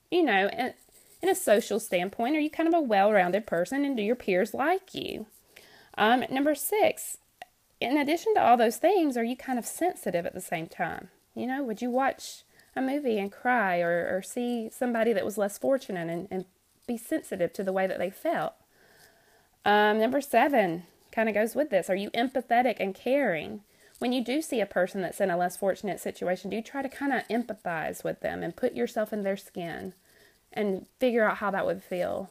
you 0.08 0.22
know, 0.22 0.48
in, 0.48 0.72
in 1.20 1.28
a 1.28 1.34
social 1.34 1.80
standpoint, 1.80 2.36
are 2.36 2.40
you 2.40 2.48
kind 2.48 2.68
of 2.68 2.74
a 2.74 2.80
well 2.80 3.12
rounded 3.12 3.44
person 3.44 3.84
and 3.84 3.96
do 3.96 4.04
your 4.04 4.16
peers 4.16 4.54
like 4.54 4.94
you? 4.94 5.26
Um, 5.98 6.24
number 6.30 6.54
six, 6.54 7.18
in 7.80 7.96
addition 7.96 8.34
to 8.34 8.42
all 8.42 8.56
those 8.56 8.76
things, 8.76 9.16
are 9.16 9.24
you 9.24 9.36
kind 9.36 9.58
of 9.58 9.66
sensitive 9.66 10.26
at 10.26 10.32
the 10.32 10.40
same 10.40 10.68
time? 10.68 11.08
You 11.34 11.48
know, 11.48 11.64
would 11.64 11.82
you 11.82 11.90
watch 11.90 12.44
a 12.74 12.82
movie 12.82 13.18
and 13.18 13.30
cry 13.30 13.80
or, 13.80 14.16
or 14.16 14.22
see 14.22 14.70
somebody 14.70 15.12
that 15.12 15.24
was 15.24 15.38
less 15.38 15.58
fortunate 15.58 16.08
and, 16.08 16.28
and 16.30 16.44
be 16.86 16.96
sensitive 16.96 17.52
to 17.52 17.62
the 17.62 17.72
way 17.72 17.86
that 17.86 17.98
they 17.98 18.10
felt. 18.10 18.54
Um, 19.64 19.98
number 19.98 20.20
seven 20.20 20.84
kind 21.12 21.28
of 21.28 21.34
goes 21.34 21.54
with 21.54 21.70
this. 21.70 21.88
Are 21.88 21.96
you 21.96 22.10
empathetic 22.10 22.76
and 22.80 22.94
caring? 22.94 23.60
When 23.98 24.12
you 24.12 24.24
do 24.24 24.42
see 24.42 24.60
a 24.60 24.66
person 24.66 25.02
that's 25.02 25.20
in 25.20 25.30
a 25.30 25.36
less 25.36 25.56
fortunate 25.56 26.00
situation, 26.00 26.50
do 26.50 26.56
you 26.56 26.62
try 26.62 26.82
to 26.82 26.88
kind 26.88 27.12
of 27.12 27.28
empathize 27.28 28.02
with 28.02 28.20
them 28.20 28.42
and 28.42 28.56
put 28.56 28.74
yourself 28.74 29.12
in 29.12 29.22
their 29.22 29.36
skin 29.36 29.94
and 30.52 30.86
figure 30.98 31.28
out 31.28 31.36
how 31.36 31.50
that 31.52 31.66
would 31.66 31.84
feel? 31.84 32.30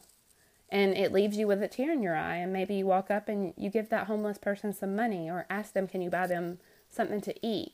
And 0.68 0.94
it 0.94 1.12
leaves 1.12 1.36
you 1.36 1.46
with 1.46 1.62
a 1.62 1.68
tear 1.68 1.92
in 1.92 2.02
your 2.02 2.16
eye, 2.16 2.36
and 2.36 2.52
maybe 2.52 2.74
you 2.74 2.86
walk 2.86 3.10
up 3.10 3.28
and 3.28 3.52
you 3.56 3.70
give 3.70 3.90
that 3.90 4.06
homeless 4.06 4.38
person 4.38 4.72
some 4.72 4.96
money 4.96 5.30
or 5.30 5.46
ask 5.50 5.74
them, 5.74 5.86
Can 5.86 6.02
you 6.02 6.10
buy 6.10 6.26
them 6.26 6.58
something 6.90 7.20
to 7.22 7.46
eat? 7.46 7.72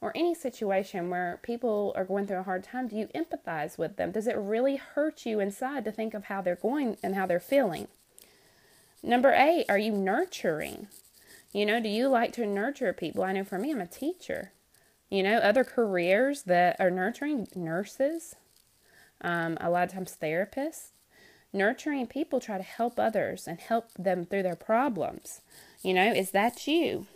Or 0.00 0.12
any 0.14 0.34
situation 0.34 1.10
where 1.10 1.40
people 1.42 1.92
are 1.96 2.04
going 2.04 2.26
through 2.26 2.38
a 2.38 2.42
hard 2.44 2.62
time, 2.62 2.88
do 2.88 2.96
you 2.96 3.08
empathize 3.14 3.76
with 3.78 3.96
them? 3.96 4.12
Does 4.12 4.26
it 4.26 4.36
really 4.36 4.76
hurt 4.76 5.26
you 5.26 5.40
inside 5.40 5.84
to 5.84 5.92
think 5.92 6.14
of 6.14 6.24
how 6.24 6.40
they're 6.40 6.54
going 6.56 6.96
and 7.02 7.14
how 7.14 7.26
they're 7.26 7.40
feeling? 7.40 7.88
Number 9.02 9.32
eight, 9.32 9.66
are 9.68 9.78
you 9.78 9.92
nurturing? 9.92 10.88
You 11.52 11.66
know, 11.66 11.80
do 11.80 11.88
you 11.88 12.08
like 12.08 12.32
to 12.34 12.46
nurture 12.46 12.92
people? 12.92 13.24
I 13.24 13.32
know 13.32 13.44
for 13.44 13.58
me, 13.58 13.70
I'm 13.72 13.80
a 13.80 13.86
teacher. 13.86 14.52
you 15.10 15.22
know, 15.22 15.38
other 15.38 15.64
careers 15.64 16.42
that 16.42 16.76
are 16.78 16.90
nurturing 16.90 17.48
nurses, 17.54 18.34
um, 19.20 19.56
a 19.60 19.70
lot 19.70 19.84
of 19.84 19.92
times 19.92 20.16
therapists. 20.20 20.88
Nurturing 21.52 22.06
people 22.06 22.40
try 22.40 22.58
to 22.58 22.62
help 22.62 22.98
others 22.98 23.46
and 23.48 23.58
help 23.58 23.86
them 23.98 24.26
through 24.26 24.42
their 24.42 24.56
problems. 24.56 25.40
You 25.82 25.94
know, 25.94 26.12
is 26.12 26.32
that 26.32 26.66
you? 26.66 27.06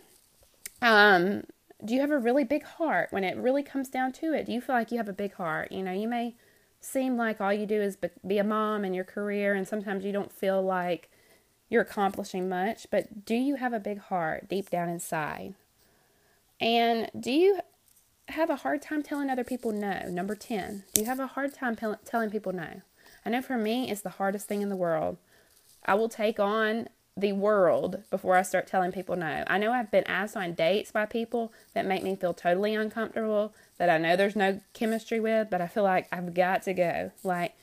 Um, 0.81 1.43
do 1.83 1.93
you 1.93 2.01
have 2.01 2.11
a 2.11 2.17
really 2.17 2.43
big 2.43 2.63
heart 2.63 3.09
when 3.11 3.23
it 3.23 3.37
really 3.37 3.63
comes 3.63 3.89
down 3.89 4.11
to 4.13 4.33
it? 4.33 4.45
Do 4.45 4.51
you 4.51 4.61
feel 4.61 4.75
like 4.75 4.91
you 4.91 4.97
have 4.97 5.09
a 5.09 5.13
big 5.13 5.33
heart? 5.33 5.71
You 5.71 5.83
know, 5.83 5.91
you 5.91 6.07
may 6.07 6.35
seem 6.79 7.17
like 7.17 7.41
all 7.41 7.53
you 7.53 7.65
do 7.65 7.81
is 7.81 7.97
be 8.25 8.37
a 8.37 8.43
mom 8.43 8.85
in 8.85 8.93
your 8.93 9.03
career, 9.03 9.53
and 9.53 9.67
sometimes 9.67 10.03
you 10.03 10.11
don't 10.11 10.31
feel 10.31 10.61
like 10.61 11.09
you're 11.69 11.81
accomplishing 11.81 12.47
much, 12.47 12.87
but 12.91 13.25
do 13.25 13.35
you 13.35 13.55
have 13.55 13.73
a 13.73 13.79
big 13.79 13.99
heart 13.99 14.47
deep 14.47 14.69
down 14.69 14.89
inside? 14.89 15.55
And 16.59 17.09
do 17.19 17.31
you 17.31 17.59
have 18.29 18.49
a 18.49 18.57
hard 18.57 18.81
time 18.81 19.03
telling 19.03 19.29
other 19.29 19.43
people 19.43 19.71
no? 19.71 20.03
Number 20.07 20.35
10, 20.35 20.83
do 20.93 21.01
you 21.01 21.07
have 21.07 21.19
a 21.19 21.27
hard 21.27 21.53
time 21.53 21.75
telling 22.05 22.29
people 22.29 22.53
no? 22.53 22.81
I 23.25 23.29
know 23.29 23.41
for 23.41 23.57
me, 23.57 23.89
it's 23.89 24.01
the 24.01 24.09
hardest 24.11 24.47
thing 24.47 24.61
in 24.61 24.69
the 24.69 24.75
world. 24.75 25.17
I 25.85 25.95
will 25.95 26.09
take 26.09 26.39
on 26.39 26.87
the 27.15 27.31
world 27.33 28.03
before 28.09 28.35
I 28.35 28.41
start 28.41 28.67
telling 28.67 28.91
people 28.91 29.15
no. 29.15 29.43
I 29.47 29.57
know 29.57 29.71
I've 29.71 29.91
been 29.91 30.07
asked 30.07 30.35
on 30.35 30.53
dates 30.53 30.91
by 30.91 31.05
people 31.05 31.53
that 31.73 31.85
make 31.85 32.03
me 32.03 32.15
feel 32.15 32.33
totally 32.33 32.73
uncomfortable, 32.73 33.53
that 33.77 33.89
I 33.89 33.97
know 33.97 34.15
there's 34.15 34.35
no 34.35 34.61
chemistry 34.73 35.19
with, 35.19 35.49
but 35.49 35.61
I 35.61 35.67
feel 35.67 35.83
like 35.83 36.07
I've 36.11 36.33
got 36.33 36.63
to 36.63 36.73
go. 36.73 37.11
Like, 37.23 37.53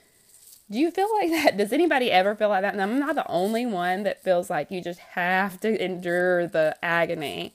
do 0.70 0.78
you 0.78 0.90
feel 0.90 1.08
like 1.20 1.30
that? 1.30 1.56
Does 1.56 1.72
anybody 1.72 2.12
ever 2.12 2.36
feel 2.36 2.48
like 2.48 2.62
that? 2.62 2.74
And 2.74 2.82
I'm 2.82 3.00
not 3.00 3.16
the 3.16 3.28
only 3.28 3.66
one 3.66 4.04
that 4.04 4.22
feels 4.22 4.50
like 4.50 4.70
you 4.70 4.80
just 4.80 5.00
have 5.00 5.58
to 5.60 5.84
endure 5.84 6.46
the 6.46 6.76
agony. 6.82 7.52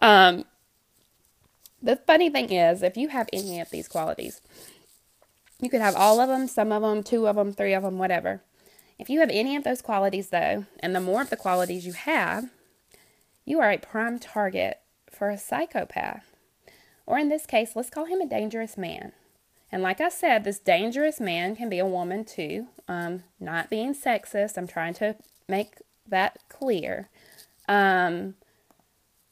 Um, 0.00 0.44
the 1.82 1.96
funny 1.96 2.30
thing 2.30 2.50
is, 2.50 2.82
if 2.82 2.96
you 2.96 3.08
have 3.08 3.28
any 3.32 3.60
of 3.60 3.68
these 3.70 3.88
qualities, 3.88 4.40
you 5.60 5.68
could 5.68 5.82
have 5.82 5.94
all 5.96 6.18
of 6.20 6.28
them, 6.28 6.48
some 6.48 6.72
of 6.72 6.82
them, 6.82 7.02
two 7.02 7.28
of 7.28 7.36
them, 7.36 7.52
three 7.52 7.74
of 7.74 7.82
them, 7.82 7.98
whatever. 7.98 8.42
If 8.98 9.10
you 9.10 9.20
have 9.20 9.30
any 9.30 9.56
of 9.56 9.64
those 9.64 9.82
qualities, 9.82 10.28
though, 10.28 10.64
and 10.80 10.94
the 10.94 11.00
more 11.00 11.22
of 11.22 11.30
the 11.30 11.36
qualities 11.36 11.86
you 11.86 11.92
have, 11.92 12.50
you 13.44 13.60
are 13.60 13.70
a 13.70 13.78
prime 13.78 14.18
target 14.18 14.80
for 15.10 15.30
a 15.30 15.38
psychopath. 15.38 16.34
Or 17.06 17.18
in 17.18 17.28
this 17.28 17.46
case, 17.46 17.76
let's 17.76 17.90
call 17.90 18.06
him 18.06 18.20
a 18.20 18.28
dangerous 18.28 18.76
man. 18.76 19.12
And 19.70 19.82
like 19.82 20.00
I 20.00 20.08
said, 20.08 20.44
this 20.44 20.58
dangerous 20.58 21.20
man 21.20 21.56
can 21.56 21.68
be 21.68 21.78
a 21.78 21.86
woman 21.86 22.24
too. 22.24 22.68
Um, 22.88 23.24
not 23.38 23.70
being 23.70 23.94
sexist, 23.94 24.56
I'm 24.56 24.66
trying 24.66 24.94
to 24.94 25.16
make 25.48 25.74
that 26.08 26.38
clear. 26.48 27.08
Um, 27.68 28.34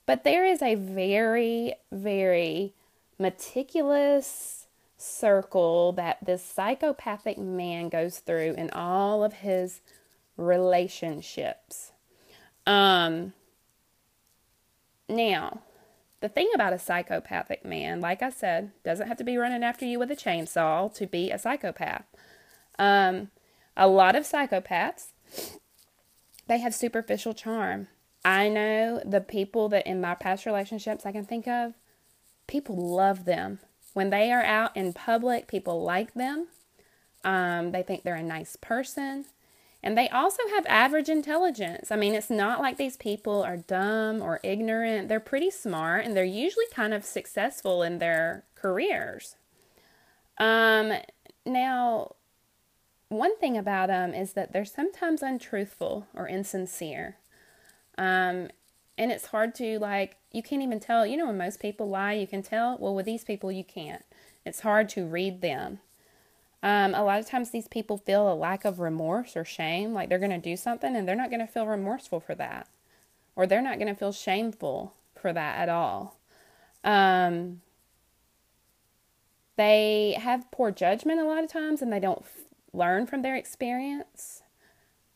but 0.07 0.24
there 0.24 0.44
is 0.44 0.61
a 0.61 0.74
very, 0.74 1.74
very 1.90 2.74
meticulous, 3.18 4.63
circle 4.96 5.92
that 5.92 6.18
this 6.24 6.44
psychopathic 6.44 7.38
man 7.38 7.88
goes 7.88 8.18
through 8.18 8.54
in 8.57 8.70
all 8.70 9.24
of 9.24 9.35
his 9.35 9.80
relationships. 10.37 11.92
Um, 12.66 13.33
now, 15.09 15.61
the 16.20 16.28
thing 16.28 16.50
about 16.54 16.72
a 16.72 16.78
psychopathic 16.78 17.64
man, 17.64 18.00
like 18.00 18.22
I 18.22 18.30
said, 18.30 18.72
doesn't 18.83 19.09
have 19.09 19.18
to 19.18 19.24
be 19.24 19.37
running 19.37 19.62
after 19.62 19.85
you 19.85 19.98
with 19.98 20.11
a 20.11 20.16
chainsaw 20.16 20.92
to 20.94 21.07
be 21.07 21.30
a 21.30 21.38
psychopath. 21.38 22.07
Um, 22.78 23.30
a 23.76 23.88
lot 23.88 24.16
of 24.16 24.24
psychopaths, 24.24 25.09
they 26.46 26.59
have 26.59 26.74
superficial 26.74 27.35
charm. 27.35 27.88
I 28.24 28.48
know 28.48 29.02
the 29.04 29.20
people 29.20 29.68
that 29.68 29.87
in 29.87 30.00
my 30.00 30.14
past 30.14 30.46
relationships 30.46 31.04
I 31.04 31.12
can 31.12 31.26
think 31.26 31.46
of, 31.46 31.74
people 32.46 32.76
love 32.76 33.26
them 33.26 33.59
when 33.94 34.11
they 34.11 34.30
are 34.30 34.42
out 34.42 34.76
in 34.76 34.92
public, 34.92 35.48
people 35.48 35.83
like 35.83 36.14
them. 36.14 36.48
Um, 37.24 37.72
they 37.72 37.83
think 37.83 38.02
they're 38.02 38.14
a 38.16 38.22
nice 38.22 38.57
person. 38.57 39.24
And 39.83 39.96
they 39.98 40.09
also 40.09 40.42
have 40.54 40.66
average 40.66 41.09
intelligence. 41.09 41.90
I 41.90 41.96
mean, 41.96 42.14
it's 42.14 42.30
not 42.30 42.61
like 42.61 42.76
these 42.76 42.96
people 42.96 43.42
are 43.42 43.59
dumb 43.59 44.22
or 44.22 44.40
ignorant. 44.42 45.09
They're 45.09 45.20
pretty 45.20 45.50
smart 45.50 46.04
and 46.04 46.16
they're 46.16 46.24
usually 46.24 46.64
kind 46.74 46.94
of 46.94 47.04
successful 47.04 47.83
in 47.83 47.98
their 47.98 48.44
careers. 48.54 49.37
Um, 50.38 50.92
now, 51.44 52.14
one 53.09 53.37
thing 53.38 53.59
about 53.59 53.88
them 53.88 54.14
is 54.14 54.33
that 54.33 54.52
they're 54.52 54.64
sometimes 54.64 55.22
untruthful 55.22 56.07
or 56.14 56.26
insincere. 56.26 57.18
Um, 57.98 58.48
and 58.96 59.11
it's 59.11 59.26
hard 59.26 59.54
to 59.57 59.78
like 59.78 60.16
you 60.33 60.42
can't 60.42 60.62
even 60.62 60.80
tell 60.80 61.07
you 61.07 61.16
know 61.16 61.26
when 61.26 61.38
most 61.38 61.61
people 61.61 61.88
lie 61.88 62.12
you 62.12 62.26
can 62.26 62.42
tell 62.42 62.76
well 62.78 62.94
with 62.94 63.07
these 63.07 63.24
people 63.24 63.50
you 63.50 63.64
can't. 63.64 64.04
It's 64.44 64.61
hard 64.61 64.88
to 64.90 65.07
read 65.07 65.40
them. 65.40 65.80
Um, 66.62 66.94
a 66.94 67.04
lot 67.04 67.18
of 67.18 67.26
times 67.26 67.50
these 67.50 67.68
people 67.68 67.98
feel 67.98 68.30
a 68.30 68.35
lack 68.35 68.64
of 68.64 68.80
remorse 68.80 69.37
or 69.37 69.44
shame 69.44 69.92
like 69.92 70.09
they're 70.09 70.18
going 70.18 70.30
to 70.30 70.38
do 70.38 70.57
something 70.57 70.94
and 70.96 71.07
they're 71.07 71.14
not 71.14 71.30
going 71.30 71.40
to 71.40 71.46
feel 71.46 71.66
remorseful 71.66 72.20
for 72.20 72.35
that. 72.35 72.68
Or 73.37 73.46
they're 73.46 73.62
not 73.62 73.78
going 73.78 73.92
to 73.92 73.98
feel 73.98 74.12
shameful 74.12 74.94
for 75.14 75.33
that 75.33 75.59
at 75.59 75.68
all. 75.68 76.18
Um, 76.85 77.62
they 79.57 80.16
have 80.18 80.50
poor 80.50 80.70
judgment 80.70 81.20
a 81.20 81.24
lot 81.24 81.42
of 81.44 81.50
times 81.50 81.83
and 81.83 81.92
they 81.92 82.00
don't 82.00 82.22
f- 82.22 82.44
learn 82.72 83.07
from 83.07 83.22
their 83.22 83.37
experience. 83.37 84.42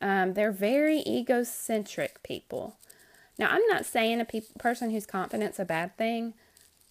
Um, 0.00 0.34
they're 0.34 0.52
very 0.52 1.02
egocentric 1.06 2.22
people 2.22 2.77
now, 3.38 3.48
I'm 3.50 3.66
not 3.68 3.86
saying 3.86 4.20
a 4.20 4.24
pe- 4.24 4.42
person 4.58 4.90
who's 4.90 5.06
confident's 5.06 5.60
a 5.60 5.64
bad 5.64 5.96
thing, 5.96 6.34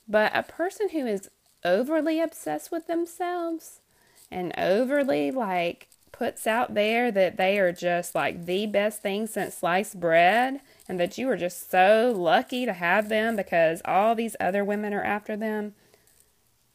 but 0.07 0.31
a 0.33 0.43
person 0.43 0.89
who 0.89 1.05
is 1.05 1.29
overly 1.65 2.21
obsessed 2.21 2.71
with 2.71 2.87
themselves 2.87 3.81
and 4.31 4.53
overly 4.57 5.29
like 5.31 5.89
puts 6.13 6.47
out 6.47 6.73
there 6.73 7.11
that 7.11 7.37
they 7.37 7.59
are 7.59 7.73
just 7.73 8.15
like 8.15 8.45
the 8.45 8.65
best 8.65 9.01
thing 9.01 9.27
since 9.27 9.55
sliced 9.55 9.99
bread 9.99 10.61
and 10.87 10.99
that 10.99 11.17
you 11.17 11.29
are 11.29 11.37
just 11.37 11.69
so 11.69 12.13
lucky 12.15 12.65
to 12.65 12.73
have 12.73 13.09
them 13.09 13.35
because 13.35 13.81
all 13.83 14.15
these 14.15 14.35
other 14.39 14.63
women 14.63 14.93
are 14.93 15.03
after 15.03 15.35
them. 15.35 15.75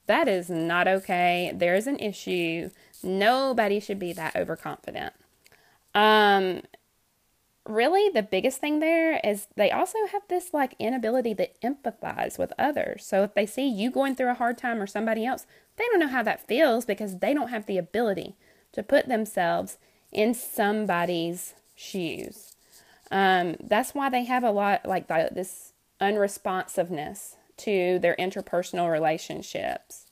That 0.06 0.28
is 0.28 0.50
not 0.50 0.86
okay. 0.86 1.50
There 1.54 1.74
is 1.74 1.86
an 1.86 1.98
issue. 1.98 2.70
Nobody 3.02 3.80
should 3.80 3.98
be 3.98 4.12
that 4.12 4.36
overconfident. 4.36 5.14
Um, 5.94 6.62
really 7.66 8.08
the 8.08 8.22
biggest 8.22 8.60
thing 8.60 8.80
there 8.80 9.20
is 9.22 9.46
they 9.56 9.70
also 9.70 9.98
have 10.10 10.22
this 10.28 10.52
like 10.52 10.74
inability 10.78 11.34
to 11.36 11.48
empathize 11.62 12.38
with 12.38 12.52
others. 12.58 13.04
So 13.06 13.22
if 13.22 13.34
they 13.34 13.46
see 13.46 13.68
you 13.68 13.90
going 13.90 14.16
through 14.16 14.30
a 14.30 14.34
hard 14.34 14.58
time 14.58 14.80
or 14.80 14.86
somebody 14.86 15.24
else, 15.24 15.46
they 15.76 15.84
don't 15.86 16.00
know 16.00 16.08
how 16.08 16.22
that 16.22 16.46
feels 16.46 16.84
because 16.84 17.18
they 17.18 17.32
don't 17.32 17.50
have 17.50 17.66
the 17.66 17.78
ability 17.78 18.36
to 18.72 18.82
put 18.82 19.08
themselves 19.08 19.78
in 20.10 20.34
somebody's 20.34 21.54
shoes. 21.74 22.56
Um, 23.10 23.56
that's 23.62 23.94
why 23.94 24.08
they 24.08 24.24
have 24.24 24.42
a 24.42 24.50
lot 24.50 24.86
like 24.86 25.08
the, 25.08 25.28
this 25.32 25.72
unresponsiveness 26.00 27.36
to 27.58 27.98
their 28.00 28.16
interpersonal 28.16 28.90
relationships. 28.90 30.06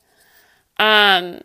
Um, 0.78 1.40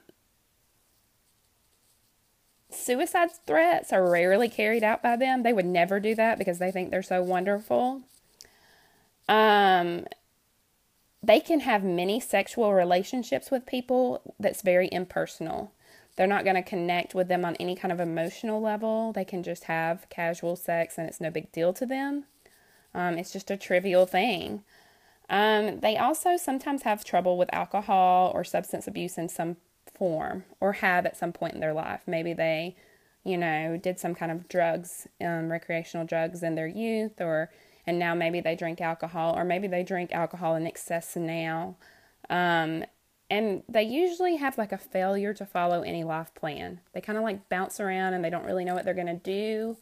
suicide 2.76 3.30
threats 3.46 3.92
are 3.92 4.10
rarely 4.10 4.50
carried 4.50 4.84
out 4.84 5.02
by 5.02 5.16
them. 5.16 5.44
They 5.44 5.54
would 5.54 5.66
never 5.66 6.00
do 6.00 6.16
that 6.16 6.38
because 6.38 6.60
they 6.60 6.72
think 6.72 6.92
they're 6.92 7.04
so 7.04 7.22
wonderful. 7.22 8.02
Um, 9.28 10.06
they 11.24 11.40
can 11.40 11.62
have 11.62 11.84
many 11.84 12.20
sexual 12.20 12.74
relationships 12.74 13.50
with 13.50 13.66
people 13.66 14.34
that's 14.40 14.62
very 14.62 14.90
impersonal. 14.92 15.72
They're 16.16 16.28
not 16.28 16.44
going 16.44 16.56
to 16.56 16.62
connect 16.62 17.14
with 17.14 17.28
them 17.28 17.44
on 17.44 17.56
any 17.56 17.76
kind 17.76 17.92
of 17.92 18.00
emotional 18.00 18.62
level. 18.62 19.12
They 19.12 19.26
can 19.26 19.44
just 19.44 19.66
have 19.66 20.08
casual 20.10 20.56
sex 20.56 20.98
and 20.98 21.08
it's 21.08 21.20
no 21.20 21.30
big 21.30 21.52
deal 21.52 21.74
to 21.74 21.86
them. 21.86 22.26
Um, 22.94 23.18
it's 23.18 23.34
just 23.34 23.52
a 23.52 23.58
trivial 23.58 24.06
thing. 24.06 24.64
Um, 25.30 25.80
they 25.80 25.98
also 25.98 26.38
sometimes 26.38 26.84
have 26.84 27.04
trouble 27.04 27.38
with 27.38 27.54
alcohol 27.54 28.32
or 28.34 28.44
substance 28.44 28.88
abuse 28.88 29.18
in 29.18 29.28
some 29.28 29.58
form 29.98 30.44
or 30.60 30.74
have 30.74 31.06
at 31.06 31.18
some 31.18 31.32
point 31.32 31.54
in 31.54 31.60
their 31.60 31.74
life. 31.74 32.02
Maybe 32.08 32.34
they, 32.34 32.76
you 33.24 33.38
know, 33.38 33.78
did 33.78 34.00
some 34.00 34.16
kind 34.16 34.32
of 34.32 34.48
drugs, 34.48 35.08
um, 35.22 35.52
recreational 35.52 36.06
drugs 36.06 36.44
in 36.44 36.56
their 36.56 36.68
youth, 36.68 37.20
or 37.20 37.50
and 37.88 38.00
now 38.00 38.16
maybe 38.16 38.42
they 38.42 38.56
drink 38.56 38.82
alcohol, 38.82 39.38
or 39.38 39.44
maybe 39.44 39.68
they 39.68 39.84
drink 39.84 40.12
alcohol 40.14 40.56
in 40.56 40.66
excess 40.66 41.16
now. 41.16 41.76
Um, 42.30 42.84
and 43.30 43.64
they 43.68 43.84
usually 43.84 44.36
have 44.36 44.58
like 44.58 44.72
a 44.72 44.78
failure 44.78 45.34
to 45.34 45.46
follow 45.46 45.82
any 45.82 46.04
life 46.04 46.34
plan. 46.36 46.82
They 46.94 47.02
kind 47.02 47.18
of 47.18 47.24
like 47.24 47.50
bounce 47.50 47.80
around 47.80 48.14
and 48.14 48.24
they 48.24 48.30
don't 48.30 48.46
really 48.46 48.66
know 48.66 48.76
what 48.76 48.86
they're 48.86 48.94
going 48.94 49.08
to 49.08 49.14
do 49.14 49.78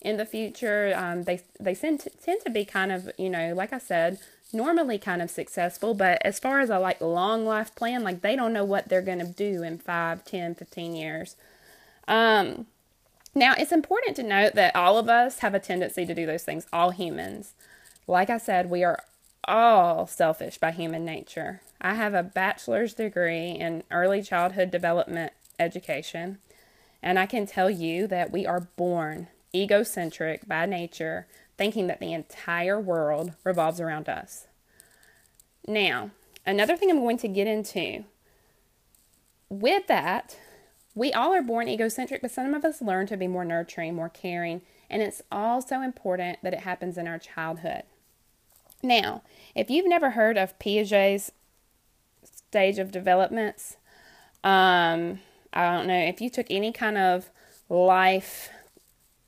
in 0.00 0.16
the 0.16 0.24
future. 0.24 0.94
Um, 0.96 1.24
they 1.24 1.42
they 1.60 1.74
tend 1.74 2.06
tend 2.22 2.40
to 2.44 2.50
be 2.50 2.64
kind 2.64 2.92
of 2.92 3.10
you 3.18 3.28
know 3.28 3.54
like 3.54 3.72
I 3.72 3.78
said 3.78 4.18
normally 4.52 4.98
kind 4.98 5.22
of 5.22 5.30
successful, 5.30 5.94
but 5.94 6.20
as 6.24 6.38
far 6.38 6.60
as 6.60 6.70
a 6.70 6.78
like 6.78 7.00
long 7.00 7.44
life 7.44 7.74
plan, 7.74 8.04
like 8.04 8.20
they 8.22 8.36
don't 8.36 8.52
know 8.52 8.64
what 8.64 8.88
they're 8.88 9.02
going 9.02 9.18
to 9.18 9.26
do 9.26 9.62
in 9.62 9.78
5, 9.78 10.24
10, 10.24 10.54
15 10.54 10.94
years. 10.94 11.36
Um, 12.08 12.66
now, 13.34 13.54
it's 13.58 13.72
important 13.72 14.16
to 14.16 14.22
note 14.22 14.54
that 14.54 14.74
all 14.74 14.96
of 14.96 15.08
us 15.08 15.40
have 15.40 15.54
a 15.54 15.60
tendency 15.60 16.06
to 16.06 16.14
do 16.14 16.24
those 16.24 16.44
things, 16.44 16.66
all 16.72 16.90
humans. 16.90 17.52
Like 18.06 18.30
I 18.30 18.38
said, 18.38 18.70
we 18.70 18.82
are 18.82 19.00
all 19.44 20.06
selfish 20.06 20.58
by 20.58 20.70
human 20.72 21.04
nature. 21.04 21.60
I 21.80 21.94
have 21.94 22.14
a 22.14 22.22
bachelor's 22.22 22.94
degree 22.94 23.50
in 23.50 23.82
early 23.90 24.22
childhood 24.22 24.70
development 24.70 25.32
education, 25.58 26.38
and 27.02 27.18
I 27.18 27.26
can 27.26 27.46
tell 27.46 27.68
you 27.68 28.06
that 28.06 28.32
we 28.32 28.46
are 28.46 28.68
born 28.76 29.28
egocentric 29.54 30.48
by 30.48 30.66
nature, 30.66 31.26
thinking 31.56 31.86
that 31.86 32.00
the 32.00 32.12
entire 32.12 32.80
world 32.80 33.32
revolves 33.44 33.80
around 33.80 34.08
us. 34.08 34.46
Now, 35.66 36.10
another 36.44 36.76
thing 36.76 36.90
I'm 36.90 37.00
going 37.00 37.18
to 37.18 37.28
get 37.28 37.46
into 37.46 38.04
with 39.48 39.86
that, 39.86 40.36
we 40.94 41.12
all 41.12 41.32
are 41.32 41.42
born 41.42 41.68
egocentric, 41.68 42.22
but 42.22 42.30
some 42.30 42.54
of 42.54 42.64
us 42.64 42.82
learn 42.82 43.06
to 43.08 43.16
be 43.16 43.26
more 43.26 43.44
nurturing, 43.44 43.94
more 43.94 44.08
caring, 44.08 44.62
and 44.88 45.02
it's 45.02 45.22
also 45.30 45.80
important 45.80 46.38
that 46.42 46.54
it 46.54 46.60
happens 46.60 46.96
in 46.98 47.06
our 47.06 47.18
childhood. 47.18 47.82
Now, 48.82 49.22
if 49.54 49.70
you've 49.70 49.88
never 49.88 50.10
heard 50.10 50.36
of 50.36 50.58
Piaget's 50.58 51.32
stage 52.24 52.78
of 52.78 52.90
developments, 52.90 53.76
um, 54.44 55.20
I 55.52 55.70
don't 55.70 55.86
know 55.86 55.98
if 55.98 56.20
you 56.20 56.30
took 56.30 56.46
any 56.50 56.72
kind 56.72 56.98
of 56.98 57.30
life 57.68 58.50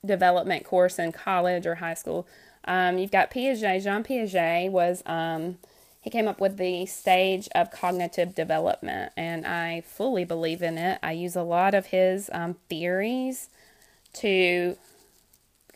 development 0.05 0.65
course 0.65 0.99
in 0.99 1.13
college 1.13 1.67
or 1.67 1.77
high 1.77 1.95
school. 1.95 2.27
Um, 2.65 2.99
you've 2.99 3.11
got 3.11 3.31
Piaget. 3.31 3.83
Jean 3.83 4.05
Piaget 4.05 4.71
was 4.71 5.03
um, 5.07 5.59
he 6.01 6.11
came 6.11 6.29
up 6.29 6.41
with 6.41 6.57
the 6.57 6.87
stage 6.87 7.49
of 7.55 7.71
cognitive 7.71 8.35
development, 8.35 9.13
and 9.17 9.47
I 9.47 9.83
fully 9.83 10.25
believe 10.25 10.63
in 10.63 10.79
it. 10.79 10.99
I 11.03 11.13
use 11.13 11.37
a 11.37 11.43
lot 11.43 11.75
of 11.75 11.87
his 11.87 12.31
um, 12.33 12.57
theories 12.69 13.49
to 14.15 14.77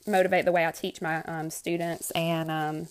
motivate 0.06 0.44
the 0.44 0.52
way 0.52 0.66
I 0.66 0.70
teach 0.70 1.00
my 1.00 1.22
um, 1.22 1.50
students 1.50 2.10
and 2.12 2.50
um, 2.50 2.88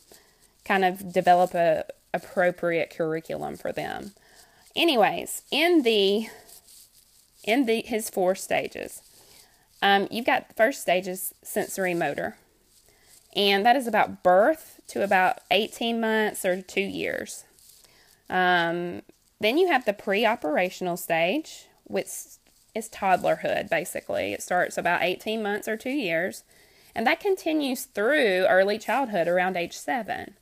kind 0.66 0.86
of 0.86 1.12
develop 1.12 1.54
a 1.54 1.86
appropriate 2.14 2.90
curriculum 2.90 3.56
for 3.56 3.72
them. 3.72 4.12
Anyways, 4.76 5.44
in 5.52 5.84
the 5.84 6.28
in 7.44 7.66
the 7.66 7.82
his 7.82 8.10
four 8.10 8.36
stages, 8.36 9.02
um, 9.82 10.08
you've 10.12 10.26
got 10.26 10.48
the 10.50 10.54
first 10.54 10.82
stage 10.82 11.08
is 11.08 11.34
sensory 11.44 11.94
motor, 11.94 12.38
and 13.36 13.66
that 13.66 13.76
is 13.76 13.88
about 13.88 14.24
birth 14.24 14.80
to 14.88 15.04
about 15.04 15.40
18 15.50 16.00
months 16.00 16.46
or 16.46 16.62
two 16.62 16.82
years. 16.82 17.46
Um, 18.30 19.02
then 19.40 19.58
you 19.58 19.68
have 19.68 19.86
the 19.86 19.94
pre 19.94 20.26
operational 20.26 20.98
stage, 20.98 21.66
which 21.86 22.10
is 22.76 22.90
toddlerhood 22.90 23.70
basically. 23.70 24.34
It 24.34 24.44
starts 24.44 24.78
about 24.78 25.04
18 25.04 25.42
months 25.42 25.68
or 25.68 25.78
two 25.78 25.90
years, 25.90 26.44
and 26.96 27.08
that 27.08 27.20
continues 27.20 27.86
through 27.86 28.46
early 28.48 28.78
childhood 28.78 29.28
around 29.28 29.58
age 29.58 29.78
seven. 29.78 30.36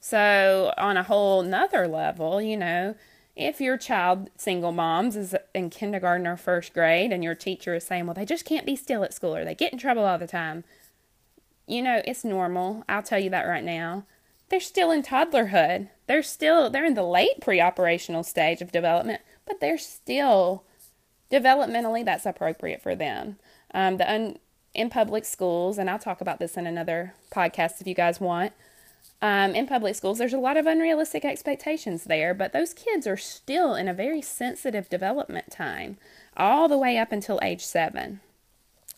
So, 0.00 0.72
on 0.78 0.96
a 0.96 1.02
whole 1.02 1.42
nother 1.42 1.88
level, 1.88 2.40
you 2.40 2.56
know, 2.56 2.94
if 3.36 3.60
your 3.60 3.76
child, 3.76 4.30
single 4.36 4.72
moms, 4.72 5.14
is 5.14 5.36
in 5.54 5.68
kindergarten 5.68 6.26
or 6.26 6.38
first 6.38 6.72
grade 6.72 7.12
and 7.12 7.22
your 7.22 7.34
teacher 7.34 7.74
is 7.74 7.84
saying, 7.84 8.06
well, 8.06 8.14
they 8.14 8.24
just 8.24 8.46
can't 8.46 8.64
be 8.64 8.74
still 8.74 9.04
at 9.04 9.12
school 9.12 9.36
or 9.36 9.44
they 9.44 9.54
get 9.54 9.74
in 9.74 9.78
trouble 9.78 10.04
all 10.04 10.18
the 10.18 10.26
time, 10.26 10.64
you 11.66 11.82
know, 11.82 12.00
it's 12.06 12.24
normal. 12.24 12.82
I'll 12.88 13.02
tell 13.02 13.18
you 13.18 13.28
that 13.30 13.46
right 13.46 13.64
now. 13.64 14.06
They're 14.48 14.60
still 14.60 14.90
in 14.90 15.02
toddlerhood. 15.02 15.88
They're 16.06 16.22
still, 16.22 16.70
they're 16.70 16.84
in 16.86 16.94
the 16.94 17.02
late 17.02 17.40
pre 17.42 17.60
operational 17.60 18.22
stage 18.22 18.62
of 18.62 18.72
development, 18.72 19.20
but 19.44 19.60
they're 19.60 19.76
still 19.76 20.64
developmentally, 21.30 22.04
that's 22.04 22.24
appropriate 22.24 22.80
for 22.80 22.94
them. 22.94 23.36
Um, 23.74 23.98
the 23.98 24.10
un, 24.10 24.38
in 24.72 24.88
public 24.88 25.24
schools, 25.24 25.76
and 25.76 25.90
I'll 25.90 25.98
talk 25.98 26.20
about 26.20 26.38
this 26.38 26.56
in 26.56 26.66
another 26.66 27.14
podcast 27.30 27.80
if 27.80 27.86
you 27.86 27.94
guys 27.94 28.20
want 28.20 28.52
um, 29.26 29.56
in 29.56 29.66
public 29.66 29.96
schools, 29.96 30.18
there's 30.18 30.32
a 30.32 30.38
lot 30.38 30.56
of 30.56 30.66
unrealistic 30.66 31.24
expectations 31.24 32.04
there, 32.04 32.32
but 32.32 32.52
those 32.52 32.72
kids 32.72 33.08
are 33.08 33.16
still 33.16 33.74
in 33.74 33.88
a 33.88 33.92
very 33.92 34.22
sensitive 34.22 34.88
development 34.88 35.50
time, 35.50 35.96
all 36.36 36.68
the 36.68 36.78
way 36.78 36.96
up 36.96 37.10
until 37.10 37.40
age 37.42 37.64
seven. 37.64 38.20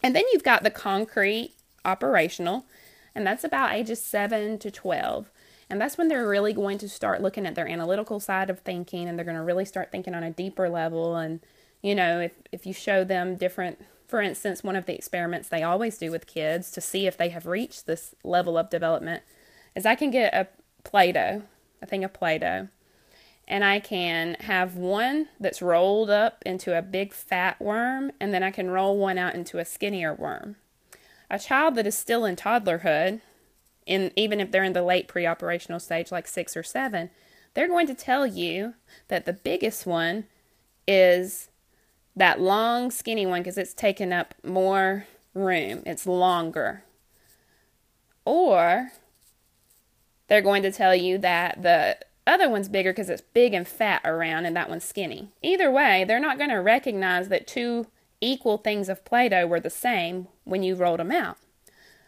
And 0.03 0.14
then 0.14 0.25
you've 0.31 0.45
got 0.45 0.64
the 0.64 0.71
concrete 0.71 1.55
operational, 1.83 2.67
and 3.14 3.27
that's 3.27 3.43
about 3.43 3.73
ages 3.73 4.03
seven 4.03 4.59
to 4.59 4.71
12. 4.71 5.31
And 5.71 5.81
that's 5.81 5.97
when 5.97 6.09
they're 6.09 6.29
really 6.29 6.53
going 6.53 6.77
to 6.77 6.91
start 6.91 7.23
looking 7.23 7.47
at 7.47 7.55
their 7.55 7.69
analytical 7.69 8.21
side 8.21 8.51
of 8.51 8.61
thinking 8.61 9.09
and 9.09 9.19
they're 9.19 9.25
going 9.25 9.37
to 9.37 9.43
really 9.43 9.64
start 9.64 9.91
thinking 9.91 10.14
on 10.14 10.23
a 10.23 10.31
deeper 10.31 10.69
level. 10.69 11.17
And, 11.17 11.41
you 11.81 11.95
know, 11.95 12.21
if, 12.21 12.33
if 12.53 12.67
you 12.67 12.75
show 12.75 13.03
them 13.03 13.37
different, 13.37 13.81
for 14.07 14.21
instance, 14.21 14.62
one 14.62 14.77
of 14.77 14.85
the 14.85 14.95
experiments 14.95 15.49
they 15.49 15.62
always 15.62 15.97
do 15.97 16.11
with 16.11 16.27
kids 16.27 16.71
to 16.73 16.83
see 16.83 17.07
if 17.07 17.17
they 17.17 17.31
have 17.31 17.47
reached 17.47 17.87
this 17.87 18.14
level 18.23 18.59
of 18.59 18.69
development 18.69 19.23
is 19.79 19.87
I 19.87 19.95
can 19.95 20.11
get 20.11 20.35
a 20.35 20.49
Play 20.83 21.12
Doh, 21.12 21.43
a 21.81 21.87
thing 21.87 22.03
of 22.03 22.12
Play 22.12 22.38
Doh, 22.38 22.69
and 23.47 23.64
I 23.64 23.79
can 23.79 24.35
have 24.41 24.75
one 24.75 25.29
that's 25.38 25.62
rolled 25.62 26.11
up 26.11 26.43
into 26.45 26.77
a 26.77 26.83
big 26.83 27.14
fat 27.14 27.61
worm, 27.61 28.11
and 28.21 28.35
then 28.35 28.43
I 28.43 28.51
can 28.51 28.71
roll 28.71 28.99
one 28.99 29.19
out 29.19 29.37
into 29.37 29.59
a 29.59 29.64
skinnier 29.64 30.12
worm. 30.12 30.57
A 31.31 31.38
child 31.38 31.77
that 31.77 31.87
is 31.87 31.97
still 31.97 32.25
in 32.25 32.35
toddlerhood, 32.35 33.21
in, 33.87 34.11
even 34.17 34.41
if 34.41 34.51
they're 34.51 34.64
in 34.64 34.73
the 34.73 34.83
late 34.83 35.07
pre 35.07 35.27
operational 35.27 35.79
stage, 35.79 36.11
like 36.11 36.27
six 36.27 36.57
or 36.57 36.64
seven, 36.64 37.11
they're 37.55 37.69
going 37.69 37.87
to 37.87 37.95
tell 37.95 38.27
you 38.27 38.75
that 39.07 39.27
the 39.27 39.33
biggest 39.33 39.87
one 39.87 40.25
is 40.87 41.51
that 42.17 42.41
long, 42.41 42.91
skinny 42.91 43.27
one 43.27 43.41
because 43.41 43.57
it's 43.57 43.75
taken 43.75 44.12
up 44.12 44.35
more 44.43 45.07
room, 45.35 45.85
it's 45.87 46.07
longer. 46.07 46.83
Or 48.25 48.91
they're 50.29 50.43
going 50.43 50.62
to 50.62 50.73
tell 50.73 50.95
you 50.95 51.19
that 51.19 51.62
the 51.62 51.99
other 52.27 52.49
one's 52.49 52.69
bigger 52.69 52.93
because 52.93 53.09
it's 53.09 53.23
big 53.23 53.55
and 53.55 53.67
fat 53.67 54.03
around 54.05 54.45
and 54.47 54.55
that 54.55 54.69
one's 54.69 54.85
skinny. 54.85 55.31
Either 55.43 55.71
way, 55.71 56.05
they're 56.05 56.21
not 56.21 56.38
going 56.38 56.51
to 56.51 56.57
recognize 56.57 57.29
that 57.29 57.47
two 57.47 57.87
equal 58.21 58.59
things 58.59 58.88
of 58.88 59.05
Play 59.05 59.29
Doh 59.29 59.47
were 59.47 59.61
the 59.61 59.71
same 59.71 60.29
when 60.45 60.62
you 60.62 60.75
rolled 60.75 61.01
them 61.01 61.12
out. 61.12 61.38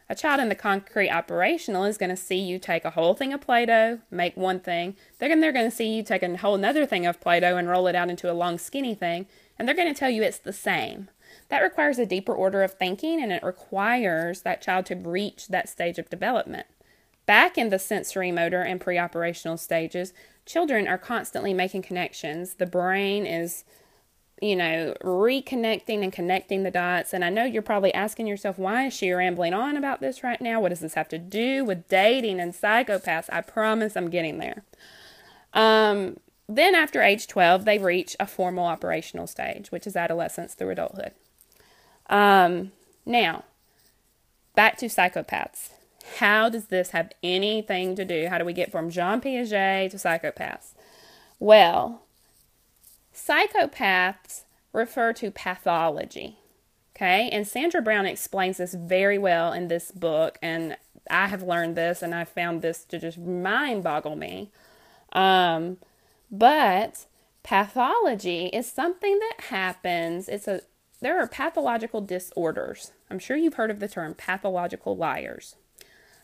A 0.09 0.15
child 0.15 0.41
in 0.41 0.49
the 0.49 0.57
concrete 0.57 1.09
operational 1.09 1.85
is 1.85 1.97
going 1.97 2.11
to 2.11 2.17
see 2.17 2.37
you 2.37 2.59
take 2.59 2.85
a 2.85 2.91
whole 2.91 3.15
thing 3.15 3.33
of 3.33 3.41
Play 3.41 3.65
Doh, 3.65 4.01
make 4.11 4.37
one 4.37 4.59
thing. 4.59 4.97
Going, 5.21 5.41
they're 5.41 5.53
going 5.53 5.71
to 5.71 5.77
see 5.77 5.95
you 5.95 6.03
take 6.03 6.25
a 6.25 6.37
whole 6.37 6.57
another 6.57 6.85
thing 6.85 7.07
of 7.07 7.21
Play 7.21 7.39
Doh 7.39 7.57
and 7.57 7.69
roll 7.69 7.87
it 7.87 7.95
out 7.95 8.11
into 8.11 8.31
a 8.31 8.35
long, 8.35 8.59
skinny 8.59 8.95
thing, 8.95 9.27
and 9.57 9.69
they're 9.69 9.77
going 9.77 9.93
to 9.93 9.99
tell 9.99 10.11
you 10.11 10.23
it's 10.23 10.39
the 10.39 10.53
same. 10.53 11.09
That 11.49 11.61
requires 11.61 11.99
a 11.99 12.07
deeper 12.07 12.35
order 12.35 12.65
of 12.65 12.75
thinking 12.75 13.23
and 13.23 13.33
it 13.33 13.45
requires 13.45 14.43
that 14.43 14.61
child 14.61 14.87
to 14.87 14.97
reach 14.97 15.47
that 15.49 15.69
stage 15.69 15.99
of 15.99 16.11
development. 16.11 16.67
Back 17.31 17.57
in 17.57 17.69
the 17.69 17.79
sensory 17.79 18.33
motor 18.33 18.61
and 18.61 18.81
pre 18.81 18.99
operational 18.99 19.57
stages, 19.57 20.13
children 20.47 20.89
are 20.89 20.99
constantly 20.99 21.55
making 21.55 21.83
connections. 21.83 22.55
The 22.55 22.67
brain 22.67 23.25
is, 23.25 23.63
you 24.43 24.57
know, 24.57 24.97
reconnecting 25.01 26.03
and 26.03 26.13
connecting 26.13 26.65
the 26.65 26.73
dots. 26.73 27.15
And 27.15 27.25
I 27.25 27.31
know 27.31 27.45
you're 27.45 27.63
probably 27.63 27.95
asking 27.95 28.27
yourself, 28.27 28.59
why 28.59 28.87
is 28.87 28.95
she 28.95 29.13
rambling 29.13 29.55
on 29.55 29.77
about 29.77 30.01
this 30.01 30.25
right 30.25 30.41
now? 30.41 30.61
What 30.61 30.71
does 30.71 30.81
this 30.81 30.95
have 30.95 31.09
to 31.11 31.19
do 31.19 31.65
with 31.65 31.89
dating 31.89 32.41
and 32.41 32.53
psychopaths? 32.53 33.29
I 33.31 33.43
promise 33.43 33.97
I'm 33.97 34.11
getting 34.11 34.39
there. 34.39 34.65
Um, 35.53 36.17
then, 36.49 36.75
after 36.75 37.01
age 37.01 37.29
12, 37.29 37.65
they 37.65 37.79
reach 37.79 38.17
a 38.19 38.27
formal 38.27 38.67
operational 38.67 39.29
stage, 39.29 39.71
which 39.71 39.87
is 39.87 39.95
adolescence 39.95 40.55
through 40.55 40.71
adulthood. 40.71 41.13
Um, 42.09 42.73
now, 43.07 43.45
back 44.57 44.77
to 44.79 44.87
psychopaths. 44.87 45.71
How 46.19 46.49
does 46.49 46.67
this 46.67 46.91
have 46.91 47.13
anything 47.23 47.95
to 47.97 48.05
do? 48.05 48.29
How 48.29 48.39
do 48.39 48.45
we 48.45 48.53
get 48.53 48.73
from 48.73 48.91
Jean 48.91 49.21
Piaget 49.21 49.91
to 49.91 49.97
psychopaths? 49.97 50.75
Well, 51.39 52.03
psychopaths 53.15 54.43
refer 54.73 55.13
to 55.15 55.31
pathology. 55.31 56.39
Okay, 56.97 57.31
and 57.31 57.49
Sandra 57.49 57.81
Brown 57.81 58.05
explains 58.05 58.59
this 58.59 58.75
very 58.75 59.17
well 59.17 59.53
in 59.53 59.69
this 59.69 59.91
book, 59.91 60.39
and 60.43 60.77
I 61.09 61.29
have 61.29 61.43
learned 61.43 61.77
this 61.77 62.03
and 62.03 62.15
I 62.15 62.25
found 62.25 62.61
this 62.61 62.85
to 62.87 62.99
just 62.99 63.17
mind 63.17 63.83
boggle 63.83 64.17
me. 64.17 64.51
Um, 65.13 65.79
but 66.31 67.07
pathology 67.43 68.47
is 68.47 68.71
something 68.71 69.19
that 69.19 69.45
happens, 69.49 70.29
it's 70.29 70.47
a 70.47 70.63
there 71.01 71.19
are 71.19 71.27
pathological 71.27 72.03
disorders. 72.03 72.93
I'm 73.11 73.19
sure 73.19 73.35
you've 73.35 73.55
heard 73.55 73.71
of 73.71 73.81
the 73.81 73.89
term 73.89 74.13
pathological 74.13 74.97
liars. 74.97 75.57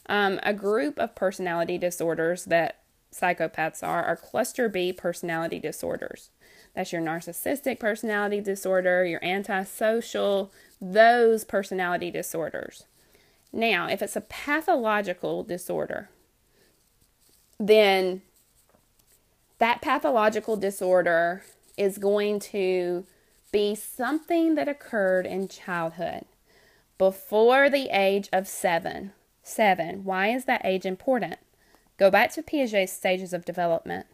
Um, 0.09 0.39
a 0.43 0.53
group 0.53 0.99
of 0.99 1.15
personality 1.15 1.79
disorders 1.79 2.45
that 2.45 2.81
psychopaths 3.13 3.83
are 3.83 4.05
are 4.05 4.17
cluster 4.17 4.69
B 4.69 4.93
personality 4.93 5.59
disorders. 5.59 6.31
That's 6.75 6.93
your 6.93 7.03
narcissistic 7.03 7.81
personality 7.81 8.41
disorder, 8.41 9.05
your 9.05 9.25
antisocial, 9.25 10.53
those 10.81 11.45
personality 11.45 12.11
disorders. 12.11 12.85
Now, 13.53 13.89
if 13.89 14.03
it's 14.03 14.17
a 14.17 14.21
pathological 14.21 15.43
disorder, 15.43 16.11
then 17.59 18.21
that 19.59 19.81
pathological 19.81 20.57
disorder 20.57 21.43
is 21.79 21.97
going 21.97 22.41
to 22.41 23.07
be 23.53 23.75
something 23.75 24.55
that 24.55 24.69
occurred 24.69 25.25
in 25.25 25.49
childhood 25.49 26.27
before 26.99 27.71
the 27.71 27.89
age 27.91 28.29
of 28.33 28.47
seven. 28.47 29.13
Seven, 29.49 30.03
why 30.03 30.31
is 30.31 30.47
that 30.47 30.63
age 30.65 30.85
important? 30.85 31.37
Go 31.99 32.11
back 32.11 32.33
to 32.33 32.43
Piaget's 32.43 32.93
stages 32.93 33.33
of 33.33 33.45
development. 33.45 34.07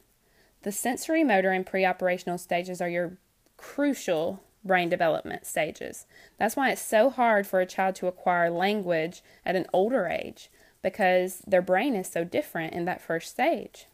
The 0.61 0.71
sensory, 0.71 1.25
motor, 1.25 1.53
and 1.53 1.65
preoperational 1.65 2.39
stages 2.39 2.83
are 2.83 2.89
your 2.89 3.17
crucial 3.57 4.43
brain 4.63 4.91
development 4.91 5.47
stages. 5.47 6.05
That's 6.37 6.55
why 6.55 6.71
it's 6.71 6.83
so 6.83 7.09
hard 7.09 7.47
for 7.47 7.61
a 7.61 7.67
child 7.67 7.95
to 7.97 8.09
acquire 8.09 8.51
language 8.51 9.23
at 9.45 9.57
an 9.57 9.65
older 9.73 10.07
age 10.07 10.51
because 10.83 11.39
their 11.47 11.63
brain 11.63 11.97
is 11.97 12.09
so 12.09 12.25
different 12.25 12.75
in 12.75 12.85
that 12.85 13.01
first 13.01 13.31
stage. 13.31 13.87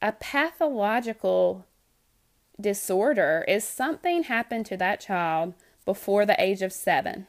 A 0.00 0.12
pathological 0.12 1.66
disorder 2.60 3.44
is 3.48 3.64
something 3.64 4.22
happened 4.22 4.66
to 4.66 4.76
that 4.76 5.00
child 5.00 5.54
before 5.84 6.24
the 6.24 6.40
age 6.40 6.62
of 6.62 6.72
seven. 6.72 7.26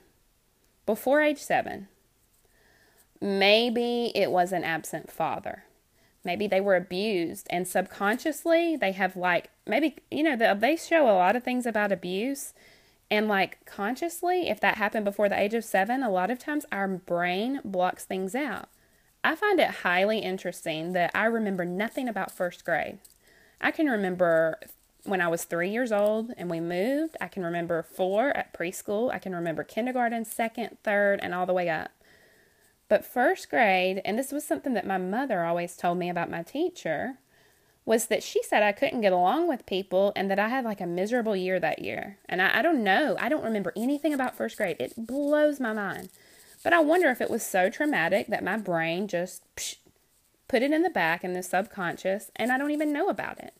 Before 0.86 1.24
age 1.24 1.40
seven. 1.40 1.88
Maybe 3.22 4.12
it 4.16 4.32
was 4.32 4.52
an 4.52 4.64
absent 4.64 5.12
father. 5.12 5.64
Maybe 6.24 6.48
they 6.48 6.62
were 6.62 6.76
abused 6.76 7.48
and 7.50 7.68
subconsciously 7.68 8.76
they 8.76 8.92
have 8.92 9.16
like 9.16 9.50
maybe 9.66 9.96
you 10.12 10.24
know 10.24 10.36
they 10.56 10.76
show 10.76 11.06
a 11.06 11.16
lot 11.16 11.36
of 11.36 11.44
things 11.44 11.66
about 11.66 11.94
abuse 11.94 12.54
and 13.10 13.28
like 13.28 13.66
consciously 13.66 14.50
if 14.50 14.60
that 14.60 14.76
happened 14.76 15.06
before 15.06 15.30
the 15.30 15.40
age 15.40 15.54
of 15.54 15.64
7 15.64 16.04
a 16.04 16.10
lot 16.10 16.30
of 16.30 16.38
times 16.38 16.66
our 16.72 16.88
brain 16.88 17.62
blocks 17.64 18.04
things 18.04 18.36
out. 18.36 18.68
I 19.24 19.36
find 19.36 19.60
it 19.60 19.70
highly 19.70 20.20
interesting 20.20 20.94
that 20.94 21.12
I 21.14 21.26
remember 21.26 21.66
nothing 21.66 22.08
about 22.08 22.32
first 22.32 22.64
grade. 22.66 23.00
I 23.60 23.72
can 23.72 23.88
remember 23.88 24.60
when 25.04 25.22
I 25.22 25.30
was 25.30 25.46
3 25.46 25.70
years 25.70 25.92
old 25.92 26.32
and 26.38 26.50
we 26.50 26.60
moved. 26.60 27.16
I 27.20 27.28
can 27.28 27.44
remember 27.44 27.82
4 27.82 28.36
at 28.36 28.54
preschool. 28.54 29.12
I 29.12 29.20
can 29.20 29.34
remember 29.34 29.64
kindergarten, 29.64 30.26
second, 30.26 30.78
third 30.84 31.20
and 31.22 31.34
all 31.34 31.46
the 31.46 31.54
way 31.54 31.70
up. 31.70 31.92
But 32.90 33.06
first 33.06 33.50
grade, 33.50 34.02
and 34.04 34.18
this 34.18 34.32
was 34.32 34.44
something 34.44 34.74
that 34.74 34.86
my 34.86 34.98
mother 34.98 35.46
always 35.46 35.78
told 35.78 36.00
me 36.00 36.10
about 36.10 36.30
my 36.30 36.42
teacher, 36.44 37.20
was 37.86 38.08
that 38.08 38.24
she 38.24 38.44
said 38.44 38.62
I 38.62 38.72
couldn't 38.72 39.02
get 39.02 39.14
along 39.14 39.48
with 39.48 39.66
people 39.66 40.12
and 40.16 40.30
that 40.30 40.40
I 40.40 40.50
had 40.50 40.66
like 40.66 40.82
a 40.82 40.86
miserable 40.86 41.36
year 41.36 41.60
that 41.60 41.80
year. 41.80 42.18
And 42.28 42.42
I, 42.42 42.60
I 42.60 42.62
don't 42.62 42.84
know. 42.84 43.16
I 43.20 43.30
don't 43.30 43.44
remember 43.44 43.74
anything 43.76 44.14
about 44.14 44.36
first 44.36 44.58
grade. 44.58 44.78
It 44.80 44.94
blows 45.08 45.60
my 45.60 45.72
mind. 45.72 46.10
But 46.64 46.74
I 46.74 46.82
wonder 46.82 47.10
if 47.10 47.22
it 47.22 47.30
was 47.30 47.46
so 47.46 47.70
traumatic 47.70 48.28
that 48.28 48.44
my 48.44 48.58
brain 48.58 49.08
just 49.08 49.44
psh, 49.56 49.78
put 50.48 50.62
it 50.62 50.72
in 50.72 50.84
the 50.84 50.90
back 50.90 51.24
in 51.24 51.34
the 51.34 51.44
subconscious 51.44 52.32
and 52.36 52.52
I 52.52 52.58
don't 52.58 52.72
even 52.72 52.92
know 52.92 53.08
about 53.08 53.40
it. 53.40 53.54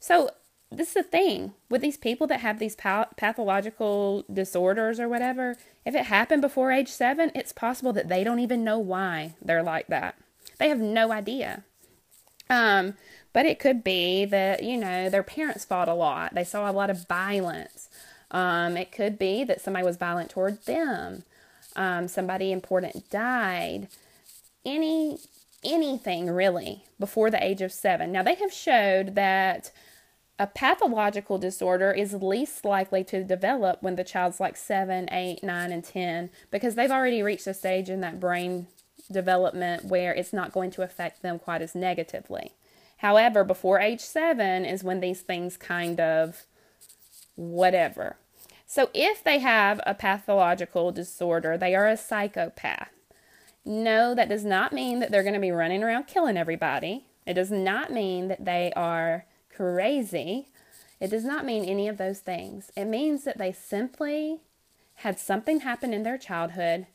So 0.00 0.30
this 0.74 0.88
is 0.88 0.94
the 0.94 1.02
thing 1.02 1.54
with 1.68 1.80
these 1.80 1.96
people 1.96 2.26
that 2.28 2.40
have 2.40 2.58
these 2.58 2.76
pathological 2.76 4.24
disorders 4.32 5.00
or 5.00 5.08
whatever. 5.08 5.56
If 5.84 5.94
it 5.94 6.06
happened 6.06 6.42
before 6.42 6.72
age 6.72 6.88
seven, 6.88 7.30
it's 7.34 7.52
possible 7.52 7.92
that 7.92 8.08
they 8.08 8.24
don't 8.24 8.40
even 8.40 8.64
know 8.64 8.78
why 8.78 9.34
they're 9.42 9.62
like 9.62 9.86
that. 9.88 10.16
They 10.58 10.68
have 10.68 10.80
no 10.80 11.12
idea. 11.12 11.64
Um, 12.48 12.94
but 13.32 13.46
it 13.46 13.58
could 13.58 13.82
be 13.82 14.24
that, 14.26 14.62
you 14.62 14.76
know, 14.76 15.10
their 15.10 15.22
parents 15.22 15.64
fought 15.64 15.88
a 15.88 15.94
lot. 15.94 16.34
They 16.34 16.44
saw 16.44 16.70
a 16.70 16.72
lot 16.72 16.90
of 16.90 17.08
violence. 17.08 17.88
Um, 18.30 18.76
it 18.76 18.92
could 18.92 19.18
be 19.18 19.44
that 19.44 19.60
somebody 19.60 19.84
was 19.84 19.96
violent 19.96 20.30
toward 20.30 20.64
them. 20.64 21.24
Um, 21.76 22.08
somebody 22.08 22.52
important 22.52 23.10
died. 23.10 23.88
Any 24.64 25.18
anything 25.64 26.26
really 26.26 26.84
before 27.00 27.30
the 27.30 27.42
age 27.42 27.62
of 27.62 27.72
seven. 27.72 28.12
Now 28.12 28.22
they 28.22 28.34
have 28.34 28.52
showed 28.52 29.14
that 29.14 29.70
a 30.38 30.46
pathological 30.46 31.38
disorder 31.38 31.92
is 31.92 32.14
least 32.14 32.64
likely 32.64 33.04
to 33.04 33.22
develop 33.22 33.82
when 33.82 33.94
the 33.96 34.04
child's 34.04 34.40
like 34.40 34.56
7, 34.56 35.08
8, 35.12 35.42
9, 35.42 35.72
and 35.72 35.84
10 35.84 36.30
because 36.50 36.74
they've 36.74 36.90
already 36.90 37.22
reached 37.22 37.46
a 37.46 37.54
stage 37.54 37.88
in 37.88 38.00
that 38.00 38.18
brain 38.18 38.66
development 39.12 39.84
where 39.84 40.12
it's 40.12 40.32
not 40.32 40.52
going 40.52 40.70
to 40.72 40.82
affect 40.82 41.22
them 41.22 41.38
quite 41.38 41.62
as 41.62 41.74
negatively. 41.74 42.52
However, 42.98 43.44
before 43.44 43.78
age 43.78 44.00
7 44.00 44.64
is 44.64 44.82
when 44.82 45.00
these 45.00 45.20
things 45.20 45.56
kind 45.56 46.00
of 46.00 46.46
whatever. 47.36 48.16
So 48.66 48.90
if 48.92 49.22
they 49.22 49.38
have 49.38 49.80
a 49.86 49.94
pathological 49.94 50.90
disorder, 50.90 51.56
they 51.56 51.74
are 51.76 51.86
a 51.86 51.96
psychopath. 51.96 52.88
No, 53.64 54.14
that 54.14 54.28
does 54.28 54.44
not 54.44 54.72
mean 54.72 54.98
that 54.98 55.10
they're 55.10 55.22
going 55.22 55.34
to 55.34 55.40
be 55.40 55.50
running 55.52 55.82
around 55.82 56.06
killing 56.06 56.36
everybody. 56.36 57.04
It 57.24 57.34
does 57.34 57.50
not 57.50 57.92
mean 57.92 58.28
that 58.28 58.44
they 58.44 58.72
are 58.74 59.26
crazy. 59.54 60.48
It 61.00 61.08
does 61.08 61.24
not 61.24 61.44
mean 61.44 61.64
any 61.64 61.88
of 61.88 61.98
those 61.98 62.20
things. 62.20 62.70
It 62.76 62.86
means 62.86 63.24
that 63.24 63.38
they 63.38 63.52
simply 63.52 64.40
had 64.96 65.18
something 65.18 65.60
happen 65.60 65.92
in 65.92 66.02
their 66.02 66.18
childhood 66.18 66.86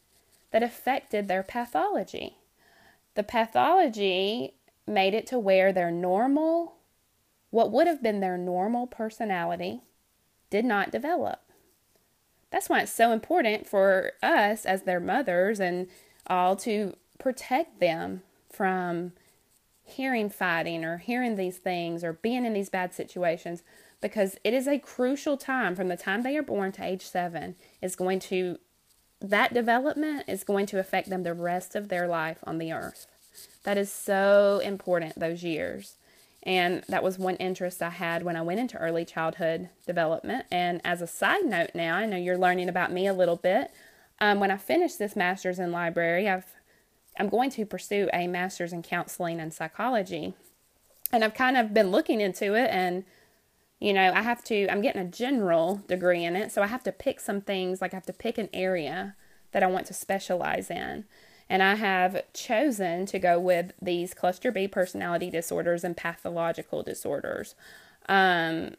that 0.52 0.64
affected 0.64 1.28
their 1.28 1.44
pathology. 1.44 2.38
The 3.16 3.24
pathology 3.24 4.56
made 4.88 5.14
it 5.14 5.28
to 5.28 5.38
where 5.38 5.72
their 5.72 5.92
normal, 5.92 6.76
what 7.52 7.72
would 7.72 7.88
have 7.88 8.02
been 8.02 8.20
their 8.20 8.38
normal 8.38 8.88
personality, 8.88 9.82
did 10.50 10.66
not 10.66 10.92
develop. 10.92 11.42
That's 12.52 12.70
why 12.70 12.82
it's 12.82 12.92
so 12.92 13.12
important 13.12 13.68
for 13.68 14.14
us 14.24 14.66
as 14.66 14.84
their 14.84 15.00
mothers 15.00 15.60
and 15.60 15.88
all 16.26 16.56
to 16.58 16.96
protect 17.20 17.80
them 17.80 18.24
from 18.50 19.12
hearing 19.90 20.30
fighting 20.30 20.84
or 20.84 20.98
hearing 20.98 21.36
these 21.36 21.58
things 21.58 22.04
or 22.04 22.14
being 22.14 22.46
in 22.46 22.54
these 22.54 22.70
bad 22.70 22.94
situations 22.94 23.64
because 24.02 24.38
it 24.44 24.54
is 24.54 24.68
a 24.68 24.80
crucial 24.80 25.38
time 25.38 25.76
from 25.76 25.88
the 25.88 25.98
time 25.98 26.24
they 26.24 26.38
are 26.38 26.44
born 26.44 26.72
to 26.72 26.84
age 26.84 27.06
seven 27.06 27.56
is 27.82 27.96
going 27.96 28.20
to 28.20 28.58
that 29.22 29.54
development 29.54 30.24
is 30.28 30.44
going 30.44 30.66
to 30.68 30.80
affect 30.80 31.10
them 31.10 31.24
the 31.24 31.34
rest 31.34 31.76
of 31.76 31.90
their 31.90 32.08
life 32.08 32.38
on 32.46 32.58
the 32.58 32.72
earth. 32.72 33.06
That 33.64 33.78
is 33.78 33.92
so 33.92 34.62
important 34.64 35.20
those 35.20 35.44
years. 35.44 35.98
And 36.44 36.84
that 36.88 37.04
was 37.04 37.20
one 37.20 37.36
interest 37.36 37.82
i 37.82 37.90
had 37.90 38.24
when 38.24 38.38
i 38.38 38.42
went 38.42 38.62
into 38.62 38.78
early 38.78 39.04
childhood 39.04 39.70
development. 39.86 40.46
And 40.50 40.80
as 40.86 41.02
a 41.02 41.08
side 41.08 41.46
note 41.46 41.72
now 41.76 41.98
i 41.98 42.06
know 42.06 42.18
you're 42.18 42.38
learning 42.38 42.70
about 42.70 42.94
me 42.94 43.08
a 43.08 43.14
little 43.14 43.36
bit. 43.36 43.72
Um, 44.22 44.40
when 44.40 44.52
i 44.52 44.58
finished 44.58 45.00
this 45.00 45.16
master's 45.18 45.60
in 45.60 45.72
library 45.72 46.30
i've 46.30 46.54
I'm 47.18 47.30
going 47.30 47.50
to 47.52 47.66
pursue 47.66 48.10
a 48.14 48.28
master's 48.28 48.74
in 48.74 48.84
counseling 48.84 49.40
and 49.40 49.54
psychology. 49.54 50.34
And 51.12 51.24
I've 51.24 51.34
kind 51.34 51.58
of 51.58 51.74
been 51.74 51.92
looking 51.92 52.22
into 52.22 52.54
it 52.54 52.70
and 52.72 53.04
you 53.80 53.94
know, 53.94 54.12
I 54.14 54.22
have 54.22 54.44
to 54.46 54.68
I'm 54.70 54.82
getting 54.82 55.02
a 55.02 55.06
general 55.06 55.82
degree 55.88 56.24
in 56.24 56.36
it, 56.36 56.52
so 56.52 56.62
I 56.62 56.68
have 56.68 56.84
to 56.84 56.92
pick 56.92 57.20
some 57.20 57.42
things 57.42 57.82
like 57.82 57.94
I 57.94 57.98
have 57.98 58.06
to 58.08 58.14
pick 58.14 58.38
an 58.38 58.50
area 58.54 59.16
that 59.52 59.64
I 59.64 59.68
want 59.68 59.86
to 59.88 59.94
specialize 59.94 60.70
in. 60.70 61.06
And 61.50 61.64
I 61.64 61.76
have 61.76 62.22
chosen 62.34 63.06
to 63.08 63.18
go 63.18 63.40
with 63.40 63.72
these 63.82 64.14
cluster 64.14 64.52
B 64.52 64.68
personality 64.68 65.32
disorders 65.32 65.84
and 65.84 65.98
pathological 65.98 66.84
disorders. 66.84 67.56
Um, 68.08 68.76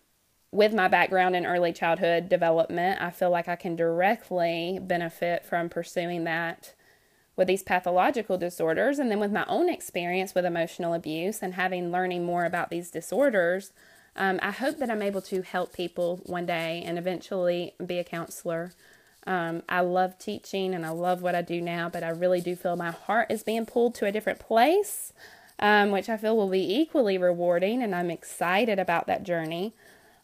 with 0.53 0.73
my 0.75 0.87
background 0.87 1.35
in 1.35 1.47
early 1.47 1.73
childhood 1.73 2.29
development, 2.29 3.01
I 3.01 3.11
feel 3.11 3.31
like 3.31 3.49
I 3.49 3.57
can 3.57 3.77
directly 3.77 4.79
benefit 4.81 5.45
from 5.45 5.69
pursuing 5.69 6.25
that 6.25 6.75
with 7.37 7.49
these 7.49 7.63
pathological 7.63 8.37
disorders 8.37 8.99
and 8.99 9.11
then 9.11 9.21
with 9.21 9.33
my 9.33 9.45
own 9.47 9.69
experience 9.69 10.35
with 10.35 10.45
emotional 10.45 10.95
abuse 10.95 11.41
and 11.43 11.55
having 11.55 11.91
learning 11.91 12.25
more 12.25 12.45
about 12.45 12.71
these 12.71 12.91
disorders 12.91 13.73
um, 14.17 14.39
i 14.43 14.51
hope 14.51 14.79
that 14.79 14.91
i'm 14.91 15.03
able 15.03 15.23
to 15.23 15.43
help 15.43 15.73
people 15.73 16.21
one 16.27 16.47
day 16.47 16.83
and 16.85 16.99
eventually 16.99 17.75
be 17.85 17.99
a 17.99 18.05
counselor. 18.05 18.73
Um, 19.27 19.63
i 19.69 19.81
love 19.81 20.19
teaching 20.19 20.75
and 20.75 20.85
i 20.85 20.91
love 20.91 21.23
what 21.23 21.35
i 21.35 21.43
do 21.43 21.61
now 21.61 21.89
but 21.89 22.03
i 22.03 22.09
really 22.09 22.41
do 22.41 22.57
feel 22.57 22.77
my 22.77 22.91
heart 22.91 23.31
is 23.31 23.43
being 23.43 23.67
pulled 23.67 23.95
to 23.97 24.07
a 24.07 24.13
different 24.13 24.39
place 24.39 25.13
um, 25.59 25.91
which 25.91 26.09
i 26.09 26.17
feel 26.17 26.37
will 26.37 26.49
be 26.49 26.81
equally 26.81 27.19
rewarding 27.19 27.83
and 27.83 27.95
i'm 27.95 28.11
excited 28.11 28.79
about 28.79 29.07
that 29.07 29.23
journey 29.23 29.75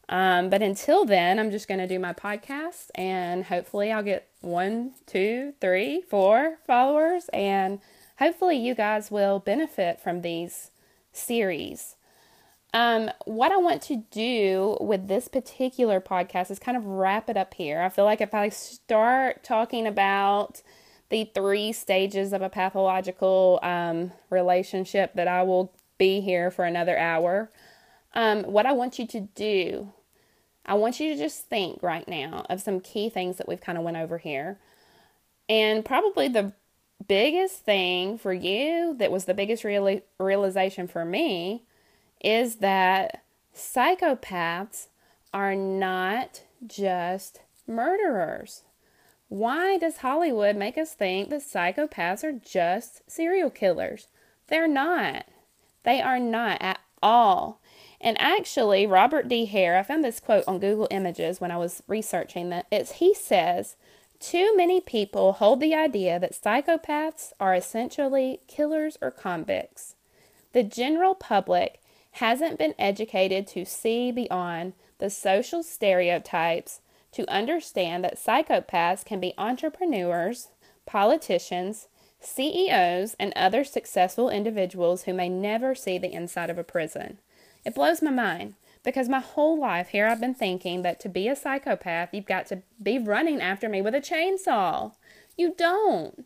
um, 0.08 0.50
but 0.50 0.62
until 0.62 1.04
then, 1.04 1.38
I'm 1.38 1.50
just 1.50 1.66
going 1.66 1.80
to 1.80 1.88
do 1.88 1.98
my 1.98 2.12
podcast 2.12 2.90
and 2.94 3.44
hopefully 3.44 3.90
I'll 3.90 4.04
get 4.04 4.28
one, 4.40 4.92
two, 5.06 5.54
three, 5.60 6.00
four 6.02 6.58
followers. 6.66 7.28
And 7.32 7.80
hopefully 8.18 8.56
you 8.56 8.74
guys 8.74 9.10
will 9.10 9.40
benefit 9.40 10.00
from 10.00 10.22
these 10.22 10.70
series. 11.12 11.96
Um, 12.72 13.10
what 13.24 13.50
I 13.50 13.56
want 13.56 13.82
to 13.82 14.04
do 14.10 14.76
with 14.80 15.08
this 15.08 15.28
particular 15.28 16.00
podcast 16.00 16.50
is 16.50 16.58
kind 16.58 16.76
of 16.76 16.84
wrap 16.84 17.28
it 17.28 17.36
up 17.36 17.54
here. 17.54 17.80
I 17.80 17.88
feel 17.88 18.04
like 18.04 18.20
if 18.20 18.34
I 18.34 18.50
start 18.50 19.42
talking 19.42 19.86
about 19.86 20.62
the 21.08 21.24
three 21.34 21.72
stages 21.72 22.32
of 22.32 22.42
a 22.42 22.50
pathological 22.50 23.58
um, 23.62 24.12
relationship, 24.28 25.14
that 25.14 25.26
I 25.26 25.42
will 25.42 25.72
be 25.98 26.20
here 26.20 26.50
for 26.50 26.64
another 26.64 26.98
hour. 26.98 27.50
Um, 28.12 28.42
what 28.44 28.66
I 28.66 28.72
want 28.72 28.98
you 28.98 29.06
to 29.06 29.20
do 29.20 29.92
I 30.66 30.74
want 30.74 31.00
you 31.00 31.14
to 31.14 31.18
just 31.18 31.46
think 31.46 31.82
right 31.82 32.06
now 32.06 32.44
of 32.50 32.60
some 32.60 32.80
key 32.80 33.08
things 33.08 33.36
that 33.36 33.48
we've 33.48 33.60
kind 33.60 33.78
of 33.78 33.84
went 33.84 33.96
over 33.96 34.18
here. 34.18 34.58
And 35.48 35.84
probably 35.84 36.28
the 36.28 36.52
biggest 37.06 37.64
thing 37.64 38.18
for 38.18 38.32
you 38.32 38.94
that 38.98 39.12
was 39.12 39.26
the 39.26 39.34
biggest 39.34 39.62
reali- 39.62 40.02
realization 40.18 40.88
for 40.88 41.04
me 41.04 41.62
is 42.20 42.56
that 42.56 43.22
psychopaths 43.54 44.88
are 45.32 45.54
not 45.54 46.42
just 46.66 47.40
murderers. 47.66 48.62
Why 49.28 49.76
does 49.76 49.98
Hollywood 49.98 50.56
make 50.56 50.78
us 50.78 50.94
think 50.94 51.30
that 51.30 51.42
psychopaths 51.42 52.24
are 52.24 52.32
just 52.32 53.08
serial 53.10 53.50
killers? 53.50 54.08
They're 54.48 54.68
not. 54.68 55.26
They 55.82 56.00
are 56.00 56.20
not 56.20 56.60
at 56.60 56.80
all. 57.02 57.60
And 58.00 58.20
actually, 58.20 58.86
Robert 58.86 59.28
D. 59.28 59.46
Hare, 59.46 59.78
I 59.78 59.82
found 59.82 60.04
this 60.04 60.20
quote 60.20 60.44
on 60.46 60.58
Google 60.58 60.88
Images 60.90 61.40
when 61.40 61.50
I 61.50 61.56
was 61.56 61.82
researching 61.86 62.50
that. 62.50 62.66
It's 62.70 62.92
he 62.92 63.14
says, 63.14 63.76
too 64.18 64.56
many 64.56 64.80
people 64.80 65.34
hold 65.34 65.60
the 65.60 65.74
idea 65.74 66.18
that 66.18 66.32
psychopaths 66.32 67.32
are 67.38 67.54
essentially 67.54 68.40
killers 68.46 68.96
or 69.00 69.10
convicts. 69.10 69.94
The 70.52 70.62
general 70.62 71.14
public 71.14 71.80
hasn't 72.12 72.58
been 72.58 72.74
educated 72.78 73.46
to 73.48 73.66
see 73.66 74.10
beyond 74.10 74.72
the 74.98 75.10
social 75.10 75.62
stereotypes 75.62 76.80
to 77.12 77.30
understand 77.30 78.04
that 78.04 78.18
psychopaths 78.18 79.04
can 79.04 79.20
be 79.20 79.34
entrepreneurs, 79.36 80.48
politicians, 80.86 81.88
CEOs, 82.20 83.14
and 83.18 83.32
other 83.36 83.64
successful 83.64 84.30
individuals 84.30 85.02
who 85.02 85.14
may 85.14 85.28
never 85.28 85.74
see 85.74 85.98
the 85.98 86.12
inside 86.12 86.50
of 86.50 86.58
a 86.58 86.64
prison. 86.64 87.18
It 87.66 87.74
blows 87.74 88.00
my 88.00 88.12
mind 88.12 88.54
because 88.84 89.08
my 89.08 89.18
whole 89.18 89.58
life 89.58 89.88
here 89.88 90.06
I've 90.06 90.20
been 90.20 90.36
thinking 90.36 90.82
that 90.82 91.00
to 91.00 91.08
be 91.08 91.26
a 91.26 91.34
psychopath, 91.34 92.10
you've 92.12 92.24
got 92.24 92.46
to 92.46 92.62
be 92.80 92.96
running 92.96 93.40
after 93.40 93.68
me 93.68 93.82
with 93.82 93.92
a 93.92 94.00
chainsaw. 94.00 94.92
You 95.36 95.52
don't. 95.58 96.24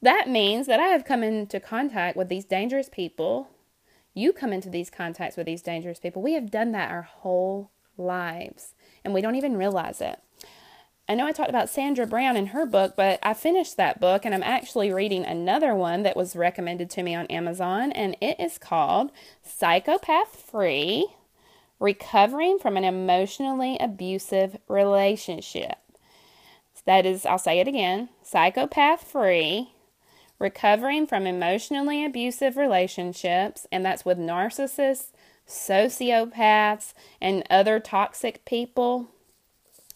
That 0.00 0.26
means 0.26 0.66
that 0.66 0.80
I 0.80 0.86
have 0.86 1.04
come 1.04 1.22
into 1.22 1.60
contact 1.60 2.16
with 2.16 2.30
these 2.30 2.46
dangerous 2.46 2.88
people. 2.88 3.50
You 4.14 4.32
come 4.32 4.54
into 4.54 4.70
these 4.70 4.88
contacts 4.88 5.36
with 5.36 5.44
these 5.44 5.60
dangerous 5.60 6.00
people. 6.00 6.22
We 6.22 6.32
have 6.32 6.50
done 6.50 6.72
that 6.72 6.90
our 6.90 7.02
whole 7.02 7.70
lives, 7.98 8.74
and 9.04 9.12
we 9.12 9.20
don't 9.20 9.34
even 9.34 9.58
realize 9.58 10.00
it. 10.00 10.18
I 11.06 11.14
know 11.14 11.26
I 11.26 11.32
talked 11.32 11.50
about 11.50 11.68
Sandra 11.68 12.06
Brown 12.06 12.34
in 12.34 12.46
her 12.46 12.64
book, 12.64 12.94
but 12.96 13.18
I 13.22 13.34
finished 13.34 13.76
that 13.76 14.00
book 14.00 14.24
and 14.24 14.34
I'm 14.34 14.42
actually 14.42 14.90
reading 14.90 15.24
another 15.24 15.74
one 15.74 16.02
that 16.02 16.16
was 16.16 16.34
recommended 16.34 16.88
to 16.90 17.02
me 17.02 17.14
on 17.14 17.26
Amazon, 17.26 17.92
and 17.92 18.16
it 18.22 18.40
is 18.40 18.56
called 18.56 19.12
Psychopath 19.42 20.34
Free 20.50 21.06
Recovering 21.78 22.58
from 22.58 22.78
an 22.78 22.84
Emotionally 22.84 23.76
Abusive 23.78 24.56
Relationship. 24.66 25.76
That 26.86 27.04
is, 27.04 27.26
I'll 27.26 27.38
say 27.38 27.60
it 27.60 27.68
again 27.68 28.08
Psychopath 28.22 29.04
Free 29.04 29.72
Recovering 30.38 31.06
from 31.06 31.26
Emotionally 31.26 32.02
Abusive 32.02 32.56
Relationships, 32.56 33.66
and 33.70 33.84
that's 33.84 34.06
with 34.06 34.18
narcissists, 34.18 35.12
sociopaths, 35.46 36.94
and 37.20 37.44
other 37.50 37.78
toxic 37.78 38.46
people 38.46 39.10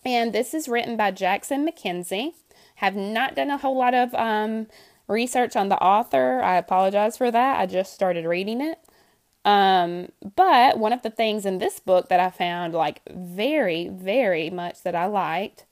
and 0.05 0.33
this 0.33 0.55
is 0.55 0.69
written 0.69 0.97
by 0.97 1.11
Jackson 1.11 1.67
MacKenzie. 1.67 2.35
Have 2.77 2.95
not 2.95 3.35
done 3.35 3.51
a 3.51 3.59
whole 3.59 3.77
lot 3.77 3.95
of 3.95 4.15
um, 4.15 4.69
research 5.09 5.57
on 5.57 5.69
the 5.69 5.83
author. 5.83 6.41
I 6.41 6.57
apologize 6.57 7.17
for 7.17 7.31
that. 7.31 7.59
I 7.59 7.67
just 7.67 7.93
started 7.93 8.25
reading 8.25 8.61
it. 8.61 8.79
Um, 9.45 10.09
but 10.37 10.79
one 10.79 10.93
of 10.93 11.03
the 11.03 11.11
things 11.11 11.47
in 11.47 11.59
this 11.59 11.81
book 11.81 12.09
that 12.09 12.21
I 12.21 12.31
found 12.31 12.75
like 12.75 13.01
very, 13.11 13.89
very 13.89 14.51
much 14.51 14.83
that 14.83 14.95
I 14.95 15.07
liked 15.07 15.65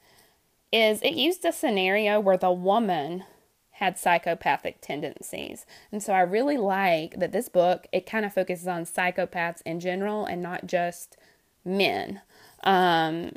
is 0.72 1.00
it 1.02 1.14
used 1.14 1.44
a 1.44 1.52
scenario 1.52 2.18
where 2.18 2.36
the 2.36 2.50
woman 2.50 3.24
had 3.72 3.98
psychopathic 3.98 4.80
tendencies. 4.80 5.66
And 5.92 6.02
so 6.02 6.14
I 6.14 6.20
really 6.20 6.56
like 6.56 7.20
that 7.20 7.32
this 7.32 7.50
book 7.50 7.86
it 7.92 8.06
kind 8.06 8.24
of 8.24 8.32
focuses 8.32 8.66
on 8.66 8.84
psychopaths 8.84 9.60
in 9.66 9.80
general 9.80 10.24
and 10.24 10.42
not 10.42 10.66
just 10.66 11.16
men. 11.64 12.22
Um, 12.64 13.32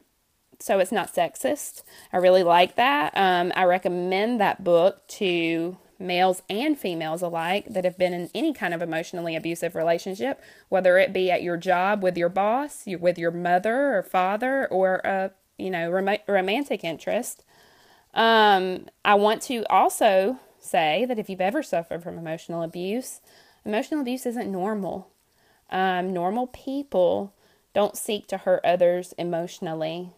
so 0.60 0.80
it's 0.80 0.92
not 0.92 1.14
sexist. 1.14 1.84
I 2.12 2.18
really 2.18 2.44
like 2.44 2.76
that. 2.76 3.16
Um, 3.16 3.52
I 3.56 3.64
recommend 3.64 4.40
that 4.40 4.64
book 4.64 5.08
to 5.08 5.78
males 6.00 6.42
and 6.50 6.78
females 6.80 7.22
alike 7.22 7.66
that 7.70 7.84
have 7.84 7.98
been 7.98 8.14
in 8.14 8.30
any 8.34 8.54
kind 8.54 8.74
of 8.74 8.82
emotionally 8.82 9.36
abusive 9.36 9.76
relationship, 9.76 10.42
whether 10.70 10.98
it 10.98 11.14
be 11.14 11.30
at 11.30 11.44
your 11.44 11.58
job 11.58 12.02
with 12.02 12.18
your 12.18 12.30
boss, 12.30 12.84
with 12.86 13.18
your 13.18 13.32
mother 13.32 13.98
or 13.98 14.04
father, 14.04 14.68
or 14.68 14.96
a 15.04 15.32
you 15.58 15.70
know 15.70 15.90
rom- 15.90 16.18
romantic 16.28 16.84
interest. 16.84 17.44
Um, 18.14 18.88
I 19.06 19.16
want 19.16 19.42
to 19.44 19.66
also 19.70 20.40
say 20.60 21.06
that 21.06 21.20
if 21.20 21.30
you've 21.30 21.42
ever 21.42 21.62
suffered 21.62 22.04
from 22.04 22.18
emotional 22.18 22.64
abuse, 22.64 23.22
emotional 23.66 24.02
abuse 24.02 24.26
isn't 24.26 24.52
normal. 24.52 25.10
Um, 25.70 26.12
normal 26.14 26.48
people 26.48 27.34
don't 27.74 27.96
seek 27.96 28.28
to 28.28 28.38
hurt 28.38 28.62
others 28.66 29.14
emotionally. 29.18 30.12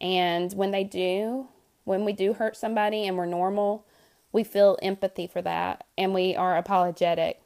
And 0.00 0.52
when 0.52 0.70
they 0.70 0.84
do, 0.84 1.48
when 1.84 2.04
we 2.04 2.12
do 2.12 2.34
hurt 2.34 2.56
somebody 2.56 3.06
and 3.06 3.16
we're 3.16 3.26
normal, 3.26 3.86
we 4.32 4.44
feel 4.44 4.78
empathy 4.82 5.26
for 5.26 5.40
that 5.42 5.84
and 5.96 6.12
we 6.12 6.34
are 6.36 6.56
apologetic. 6.56 7.40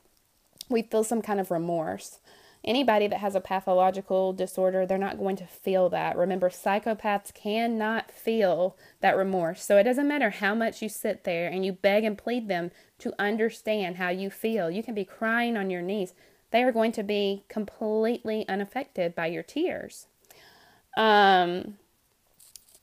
We 0.69 0.83
feel 0.83 1.05
some 1.05 1.23
kind 1.23 1.41
of 1.41 1.51
remorse. 1.51 2.19
Anybody 2.63 3.07
that 3.07 3.21
has 3.21 3.35
a 3.35 3.41
pathological 3.41 4.33
disorder, 4.35 4.85
they're 4.85 4.99
not 4.99 5.19
going 5.19 5.37
to 5.37 5.47
feel 5.47 5.89
that. 5.91 6.17
Remember, 6.17 6.51
psychopaths 6.51 7.33
cannot 7.33 8.11
feel 8.11 8.77
that 9.01 9.17
remorse. 9.17 9.65
So 9.65 9.79
it 9.79 9.85
doesn't 9.85 10.09
matter 10.09 10.31
how 10.31 10.55
much 10.55 10.83
you 10.83 10.89
sit 10.89 11.25
there 11.25 11.49
and 11.49 11.65
you 11.65 11.73
beg 11.73 12.05
and 12.05 12.19
plead 12.19 12.49
them 12.49 12.71
to 12.99 13.15
understand 13.19 13.97
how 13.97 14.11
you 14.11 14.29
feel. 14.29 14.71
You 14.71 14.83
can 14.83 14.95
be 14.95 15.05
crying 15.05 15.57
on 15.57 15.71
your 15.71 15.81
knees. 15.81 16.13
They 16.51 16.63
are 16.63 16.73
going 16.73 16.93
to 16.93 17.03
be 17.03 17.45
completely 17.49 18.47
unaffected 18.49 19.15
by 19.15 19.29
your 19.29 19.43
tears. 19.43 20.07
Um, 20.97 21.79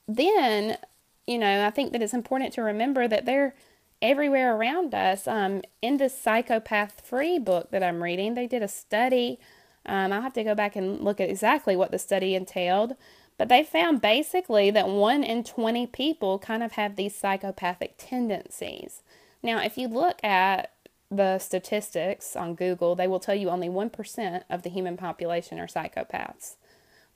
then, 0.08 0.78
you 1.26 1.38
know, 1.38 1.66
I 1.66 1.70
think 1.70 1.92
that 1.92 2.02
it's 2.02 2.14
important 2.14 2.54
to 2.54 2.62
remember 2.62 3.06
that 3.06 3.26
they're 3.26 3.54
everywhere 4.00 4.56
around 4.56 4.94
us. 4.94 5.28
Um, 5.28 5.62
in 5.82 5.98
this 5.98 6.18
psychopath 6.18 7.02
free 7.04 7.38
book 7.38 7.70
that 7.70 7.82
I'm 7.82 8.02
reading, 8.02 8.34
they 8.34 8.46
did 8.46 8.62
a 8.62 8.68
study. 8.68 9.38
Um, 9.84 10.12
I'll 10.12 10.22
have 10.22 10.32
to 10.34 10.44
go 10.44 10.54
back 10.54 10.76
and 10.76 11.00
look 11.00 11.20
at 11.20 11.30
exactly 11.30 11.76
what 11.76 11.90
the 11.90 11.98
study 11.98 12.34
entailed, 12.34 12.94
but 13.36 13.48
they 13.48 13.62
found 13.62 14.00
basically 14.00 14.70
that 14.70 14.88
one 14.88 15.22
in 15.22 15.44
20 15.44 15.86
people 15.88 16.38
kind 16.38 16.62
of 16.62 16.72
have 16.72 16.96
these 16.96 17.14
psychopathic 17.14 17.94
tendencies. 17.98 19.02
Now, 19.42 19.62
if 19.62 19.78
you 19.78 19.88
look 19.88 20.22
at 20.24 20.72
the 21.10 21.38
statistics 21.38 22.36
on 22.36 22.54
Google, 22.54 22.94
they 22.94 23.06
will 23.06 23.20
tell 23.20 23.34
you 23.34 23.48
only 23.48 23.68
1% 23.68 24.42
of 24.50 24.62
the 24.62 24.70
human 24.70 24.96
population 24.96 25.58
are 25.58 25.66
psychopaths. 25.66 26.56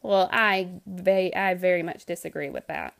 Well, 0.02 0.28
I 0.32 0.68
very, 0.86 1.34
I 1.34 1.54
very 1.54 1.82
much 1.82 2.04
disagree 2.04 2.50
with 2.50 2.66
that. 2.66 2.94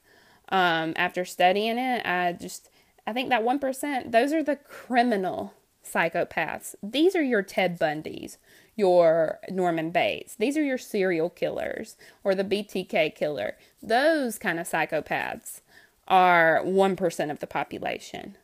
Um, 0.49 0.93
after 0.97 1.25
studying 1.25 1.79
it, 1.79 2.07
I 2.07 2.33
just 2.33 2.69
I 3.07 3.13
think 3.13 3.31
that 3.31 3.43
one 3.43 3.59
percent 3.59 4.13
those 4.13 4.33
are 4.33 4.43
the 4.43 4.57
criminal 4.57 5.55
psychopaths. 5.85 6.75
These 6.83 7.17
are 7.17 7.23
your 7.23 7.43
Ted 7.43 7.79
Bundys, 7.79 8.37
your 8.77 9.41
Norman 9.51 9.91
Bates. 9.91 10.37
These 10.37 10.57
are 10.57 10.63
your 10.63 10.79
serial 10.79 11.31
killers 11.31 11.97
or 12.23 12.35
the 12.35 12.45
BTK 12.45 13.15
killer. 13.15 13.57
Those 13.83 14.39
kind 14.39 14.61
of 14.61 14.69
psychopaths 14.69 15.61
are 16.09 16.63
1% 16.65 17.31
of 17.31 17.39
the 17.41 17.47
population. 17.47 18.37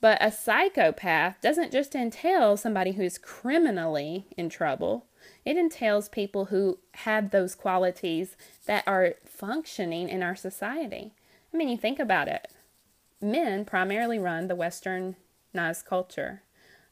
But 0.00 0.18
a 0.20 0.30
psychopath 0.30 1.40
doesn't 1.40 1.72
just 1.72 1.94
entail 1.94 2.56
somebody 2.56 2.92
who's 2.92 3.18
criminally 3.18 4.26
in 4.36 4.48
trouble. 4.48 5.06
It 5.44 5.56
entails 5.56 6.08
people 6.08 6.46
who 6.46 6.78
have 6.92 7.30
those 7.30 7.54
qualities 7.54 8.36
that 8.66 8.84
are 8.86 9.14
functioning 9.24 10.08
in 10.08 10.22
our 10.22 10.36
society. 10.36 11.12
I 11.52 11.56
mean, 11.56 11.68
you 11.68 11.76
think 11.76 11.98
about 11.98 12.28
it. 12.28 12.48
Men 13.20 13.64
primarily 13.64 14.18
run 14.18 14.48
the 14.48 14.56
westernized 14.56 15.84
culture. 15.86 16.42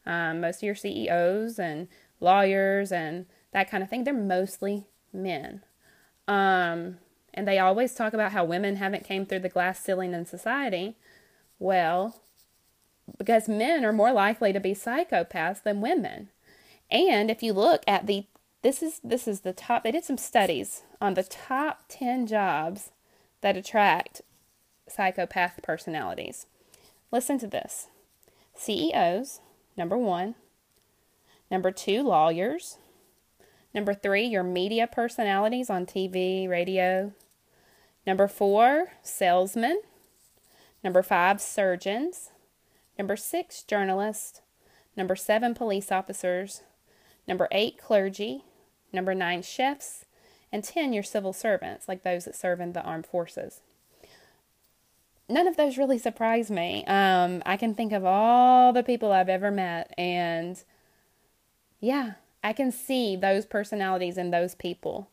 Um, 0.05 0.41
most 0.41 0.57
of 0.57 0.63
your 0.63 0.75
CEOs 0.75 1.59
and 1.59 1.87
lawyers 2.19 2.91
and 2.91 3.25
that 3.51 3.69
kind 3.69 3.83
of 3.83 3.89
thing, 3.89 4.03
they're 4.03 4.13
mostly 4.13 4.85
men. 5.13 5.63
Um, 6.27 6.97
and 7.33 7.47
they 7.47 7.59
always 7.59 7.93
talk 7.93 8.13
about 8.13 8.31
how 8.31 8.43
women 8.43 8.77
haven't 8.77 9.03
came 9.03 9.25
through 9.25 9.39
the 9.39 9.49
glass 9.49 9.79
ceiling 9.79 10.13
in 10.13 10.25
society. 10.25 10.97
Well, 11.59 12.21
because 13.17 13.47
men 13.47 13.85
are 13.85 13.93
more 13.93 14.11
likely 14.11 14.51
to 14.53 14.59
be 14.59 14.73
psychopaths 14.73 15.63
than 15.63 15.81
women. 15.81 16.29
And 16.89 17.29
if 17.29 17.43
you 17.43 17.53
look 17.53 17.83
at 17.87 18.07
the 18.07 18.25
this 18.63 18.81
is 18.81 18.99
this 19.03 19.27
is 19.27 19.41
the 19.41 19.53
top 19.53 19.83
they 19.83 19.91
did 19.91 20.03
some 20.03 20.17
studies 20.17 20.83
on 20.99 21.13
the 21.13 21.23
top 21.23 21.83
10 21.89 22.27
jobs 22.27 22.91
that 23.41 23.57
attract 23.57 24.21
psychopath 24.87 25.61
personalities. 25.61 26.47
Listen 27.11 27.37
to 27.39 27.47
this. 27.47 27.87
CEOs, 28.55 29.41
number 29.77 29.97
1. 29.97 30.35
Number 31.49 31.71
2, 31.71 32.03
lawyers. 32.03 32.77
Number 33.73 33.93
3, 33.93 34.25
your 34.25 34.43
media 34.43 34.87
personalities 34.87 35.69
on 35.69 35.85
TV, 35.85 36.49
radio. 36.49 37.13
Number 38.05 38.27
4, 38.27 38.87
salesmen. 39.01 39.81
Number 40.83 41.03
5, 41.03 41.39
surgeons. 41.39 42.31
Number 42.97 43.15
6, 43.15 43.63
journalists. 43.63 44.41
Number 44.95 45.15
7, 45.15 45.53
police 45.53 45.91
officers. 45.91 46.63
Number 47.27 47.47
8, 47.51 47.77
clergy. 47.77 48.43
Number 48.93 49.13
nine, 49.13 49.41
chefs. 49.41 50.05
And 50.51 50.63
10, 50.63 50.93
your 50.93 51.03
civil 51.03 51.33
servants, 51.33 51.87
like 51.87 52.03
those 52.03 52.25
that 52.25 52.35
serve 52.35 52.61
in 52.61 52.73
the 52.73 52.81
armed 52.81 53.05
forces. 53.05 53.61
None 55.29 55.47
of 55.47 55.57
those 55.57 55.77
really 55.77 55.97
surprise 55.97 56.49
me. 56.49 56.85
Um, 56.85 57.43
I 57.45 57.57
can 57.57 57.75
think 57.75 57.91
of 57.91 58.05
all 58.05 58.71
the 58.71 58.83
people 58.83 59.11
I've 59.11 59.27
ever 59.29 59.51
met, 59.51 59.93
and 59.97 60.63
Yeah, 61.79 62.13
I 62.43 62.53
can 62.53 62.71
see 62.71 63.15
those 63.15 63.45
personalities 63.45 64.17
in 64.17 64.31
those 64.31 64.55
people. 64.55 65.09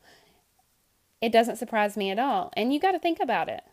It 1.20 1.32
doesn't 1.32 1.56
surprise 1.56 1.96
me 1.96 2.10
at 2.10 2.18
all. 2.18 2.52
And 2.56 2.72
you 2.72 2.78
got 2.80 2.92
to 2.92 2.98
think 2.98 3.18
about 3.20 3.48
it. 3.48 3.64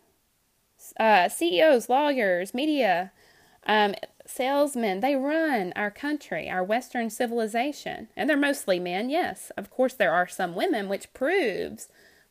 Uh, 1.00 1.30
CEOs, 1.30 1.89
lawyers, 1.89 2.54
media, 2.54 3.12
um, 3.68 3.94
salesmen, 4.32 5.00
they 5.00 5.16
run 5.16 5.74
our 5.76 5.92
country, 5.92 6.50
our 6.50 6.64
Western 6.64 7.10
civilization. 7.10 8.08
And 8.16 8.30
they're 8.30 8.38
mostly 8.38 8.80
men, 8.80 9.10
yes. 9.10 9.52
Of 9.58 9.70
course, 9.70 9.94
there 9.94 10.14
are 10.14 10.28
some 10.28 10.56
women, 10.56 10.90
which 10.90 11.14
proves 11.14 11.88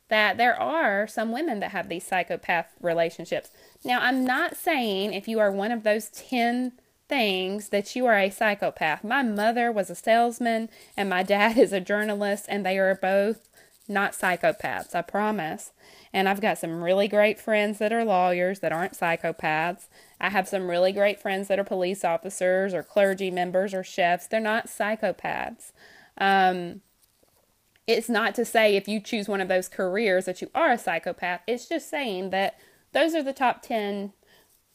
that 0.08 0.36
there 0.36 0.58
are 0.58 1.06
some 1.06 1.30
women 1.30 1.60
that 1.60 1.70
have 1.70 1.88
these 1.88 2.06
psychopath 2.06 2.66
relationships. 2.80 3.50
Now, 3.84 4.00
I'm 4.00 4.24
not 4.24 4.56
saying 4.56 5.14
if 5.14 5.28
you 5.28 5.38
are 5.38 5.52
one 5.52 5.70
of 5.70 5.84
those 5.84 6.08
10 6.08 6.72
things 7.10 7.70
that 7.70 7.96
you 7.96 8.06
are 8.06 8.16
a 8.16 8.30
psychopath. 8.30 9.02
My 9.02 9.22
mother 9.22 9.70
was 9.72 9.90
a 9.90 9.96
salesman 9.96 10.70
and 10.96 11.10
my 11.10 11.22
dad 11.22 11.58
is 11.64 11.72
a 11.72 11.80
journalist, 11.80 12.46
and 12.48 12.64
they 12.64 12.78
are 12.78 12.94
both 12.94 13.49
not 13.90 14.12
psychopaths, 14.12 14.94
I 14.94 15.02
promise. 15.02 15.72
And 16.12 16.28
I've 16.28 16.40
got 16.40 16.58
some 16.58 16.82
really 16.82 17.08
great 17.08 17.38
friends 17.38 17.78
that 17.78 17.92
are 17.92 18.04
lawyers 18.04 18.60
that 18.60 18.72
aren't 18.72 18.94
psychopaths. 18.94 19.88
I 20.20 20.30
have 20.30 20.48
some 20.48 20.68
really 20.68 20.92
great 20.92 21.20
friends 21.20 21.48
that 21.48 21.58
are 21.58 21.64
police 21.64 22.04
officers 22.04 22.72
or 22.72 22.82
clergy 22.82 23.30
members 23.30 23.74
or 23.74 23.84
chefs. 23.84 24.26
They're 24.26 24.40
not 24.40 24.66
psychopaths. 24.66 25.72
Um, 26.18 26.80
it's 27.86 28.08
not 28.08 28.34
to 28.36 28.44
say 28.44 28.76
if 28.76 28.88
you 28.88 29.00
choose 29.00 29.28
one 29.28 29.40
of 29.40 29.48
those 29.48 29.68
careers 29.68 30.24
that 30.26 30.40
you 30.40 30.50
are 30.54 30.72
a 30.72 30.78
psychopath. 30.78 31.40
It's 31.46 31.68
just 31.68 31.90
saying 31.90 32.30
that 32.30 32.58
those 32.92 33.14
are 33.14 33.22
the 33.22 33.32
top 33.32 33.62
10 33.62 34.12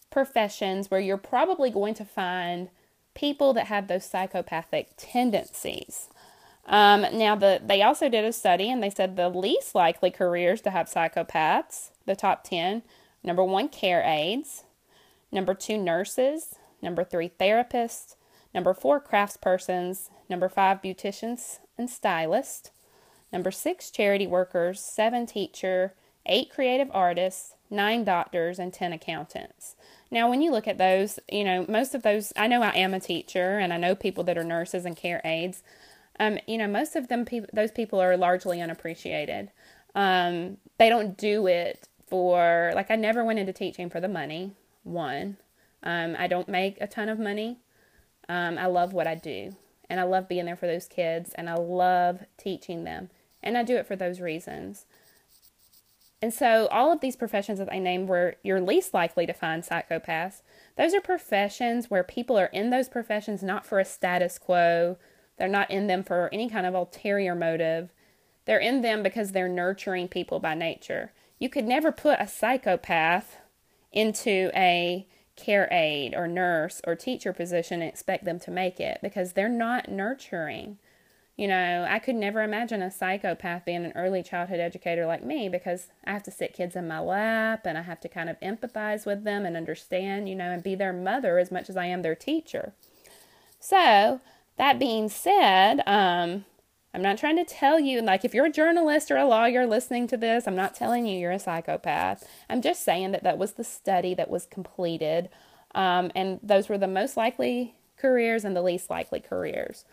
professions 0.09 0.89
where 0.89 0.99
you're 0.99 1.17
probably 1.17 1.69
going 1.69 1.93
to 1.95 2.05
find 2.05 2.69
people 3.13 3.53
that 3.53 3.67
have 3.67 3.87
those 3.87 4.05
psychopathic 4.05 4.91
tendencies. 4.97 6.09
Um, 6.65 7.05
now, 7.13 7.35
the, 7.35 7.61
they 7.63 7.83
also 7.83 8.09
did 8.09 8.25
a 8.25 8.33
study 8.33 8.71
and 8.71 8.81
they 8.81 8.89
said 8.89 9.15
the 9.15 9.29
least 9.29 9.75
likely 9.75 10.09
careers 10.09 10.61
to 10.61 10.71
have 10.71 10.87
psychopaths, 10.87 11.91
the 12.05 12.15
top 12.15 12.43
10, 12.43 12.81
number 13.23 13.43
one, 13.43 13.69
care 13.69 14.03
aides, 14.03 14.63
number 15.31 15.53
two, 15.53 15.77
nurses, 15.77 16.55
number 16.81 17.03
three, 17.03 17.29
therapists, 17.29 18.15
number 18.53 18.73
four, 18.73 18.99
craftspersons, 18.99 20.09
number 20.29 20.49
five, 20.49 20.81
beauticians 20.81 21.59
and 21.77 21.89
stylists, 21.89 22.71
number 23.31 23.51
six, 23.51 23.91
charity 23.91 24.25
workers, 24.25 24.79
seven, 24.79 25.25
teacher, 25.25 25.93
eight, 26.25 26.49
creative 26.49 26.89
artists, 26.93 27.53
nine, 27.69 28.03
doctors, 28.03 28.59
and 28.59 28.73
10 28.73 28.93
accountants. 28.93 29.75
Now, 30.09 30.29
when 30.29 30.41
you 30.41 30.51
look 30.51 30.67
at 30.67 30.77
those, 30.77 31.19
you 31.31 31.43
know, 31.43 31.65
most 31.67 31.93
of 31.93 32.03
those, 32.03 32.31
I 32.35 32.47
know 32.47 32.61
I 32.61 32.75
am 32.75 32.93
a 32.93 32.99
teacher 32.99 33.59
and 33.59 33.73
I 33.73 33.77
know 33.77 33.95
people 33.95 34.23
that 34.25 34.37
are 34.37 34.43
nurses 34.43 34.85
and 34.85 34.95
care 34.95 35.21
aides. 35.25 35.61
Um, 36.19 36.39
you 36.47 36.57
know, 36.57 36.67
most 36.67 36.95
of 36.95 37.07
them, 37.07 37.25
pe- 37.25 37.45
those 37.53 37.71
people 37.71 37.99
are 38.01 38.15
largely 38.17 38.61
unappreciated. 38.61 39.51
Um, 39.93 40.57
they 40.77 40.89
don't 40.89 41.17
do 41.17 41.47
it 41.47 41.87
for, 42.07 42.71
like, 42.75 42.91
I 42.91 42.95
never 42.95 43.23
went 43.23 43.39
into 43.39 43.53
teaching 43.53 43.89
for 43.89 43.99
the 43.99 44.07
money, 44.07 44.53
one. 44.83 45.37
Um, 45.83 46.15
I 46.17 46.27
don't 46.27 46.47
make 46.47 46.77
a 46.79 46.87
ton 46.87 47.09
of 47.09 47.19
money. 47.19 47.59
Um, 48.27 48.57
I 48.57 48.65
love 48.65 48.93
what 48.93 49.07
I 49.07 49.15
do, 49.15 49.55
and 49.89 49.99
I 49.99 50.03
love 50.03 50.27
being 50.27 50.45
there 50.45 50.55
for 50.55 50.67
those 50.67 50.87
kids, 50.87 51.31
and 51.35 51.49
I 51.49 51.55
love 51.55 52.21
teaching 52.37 52.83
them, 52.83 53.09
and 53.43 53.57
I 53.57 53.63
do 53.63 53.75
it 53.75 53.85
for 53.85 53.95
those 53.95 54.19
reasons. 54.19 54.85
And 56.21 56.33
so, 56.33 56.67
all 56.71 56.91
of 56.91 57.01
these 57.01 57.15
professions 57.15 57.59
that 57.59 57.71
I 57.71 57.77
named 57.77 58.09
where 58.09 58.37
you're 58.41 58.61
least 58.61 58.93
likely 58.95 59.27
to 59.27 59.33
find 59.33 59.63
psychopaths, 59.63 60.41
those 60.75 60.95
are 60.95 61.01
professions 61.01 61.91
where 61.91 62.03
people 62.03 62.37
are 62.37 62.47
in 62.47 62.71
those 62.71 62.89
professions 62.89 63.43
not 63.43 63.65
for 63.65 63.79
a 63.79 63.85
status 63.85 64.39
quo, 64.39 64.97
they're 65.37 65.47
not 65.47 65.71
in 65.71 65.87
them 65.87 66.03
for 66.03 66.29
any 66.31 66.49
kind 66.49 66.65
of 66.65 66.73
ulterior 66.73 67.35
motive. 67.35 67.91
They're 68.45 68.59
in 68.59 68.81
them 68.81 69.03
because 69.03 69.31
they're 69.31 69.49
nurturing 69.49 70.07
people 70.07 70.39
by 70.39 70.53
nature. 70.53 71.11
You 71.39 71.49
could 71.49 71.65
never 71.65 71.91
put 71.91 72.19
a 72.19 72.27
psychopath 72.27 73.37
into 73.91 74.51
a 74.55 75.07
care 75.35 75.67
aide 75.71 76.13
or 76.15 76.27
nurse 76.27 76.81
or 76.85 76.95
teacher 76.95 77.33
position 77.33 77.81
and 77.81 77.89
expect 77.89 78.23
them 78.23 78.39
to 78.39 78.51
make 78.51 78.79
it 78.79 78.99
because 79.01 79.33
they're 79.33 79.49
not 79.49 79.89
nurturing. 79.89 80.77
You 81.35 81.49
know, 81.49 81.85
I 81.89 81.99
could 81.99 82.15
never 82.15 82.41
imagine 82.43 82.81
a 82.81 82.89
psychopath 82.89 83.65
being 83.65 83.83
an 83.83 83.91
early 83.93 84.23
childhood 84.23 84.61
educator 84.61 85.05
like 85.05 85.23
me 85.23 85.49
because 85.49 85.89
I 86.05 86.13
have 86.13 86.23
to 86.23 86.31
sit 86.31 86.53
kids 86.53 86.77
in 86.77 86.87
my 86.87 86.99
lap 86.99 87.65
and 87.65 87.77
I 87.77 87.81
have 87.81 87.99
to 88.01 88.09
kind 88.09 88.29
of 88.29 88.39
empathize 88.39 89.05
with 89.05 89.25
them 89.25 89.45
and 89.45 89.57
understand, 89.57 90.29
you 90.29 90.35
know, 90.35 90.51
and 90.51 90.63
be 90.63 90.75
their 90.75 90.93
mother 90.93 91.37
as 91.37 91.51
much 91.51 91.69
as 91.69 91.75
I 91.75 91.87
am 91.87 92.03
their 92.03 92.15
teacher. 92.15 92.73
So, 93.59 94.21
that 94.57 94.79
being 94.79 95.09
said, 95.09 95.81
um, 95.85 96.45
I'm 96.93 97.01
not 97.01 97.17
trying 97.17 97.35
to 97.35 97.43
tell 97.43 97.79
you, 97.79 98.01
like, 98.01 98.23
if 98.23 98.33
you're 98.33 98.45
a 98.45 98.51
journalist 98.51 99.11
or 99.11 99.17
a 99.17 99.25
lawyer 99.25 99.65
listening 99.65 100.07
to 100.07 100.17
this, 100.17 100.47
I'm 100.47 100.55
not 100.55 100.73
telling 100.73 101.05
you 101.05 101.19
you're 101.19 101.31
a 101.31 101.39
psychopath. 101.39 102.25
I'm 102.49 102.61
just 102.61 102.83
saying 102.83 103.11
that 103.11 103.23
that 103.23 103.37
was 103.37 103.53
the 103.53 103.65
study 103.65 104.13
that 104.13 104.29
was 104.29 104.45
completed. 104.45 105.29
Um, 105.73 106.09
and 106.15 106.39
those 106.41 106.69
were 106.69 106.77
the 106.77 106.87
most 106.87 107.17
likely 107.17 107.75
careers 107.97 108.45
and 108.45 108.55
the 108.55 108.61
least 108.61 108.89
likely 108.89 109.19
careers. 109.19 109.83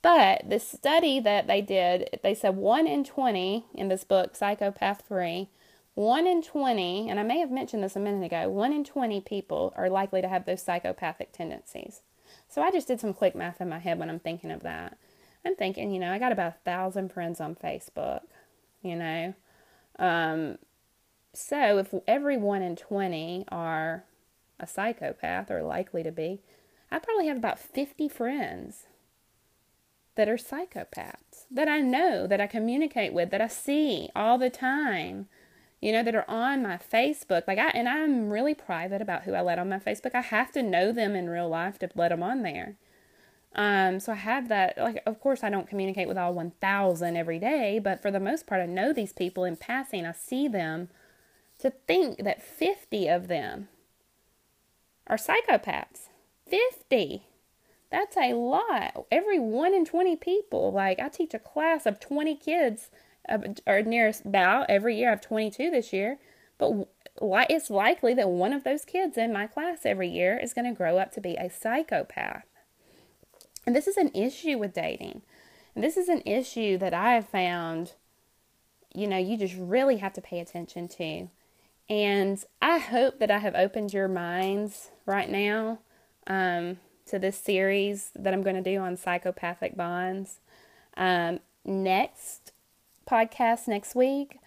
But 0.00 0.48
the 0.48 0.60
study 0.60 1.18
that 1.18 1.46
they 1.46 1.60
did, 1.60 2.20
they 2.22 2.34
said 2.34 2.56
1 2.56 2.86
in 2.86 3.04
20 3.04 3.64
in 3.74 3.88
this 3.88 4.04
book, 4.04 4.36
Psychopath 4.36 5.02
Free, 5.08 5.48
1 5.94 6.26
in 6.26 6.42
20, 6.42 7.08
and 7.08 7.18
I 7.18 7.22
may 7.22 7.38
have 7.38 7.50
mentioned 7.50 7.82
this 7.82 7.96
a 7.96 8.00
minute 8.00 8.24
ago, 8.26 8.48
1 8.48 8.72
in 8.72 8.84
20 8.84 9.20
people 9.22 9.72
are 9.76 9.88
likely 9.88 10.20
to 10.20 10.28
have 10.28 10.44
those 10.44 10.62
psychopathic 10.62 11.32
tendencies. 11.32 12.02
So 12.54 12.62
I 12.62 12.70
just 12.70 12.86
did 12.86 13.00
some 13.00 13.14
quick 13.14 13.34
math 13.34 13.60
in 13.60 13.68
my 13.68 13.80
head 13.80 13.98
when 13.98 14.08
I'm 14.08 14.20
thinking 14.20 14.52
of 14.52 14.62
that. 14.62 14.96
I'm 15.44 15.56
thinking, 15.56 15.90
you 15.90 15.98
know, 15.98 16.12
I 16.12 16.20
got 16.20 16.30
about 16.30 16.52
a 16.52 16.64
thousand 16.64 17.10
friends 17.10 17.40
on 17.40 17.56
Facebook, 17.56 18.20
you 18.80 18.94
know. 18.94 19.34
Um, 19.98 20.58
so 21.32 21.78
if 21.78 21.92
every 22.06 22.36
1 22.36 22.62
in 22.62 22.76
20 22.76 23.46
are 23.48 24.04
a 24.60 24.68
psychopath 24.68 25.50
or 25.50 25.64
likely 25.64 26.04
to 26.04 26.12
be, 26.12 26.42
I 26.92 27.00
probably 27.00 27.26
have 27.26 27.38
about 27.38 27.58
50 27.58 28.08
friends 28.08 28.84
that 30.14 30.28
are 30.28 30.36
psychopaths 30.36 31.46
that 31.50 31.66
I 31.66 31.80
know, 31.80 32.28
that 32.28 32.40
I 32.40 32.46
communicate 32.46 33.12
with, 33.12 33.32
that 33.32 33.40
I 33.40 33.48
see 33.48 34.10
all 34.14 34.38
the 34.38 34.48
time, 34.48 35.26
you 35.80 35.92
know, 35.92 36.02
that 36.02 36.14
are 36.14 36.28
on 36.28 36.62
my 36.62 36.78
Facebook. 36.78 37.42
Like 37.46 37.58
I 37.58 37.68
and 37.68 37.88
I'm 37.88 38.30
really 38.30 38.54
private 38.54 39.02
about 39.02 39.24
who 39.24 39.34
I 39.34 39.40
let 39.40 39.58
on 39.58 39.68
my 39.68 39.78
Facebook. 39.78 40.14
I 40.14 40.20
have 40.20 40.52
to 40.52 40.62
know 40.62 40.92
them 40.92 41.14
in 41.14 41.28
real 41.28 41.48
life 41.48 41.78
to 41.80 41.90
let 41.94 42.08
them 42.08 42.22
on 42.22 42.42
there. 42.42 42.76
Um, 43.54 44.00
so 44.00 44.12
I 44.12 44.16
have 44.16 44.48
that. 44.48 44.76
Like, 44.76 45.02
of 45.06 45.20
course, 45.20 45.44
I 45.44 45.50
don't 45.50 45.68
communicate 45.68 46.08
with 46.08 46.18
all 46.18 46.34
1,000 46.34 47.16
every 47.16 47.38
day, 47.38 47.78
but 47.78 48.02
for 48.02 48.10
the 48.10 48.20
most 48.20 48.46
part, 48.46 48.60
I 48.60 48.66
know 48.66 48.92
these 48.92 49.12
people 49.12 49.44
in 49.44 49.56
passing. 49.56 50.04
I 50.04 50.12
see 50.12 50.48
them. 50.48 50.88
To 51.60 51.70
think 51.70 52.24
that 52.24 52.42
50 52.42 53.06
of 53.06 53.28
them 53.28 53.68
are 55.06 55.16
psychopaths. 55.16 56.08
50. 56.48 57.28
That's 57.92 58.16
a 58.16 58.34
lot. 58.34 59.06
Every 59.12 59.38
one 59.38 59.72
in 59.72 59.84
20 59.84 60.16
people. 60.16 60.72
Like, 60.72 60.98
I 60.98 61.08
teach 61.08 61.32
a 61.32 61.38
class 61.38 61.86
of 61.86 62.00
20 62.00 62.34
kids, 62.34 62.90
or 63.66 63.82
near 63.82 64.12
about 64.24 64.66
every 64.68 64.96
year. 64.96 65.08
I 65.08 65.12
have 65.12 65.20
22 65.20 65.70
this 65.70 65.92
year. 65.92 66.18
But 66.58 66.86
it's 67.50 67.70
likely 67.70 68.14
that 68.14 68.28
one 68.28 68.52
of 68.52 68.64
those 68.64 68.84
kids 68.84 69.16
in 69.18 69.32
my 69.32 69.46
class 69.46 69.80
every 69.84 70.08
year 70.08 70.38
is 70.38 70.54
going 70.54 70.66
to 70.66 70.76
grow 70.76 70.98
up 70.98 71.12
to 71.12 71.20
be 71.20 71.34
a 71.34 71.50
psychopath. 71.50 72.44
And 73.66 73.74
this 73.74 73.86
is 73.86 73.96
an 73.96 74.10
issue 74.14 74.58
with 74.58 74.72
dating. 74.72 75.22
And 75.74 75.82
this 75.82 75.96
is 75.96 76.08
an 76.08 76.22
issue 76.24 76.78
that 76.78 76.94
I 76.94 77.14
have 77.14 77.28
found, 77.28 77.94
you 78.94 79.06
know, 79.06 79.18
you 79.18 79.36
just 79.36 79.56
really 79.58 79.96
have 79.96 80.12
to 80.14 80.20
pay 80.20 80.38
attention 80.38 80.86
to. 80.88 81.28
And 81.88 82.42
I 82.62 82.78
hope 82.78 83.18
that 83.18 83.30
I 83.30 83.38
have 83.38 83.54
opened 83.54 83.92
your 83.92 84.08
minds 84.08 84.90
right 85.06 85.28
now. 85.28 85.80
Um, 86.26 86.78
to 87.06 87.18
this 87.18 87.36
series 87.36 88.10
that 88.14 88.32
I'm 88.32 88.42
going 88.42 88.56
to 88.56 88.62
do 88.62 88.78
on 88.78 88.96
psychopathic 88.96 89.76
bonds. 89.76 90.40
Um, 90.96 91.40
next 91.64 92.52
podcast 93.06 93.68
next 93.68 93.94
week, 93.94 94.38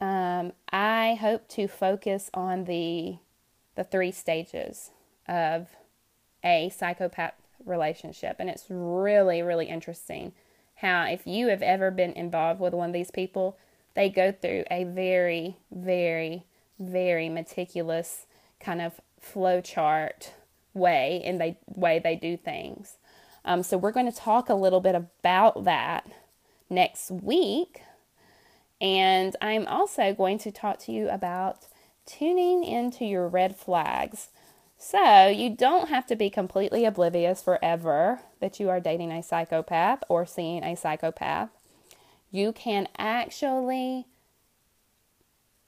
um, 0.00 0.52
I 0.70 1.16
hope 1.20 1.48
to 1.48 1.68
focus 1.68 2.30
on 2.34 2.64
the 2.64 3.18
the 3.74 3.84
three 3.84 4.10
stages 4.10 4.90
of 5.28 5.68
a 6.42 6.70
psychopath 6.70 7.34
relationship, 7.64 8.36
and 8.38 8.48
it's 8.48 8.66
really 8.68 9.42
really 9.42 9.66
interesting 9.66 10.32
how 10.76 11.04
if 11.04 11.26
you 11.26 11.48
have 11.48 11.62
ever 11.62 11.90
been 11.90 12.12
involved 12.12 12.60
with 12.60 12.74
one 12.74 12.90
of 12.90 12.92
these 12.92 13.10
people, 13.10 13.56
they 13.94 14.10
go 14.10 14.32
through 14.32 14.64
a 14.70 14.84
very 14.84 15.56
very 15.70 16.44
very 16.78 17.28
meticulous 17.28 18.26
kind 18.60 18.80
of 18.82 19.00
flow 19.18 19.60
chart 19.60 20.32
way 20.74 21.20
in 21.24 21.38
the 21.38 21.56
way 21.66 21.98
they 21.98 22.14
do 22.14 22.36
things. 22.36 22.98
Um, 23.44 23.62
so 23.62 23.78
we're 23.78 23.92
going 23.92 24.10
to 24.10 24.16
talk 24.16 24.48
a 24.48 24.54
little 24.54 24.80
bit 24.80 24.94
about 24.94 25.64
that 25.64 26.06
next 26.68 27.10
week. 27.10 27.82
And 28.80 29.34
I'm 29.40 29.66
also 29.66 30.12
going 30.14 30.38
to 30.38 30.50
talk 30.50 30.78
to 30.80 30.92
you 30.92 31.08
about 31.08 31.66
tuning 32.04 32.64
into 32.64 33.04
your 33.04 33.28
red 33.28 33.56
flags. 33.56 34.28
So, 34.78 35.28
you 35.28 35.50
don't 35.56 35.88
have 35.88 36.06
to 36.06 36.16
be 36.16 36.28
completely 36.28 36.84
oblivious 36.84 37.40
forever 37.40 38.20
that 38.40 38.60
you 38.60 38.68
are 38.68 38.78
dating 38.78 39.10
a 39.10 39.22
psychopath 39.22 40.00
or 40.08 40.26
seeing 40.26 40.62
a 40.62 40.76
psychopath. 40.76 41.48
You 42.30 42.52
can 42.52 42.86
actually 42.98 44.06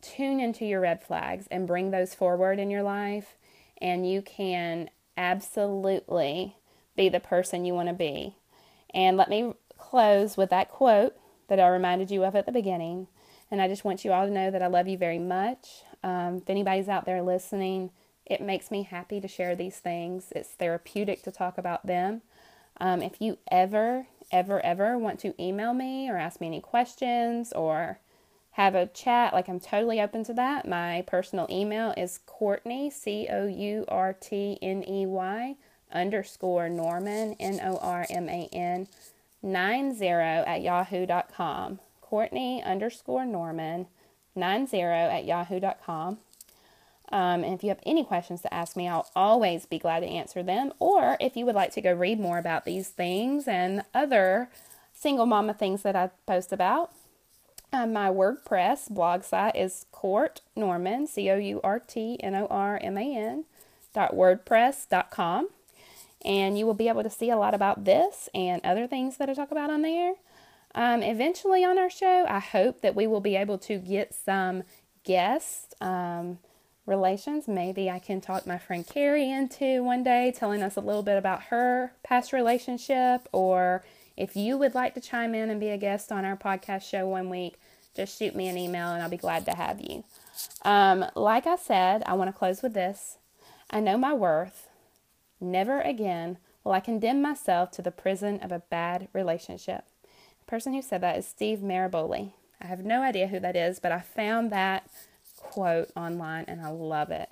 tune 0.03 0.41
into 0.41 0.67
your 0.67 0.81
red 0.81 1.03
flags 1.03 1.47
and 1.51 1.67
bring 1.67 1.91
those 1.91 2.15
forward 2.15 2.59
in 2.59 2.71
your 2.71 2.83
life, 2.83 3.37
and 3.81 4.09
you 4.09 4.21
can 4.21 4.91
absolutely 5.17 6.57
be 6.95 7.09
the 7.09 7.21
person 7.21 7.65
you 7.65 7.75
want 7.75 7.89
to 7.89 7.95
be. 7.95 8.37
And 8.93 9.17
let 9.17 9.31
me 9.31 9.55
close 9.89 10.37
with 10.37 10.51
that 10.51 10.71
quote 10.71 11.17
that 11.49 11.61
I 11.61 11.69
reminded 11.69 12.11
you 12.11 12.25
of 12.25 12.37
at 12.37 12.47
the 12.47 12.53
beginning. 12.53 13.07
And 13.51 13.63
I 13.63 13.69
just 13.69 13.85
want 13.85 14.05
you 14.05 14.13
all 14.13 14.27
to 14.27 14.33
know 14.33 14.51
that 14.51 14.63
I 14.63 14.67
love 14.67 14.89
you 14.89 14.99
very 14.99 15.19
much. 15.19 15.83
Um, 16.03 16.37
if 16.37 16.51
anybody's 16.51 16.89
out 16.89 17.07
there 17.07 17.23
listening, 17.23 17.91
it 18.27 18.43
makes 18.43 18.71
me 18.71 18.83
happy 18.83 19.21
to 19.21 19.29
share 19.29 19.57
these 19.57 19.79
things. 19.79 20.33
It's 20.37 20.51
therapeutic 20.51 21.23
to 21.23 21.33
talk 21.33 21.57
about 21.57 21.87
them. 21.87 22.21
Um, 22.81 23.03
if 23.03 23.21
you 23.21 23.39
ever, 23.51 24.07
ever, 24.31 24.65
ever 24.65 24.99
want 24.99 25.19
to 25.21 25.35
email 25.43 25.73
me 25.73 26.11
or 26.11 26.19
ask 26.19 26.41
me 26.41 26.47
any 26.47 26.61
questions 26.61 27.53
or 27.53 27.99
have 28.53 28.75
a 28.75 28.87
chat, 28.87 29.33
like 29.33 29.49
I'm 29.49 29.61
totally 29.61 30.01
open 30.01 30.25
to 30.25 30.35
that. 30.35 30.69
My 30.69 31.03
personal 31.07 31.47
email 31.49 31.95
is 31.97 32.21
Courtney, 32.27 32.91
C 32.91 33.29
O 33.31 33.47
U 33.47 33.85
R 33.89 34.13
T 34.13 34.59
N 34.61 34.85
E 34.87 35.07
Y, 35.07 35.57
underscore 35.93 36.69
Norman, 36.69 37.35
N 37.41 37.61
O 37.63 37.79
R 37.79 38.05
M 38.11 38.29
A 38.29 38.49
N, 38.53 38.89
90 39.43 40.07
at 40.07 40.63
yahoo.com. 40.63 41.81
Courtney 42.01 42.63
underscore 42.63 43.27
Norman, 43.27 43.87
90 44.35 44.81
at 44.81 45.25
yahoo.com. 45.25 46.19
Um, 47.11 47.43
and 47.43 47.55
if 47.55 47.63
you 47.63 47.71
have 47.71 47.81
any 47.87 48.05
questions 48.05 48.43
to 48.43 48.53
ask 48.53 48.77
me, 48.77 48.87
I'll 48.87 49.11
always 49.17 49.67
be 49.67 49.79
glad 49.79 50.01
to 50.01 50.07
answer 50.07 50.43
them. 50.43 50.73
Or 50.79 51.17
if 51.21 51.37
you 51.37 51.47
would 51.47 51.55
like 51.55 51.73
to 51.73 51.81
go 51.81 51.93
read 51.93 52.21
more 52.21 52.39
about 52.39 52.65
these 52.65 52.89
things 52.89 53.49
and 53.49 53.83
other 53.95 54.51
single 54.93 55.27
mama 55.27 55.55
things 55.55 55.83
that 55.83 55.97
I 55.97 56.11
post 56.27 56.53
about, 56.53 56.93
um, 57.73 57.93
my 57.93 58.09
WordPress 58.09 58.91
blog 58.91 59.25
site 59.25 59.57
is 59.57 59.87
Court 59.93 60.41
Norman, 60.57 61.07
C 61.07 61.31
O 61.31 61.37
U 61.37 61.61
R 61.63 61.79
T 61.81 62.19
N 62.21 62.35
O 62.35 62.47
R 62.47 62.79
M 62.83 62.97
A 62.97 63.17
N, 63.17 63.45
dot 63.95 64.15
wordpress.com. 64.15 65.49
And 66.25 66.59
you 66.59 66.67
will 66.67 66.75
be 66.75 66.89
able 66.89 67.03
to 67.05 67.11
see 67.11 67.31
a 67.31 67.37
lot 67.37 67.55
about 67.55 67.85
this 67.85 68.29
and 68.35 68.61
other 68.65 68.87
things 68.87 69.17
that 69.19 69.31
I 69.31 69.35
talk 69.35 69.51
about 69.51 69.71
on 69.71 69.83
there. 69.83 70.15
Um, 70.75 71.03
eventually 71.03 71.65
on 71.65 71.79
our 71.79 71.91
show, 71.91 72.27
I 72.29 72.41
hope 72.41 72.81
that 72.83 72.95
we 72.95 73.07
will 73.07 73.21
be 73.21 73.37
able 73.37 73.59
to 73.59 73.79
get 73.79 74.15
some 74.15 74.65
guest 75.05 75.75
Um, 75.81 76.39
relations. 76.87 77.47
Maybe 77.47 77.91
I 77.91 77.99
can 77.99 78.21
talk 78.21 78.47
my 78.47 78.59
friend 78.59 78.87
Carrie 78.87 79.31
into 79.31 79.85
one 79.85 80.03
day 80.03 80.33
telling 80.35 80.63
us 80.63 80.77
a 80.77 80.81
little 80.81 81.03
bit 81.03 81.19
about 81.19 81.45
her 81.45 81.93
past 82.03 82.33
relationship. 82.33 83.29
Or 83.33 83.85
if 84.17 84.35
you 84.35 84.57
would 84.59 84.75
like 84.75 84.95
to 84.95 85.01
chime 85.01 85.35
in 85.35 85.51
and 85.51 85.61
be 85.61 85.69
a 85.69 85.79
guest 85.79 86.11
on 86.11 86.25
our 86.25 86.37
podcast 86.37 86.83
show 86.83 87.07
one 87.07 87.29
week, 87.29 87.61
just 87.95 88.19
shoot 88.19 88.35
me 88.35 88.49
an 88.49 88.57
email 88.57 88.89
and 88.89 89.03
I'll 89.03 89.11
be 89.11 89.17
glad 89.17 89.45
to 89.47 89.55
have 89.55 89.81
you. 89.81 90.05
Um, 90.63 91.05
like 91.15 91.47
I 91.47 91.57
said, 91.57 92.03
I 92.07 92.15
want 92.15 92.29
to 92.29 92.39
close 92.39 92.63
with 92.63 92.75
this 92.75 93.19
I 93.71 93.81
know 93.81 93.99
my 93.99 94.15
worth. 94.15 94.68
Never 95.41 95.81
again 95.81 96.39
will 96.65 96.73
I 96.73 96.81
condemn 96.81 97.23
myself 97.23 97.71
to 97.73 97.83
the 97.83 97.91
prison 97.91 98.41
of 98.41 98.53
a 98.53 98.63
bad 98.71 99.09
relationship. 99.13 99.85
The 100.03 100.47
person 100.47 100.75
who 100.75 100.83
said 100.83 101.01
that 101.01 101.17
is 101.17 101.27
Steve 101.27 101.61
Maraboli. 101.61 102.33
I 102.61 102.67
have 102.67 102.85
no 102.85 103.03
idea 103.03 103.29
who 103.29 103.39
that 103.41 103.57
is, 103.57 103.79
but 103.79 103.93
I 103.93 104.01
found 104.01 104.51
that 104.51 104.89
quote 105.37 105.91
online 105.97 106.45
and 106.49 106.61
I 106.61 106.71
love 106.71 107.11
it. 107.11 107.31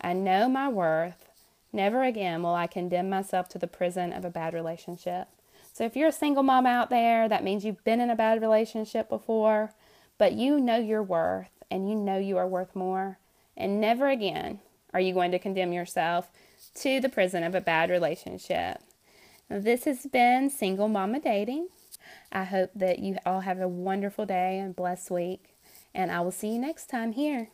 I 0.00 0.12
know 0.12 0.48
my 0.48 0.68
worth. 0.68 1.28
Never 1.72 2.02
again 2.02 2.42
will 2.42 2.54
I 2.54 2.66
condemn 2.66 3.10
myself 3.10 3.48
to 3.50 3.58
the 3.58 3.66
prison 3.66 4.12
of 4.12 4.24
a 4.24 4.30
bad 4.30 4.54
relationship. 4.54 5.28
So 5.72 5.84
if 5.84 5.96
you're 5.96 6.08
a 6.08 6.12
single 6.12 6.42
mom 6.42 6.66
out 6.66 6.90
there, 6.90 7.28
that 7.28 7.44
means 7.44 7.64
you've 7.64 7.84
been 7.84 8.00
in 8.00 8.10
a 8.10 8.16
bad 8.16 8.40
relationship 8.40 9.08
before, 9.08 9.72
but 10.18 10.32
you 10.32 10.60
know 10.60 10.78
your 10.78 11.02
worth 11.02 11.50
and 11.70 11.88
you 11.88 11.94
know 11.94 12.18
you 12.18 12.36
are 12.38 12.46
worth 12.46 12.74
more. 12.74 13.18
And 13.56 13.80
never 13.80 14.08
again 14.08 14.60
are 14.92 15.00
you 15.00 15.14
going 15.14 15.30
to 15.32 15.38
condemn 15.38 15.72
yourself 15.72 16.30
to 16.74 17.00
the 17.00 17.08
prison 17.08 17.42
of 17.42 17.54
a 17.54 17.60
bad 17.60 17.90
relationship. 17.90 18.78
This 19.48 19.84
has 19.84 20.06
been 20.06 20.50
Single 20.50 20.88
Mama 20.88 21.20
Dating. 21.20 21.68
I 22.32 22.44
hope 22.44 22.70
that 22.74 23.00
you 23.00 23.16
all 23.26 23.40
have 23.40 23.60
a 23.60 23.68
wonderful 23.68 24.26
day 24.26 24.58
and 24.58 24.74
blessed 24.74 25.10
week 25.10 25.56
and 25.94 26.10
I 26.10 26.20
will 26.20 26.30
see 26.30 26.52
you 26.52 26.58
next 26.58 26.88
time 26.88 27.12
here. 27.12 27.48